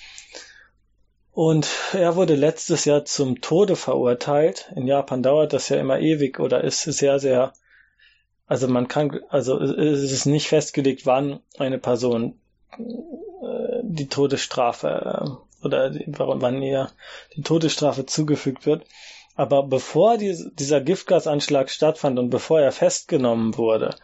[1.32, 4.72] Und er wurde letztes Jahr zum Tode verurteilt.
[4.74, 7.52] In Japan dauert das ja immer ewig oder ist sehr, sehr,
[8.46, 12.40] also man kann, also es ist nicht festgelegt, wann eine Person
[12.78, 16.90] äh, die Todesstrafe äh, oder wann ihr
[17.36, 18.86] die Todesstrafe zugefügt wird.
[19.34, 23.94] Aber bevor dieser Giftgasanschlag stattfand und bevor er festgenommen wurde,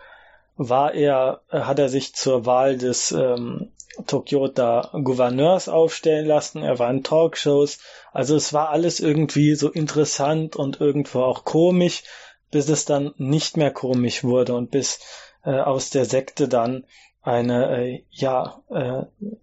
[0.57, 3.73] war er, hat er sich zur Wahl des ähm,
[4.07, 7.79] Tokyota Gouverneurs aufstellen lassen, er war in Talkshows,
[8.13, 12.03] also es war alles irgendwie so interessant und irgendwo auch komisch,
[12.51, 15.01] bis es dann nicht mehr komisch wurde und bis
[15.45, 16.85] äh, aus der Sekte dann
[17.23, 19.03] eine äh, ja äh,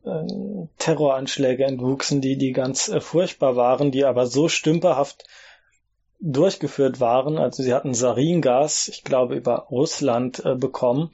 [0.10, 5.26] äh, Terroranschläge entwuchsen, die die ganz äh, furchtbar waren, die aber so stümperhaft
[6.20, 7.38] durchgeführt waren.
[7.38, 11.12] Also sie hatten Saringas, ich glaube über Russland äh, bekommen,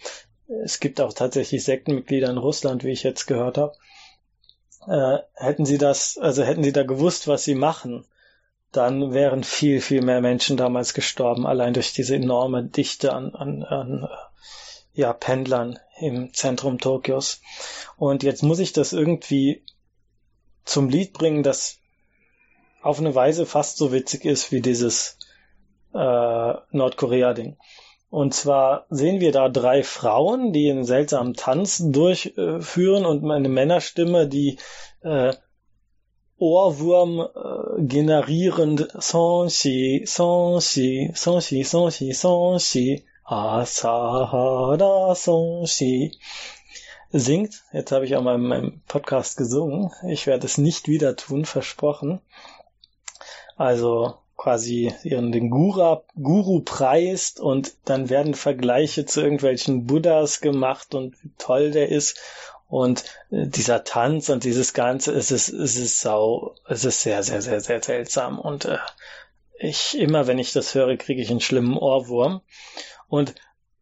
[0.47, 3.73] es gibt auch tatsächlich Sektenmitglieder in Russland, wie ich jetzt gehört habe.
[4.87, 8.05] Äh, hätten sie das, also hätten sie da gewusst, was sie machen,
[8.71, 13.63] dann wären viel, viel mehr Menschen damals gestorben, allein durch diese enorme Dichte an, an,
[13.63, 17.41] an äh, ja, Pendlern im Zentrum Tokios.
[17.97, 19.63] Und jetzt muss ich das irgendwie
[20.63, 21.79] zum Lied bringen, das
[22.85, 25.17] auf eine Weise fast so witzig ist wie dieses
[25.93, 27.57] äh, Nordkorea-Ding.
[28.09, 34.27] Und zwar sehen wir da drei Frauen, die einen seltsamen Tanz durchführen und eine Männerstimme,
[34.27, 34.59] die
[35.01, 35.33] äh,
[36.37, 46.11] Ohrwurm äh, generierend Sonshi, Sonshi, Sonshi, Sonshi, Sonshi, Asahara Sonshi
[47.11, 47.63] singt.
[47.73, 49.91] Jetzt habe ich auch mal in meinem Podcast gesungen.
[50.07, 52.21] Ich werde es nicht wieder tun, versprochen.
[53.55, 60.93] Also quasi ihren den Guru, Guru preist und dann werden Vergleiche zu irgendwelchen Buddhas gemacht
[60.93, 62.19] und wie toll der ist
[62.67, 67.23] und äh, dieser Tanz und dieses Ganze, es ist, es ist sau, es ist sehr,
[67.23, 68.77] sehr, sehr, sehr seltsam und äh,
[69.57, 72.41] ich immer, wenn ich das höre, kriege ich einen schlimmen Ohrwurm.
[73.07, 73.35] Und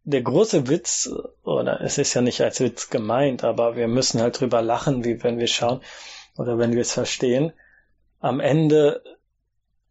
[0.04, 1.10] der große Witz,
[1.44, 5.24] oder es ist ja nicht als Witz gemeint, aber wir müssen halt drüber lachen, wie
[5.24, 5.82] wenn wir schauen
[6.38, 7.54] oder wenn wir es verstehen.
[8.20, 9.04] Am Ende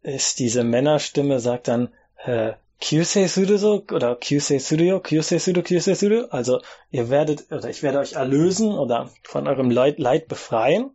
[0.03, 5.61] ist diese Männerstimme, sagt dann, äh, Kyusei suru so, oder Kyusei suru yo, Kyusei suru,
[5.63, 6.25] Kyusei suru.
[6.29, 6.61] Also,
[6.91, 10.91] ihr werdet, oder ich werde euch erlösen oder von eurem Leid, Leid befreien.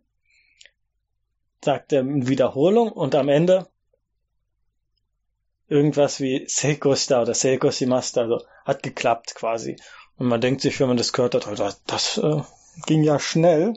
[1.65, 3.67] Sagt er in Wiederholung und am Ende
[5.67, 9.77] irgendwas wie Seiko Shita oder Seiko Shimashita, also hat geklappt quasi.
[10.17, 12.41] Und man denkt sich, wenn man das gehört hat, das, das äh,
[12.85, 13.73] ging ja schnell,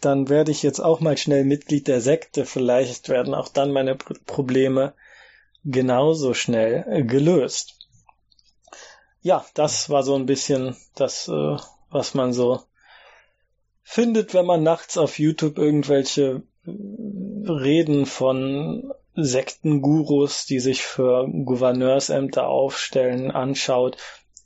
[0.00, 2.44] dann werde ich jetzt auch mal schnell Mitglied der Sekte.
[2.44, 4.94] Vielleicht werden auch dann meine Probleme
[5.64, 7.78] genauso schnell äh, gelöst.
[9.22, 11.56] Ja, das war so ein bisschen das, äh,
[11.90, 12.60] was man so
[13.82, 16.70] findet, wenn man nachts auf YouTube irgendwelche äh,
[17.50, 23.96] Reden von Sektengurus, die sich für Gouverneursämter aufstellen, anschaut,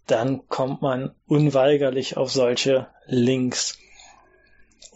[0.06, 3.78] dann kommt man unweigerlich auf solche Links.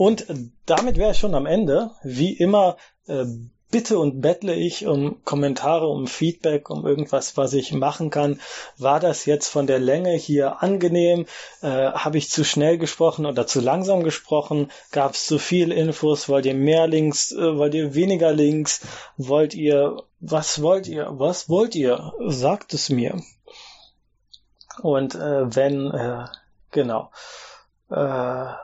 [0.02, 0.26] Und
[0.66, 1.92] damit wäre ich schon am Ende.
[2.02, 2.76] Wie immer
[3.06, 3.24] äh,
[3.70, 8.40] bitte und bettle ich um Kommentare, um Feedback, um irgendwas, was ich machen kann.
[8.78, 11.26] War das jetzt von der Länge hier angenehm?
[11.60, 14.72] Äh, Habe ich zu schnell gesprochen oder zu langsam gesprochen?
[14.90, 16.28] Gab es zu viel Infos?
[16.28, 17.30] Wollt ihr mehr Links?
[17.30, 18.80] Äh, wollt ihr weniger Links?
[19.18, 21.10] Wollt ihr, was wollt ihr?
[21.12, 22.12] Was wollt ihr?
[22.26, 23.22] Sagt es mir.
[24.82, 26.24] Und äh, wenn, äh,
[26.72, 27.12] genau
[27.93, 28.55] äh,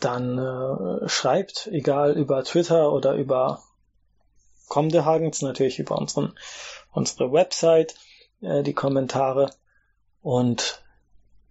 [0.00, 3.62] dann äh, schreibt, egal über Twitter oder über
[4.68, 6.36] Comdehagens, natürlich über unseren,
[6.92, 7.94] unsere Website,
[8.40, 9.50] äh, die Kommentare.
[10.22, 10.82] Und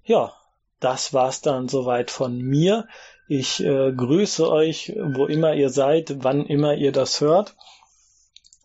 [0.04, 0.34] ja,
[0.80, 2.88] das war's dann soweit von mir.
[3.28, 7.56] Ich äh, grüße euch, wo immer ihr seid, wann immer ihr das hört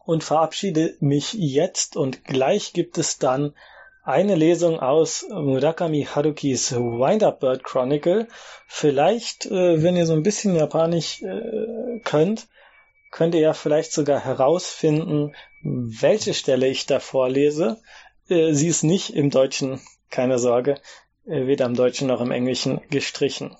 [0.05, 3.55] und verabschiede mich jetzt und gleich gibt es dann
[4.03, 8.29] eine Lesung aus Murakami Harukis Wind-Up Bird Chronicle.
[8.67, 12.49] Vielleicht, äh, wenn ihr so ein bisschen Japanisch äh, könnt,
[13.11, 17.81] könnt ihr ja vielleicht sogar herausfinden, welche Stelle ich da vorlese.
[18.29, 20.81] Äh, sie ist nicht im Deutschen, keine Sorge,
[21.27, 23.57] äh, weder im Deutschen noch im Englischen gestrichen.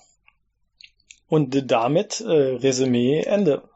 [1.27, 3.69] Und damit äh, Resümee Ende.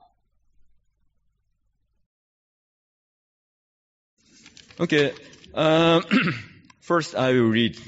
[4.77, 5.13] Okay.
[5.53, 6.01] Uh,
[6.84, 7.78] first, I will read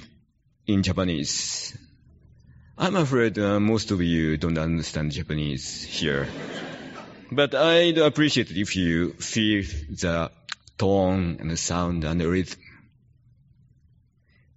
[0.66, 1.76] in Japanese.
[2.78, 6.26] I'm afraid uh, most of you don't understand Japanese here.
[7.30, 10.30] But I'd appreciate it if you feel the
[10.78, 12.58] tone and the sound and the rhythm.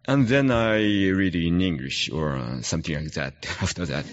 [0.07, 0.77] And then I
[1.09, 4.05] read in English or something like that after that.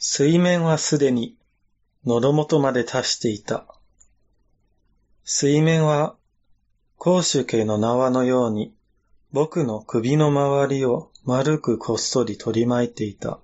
[0.00, 1.36] 水面はすでに
[2.04, 3.66] 喉元まで達していた。
[5.25, 6.15] 水面は、
[6.97, 8.73] 公主家の縄のように、
[9.31, 13.39] 僕の首の周りを丸くこっそり取り巻いていた。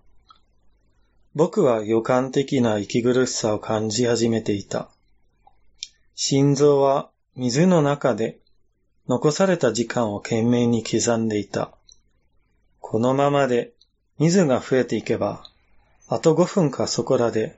[1.35, 4.89] 僕は予感的な息苦しさを感じ始めていた。
[6.15, 8.39] 心臓は水の中で
[9.07, 11.71] 残された時間を懸命に刻んでいた。
[12.81, 13.71] このままで
[14.17, 15.43] 水が増えていけば、
[16.09, 17.57] あと5分かそこらで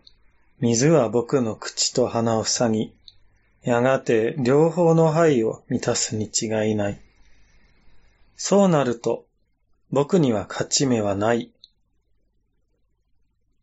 [0.59, 2.93] 水は僕の口と鼻を塞ぎ、
[3.63, 6.99] やがて両方の肺を満たすに違いない。
[8.35, 9.27] そうなると、
[9.91, 11.51] 僕には勝ち目はない。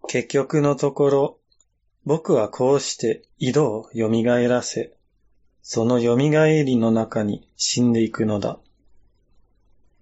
[0.07, 1.39] 結局のところ、
[2.05, 4.09] 僕はこうして井戸を蘇
[4.49, 4.93] らせ、
[5.63, 8.59] その蘇りの中に死んでいくのだ。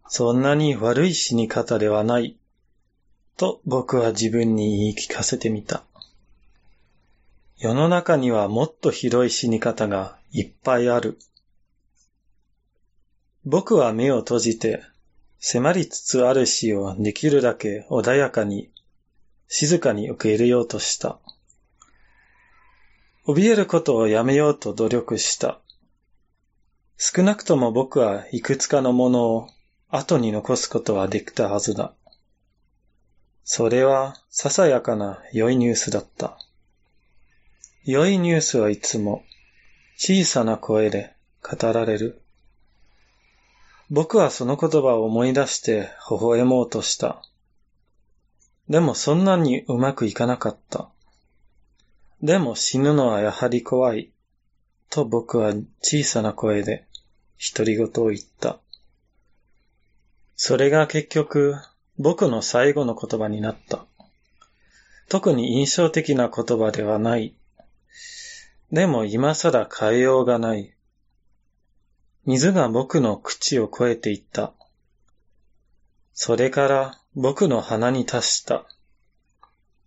[0.08, 2.36] そんなに悪い死に方ではない、
[3.36, 5.84] と僕は自分に言い聞かせてみた。
[7.58, 11.18] 世の中にはもっと広い死に方がいっぱいある。
[13.46, 14.82] 僕は目を閉じて、
[15.38, 18.70] 迫りつつある死をできるだけ穏やかに、
[19.48, 21.18] 静かに受け入れようとした。
[23.26, 25.58] 怯えることをやめようと努力した。
[26.98, 29.48] 少なくとも僕はいくつかのものを
[29.88, 31.94] 後に残すことはできたはずだ。
[33.44, 36.38] それはささやかな良いニュースだった。
[37.88, 39.22] 良いニュースはいつも
[39.96, 42.20] 小さな声で語られる。
[43.90, 47.22] 僕はその言葉を思い出して微笑もうとした。
[48.68, 50.88] でもそんなにうまくいかなかった。
[52.20, 54.10] でも死ぬのはやはり怖い。
[54.90, 56.86] と僕は小さな声で
[57.54, 58.58] 独り言を言った。
[60.34, 61.54] それが結局
[62.00, 63.86] 僕の最後の言葉になった。
[65.08, 67.36] 特に印象的な言葉ではない。
[68.72, 70.74] でも今更変えようがない。
[72.24, 74.52] 水が僕の口を越えていった。
[76.12, 78.66] それから僕の鼻に達した。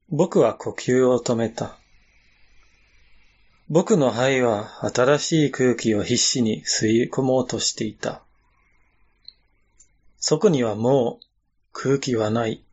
[0.09, 1.77] 僕は呼吸を止めた。
[3.67, 8.23] 僕の肺は新しい空気を必死に吸い込もうとしていた。
[10.17, 11.25] そこにはもう
[11.71, 12.63] 空気はない。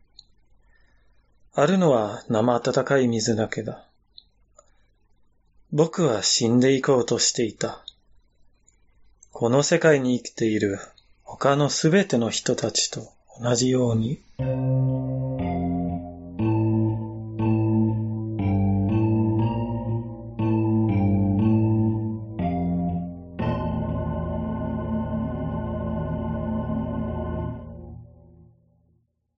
[1.53, 3.86] あるのは生温かい水だけだ。
[5.73, 7.83] 僕は死んでいこうとしていた。
[9.31, 10.79] この世界に生きている
[11.23, 13.11] 他のすべての人たちと
[13.41, 14.21] 同じように。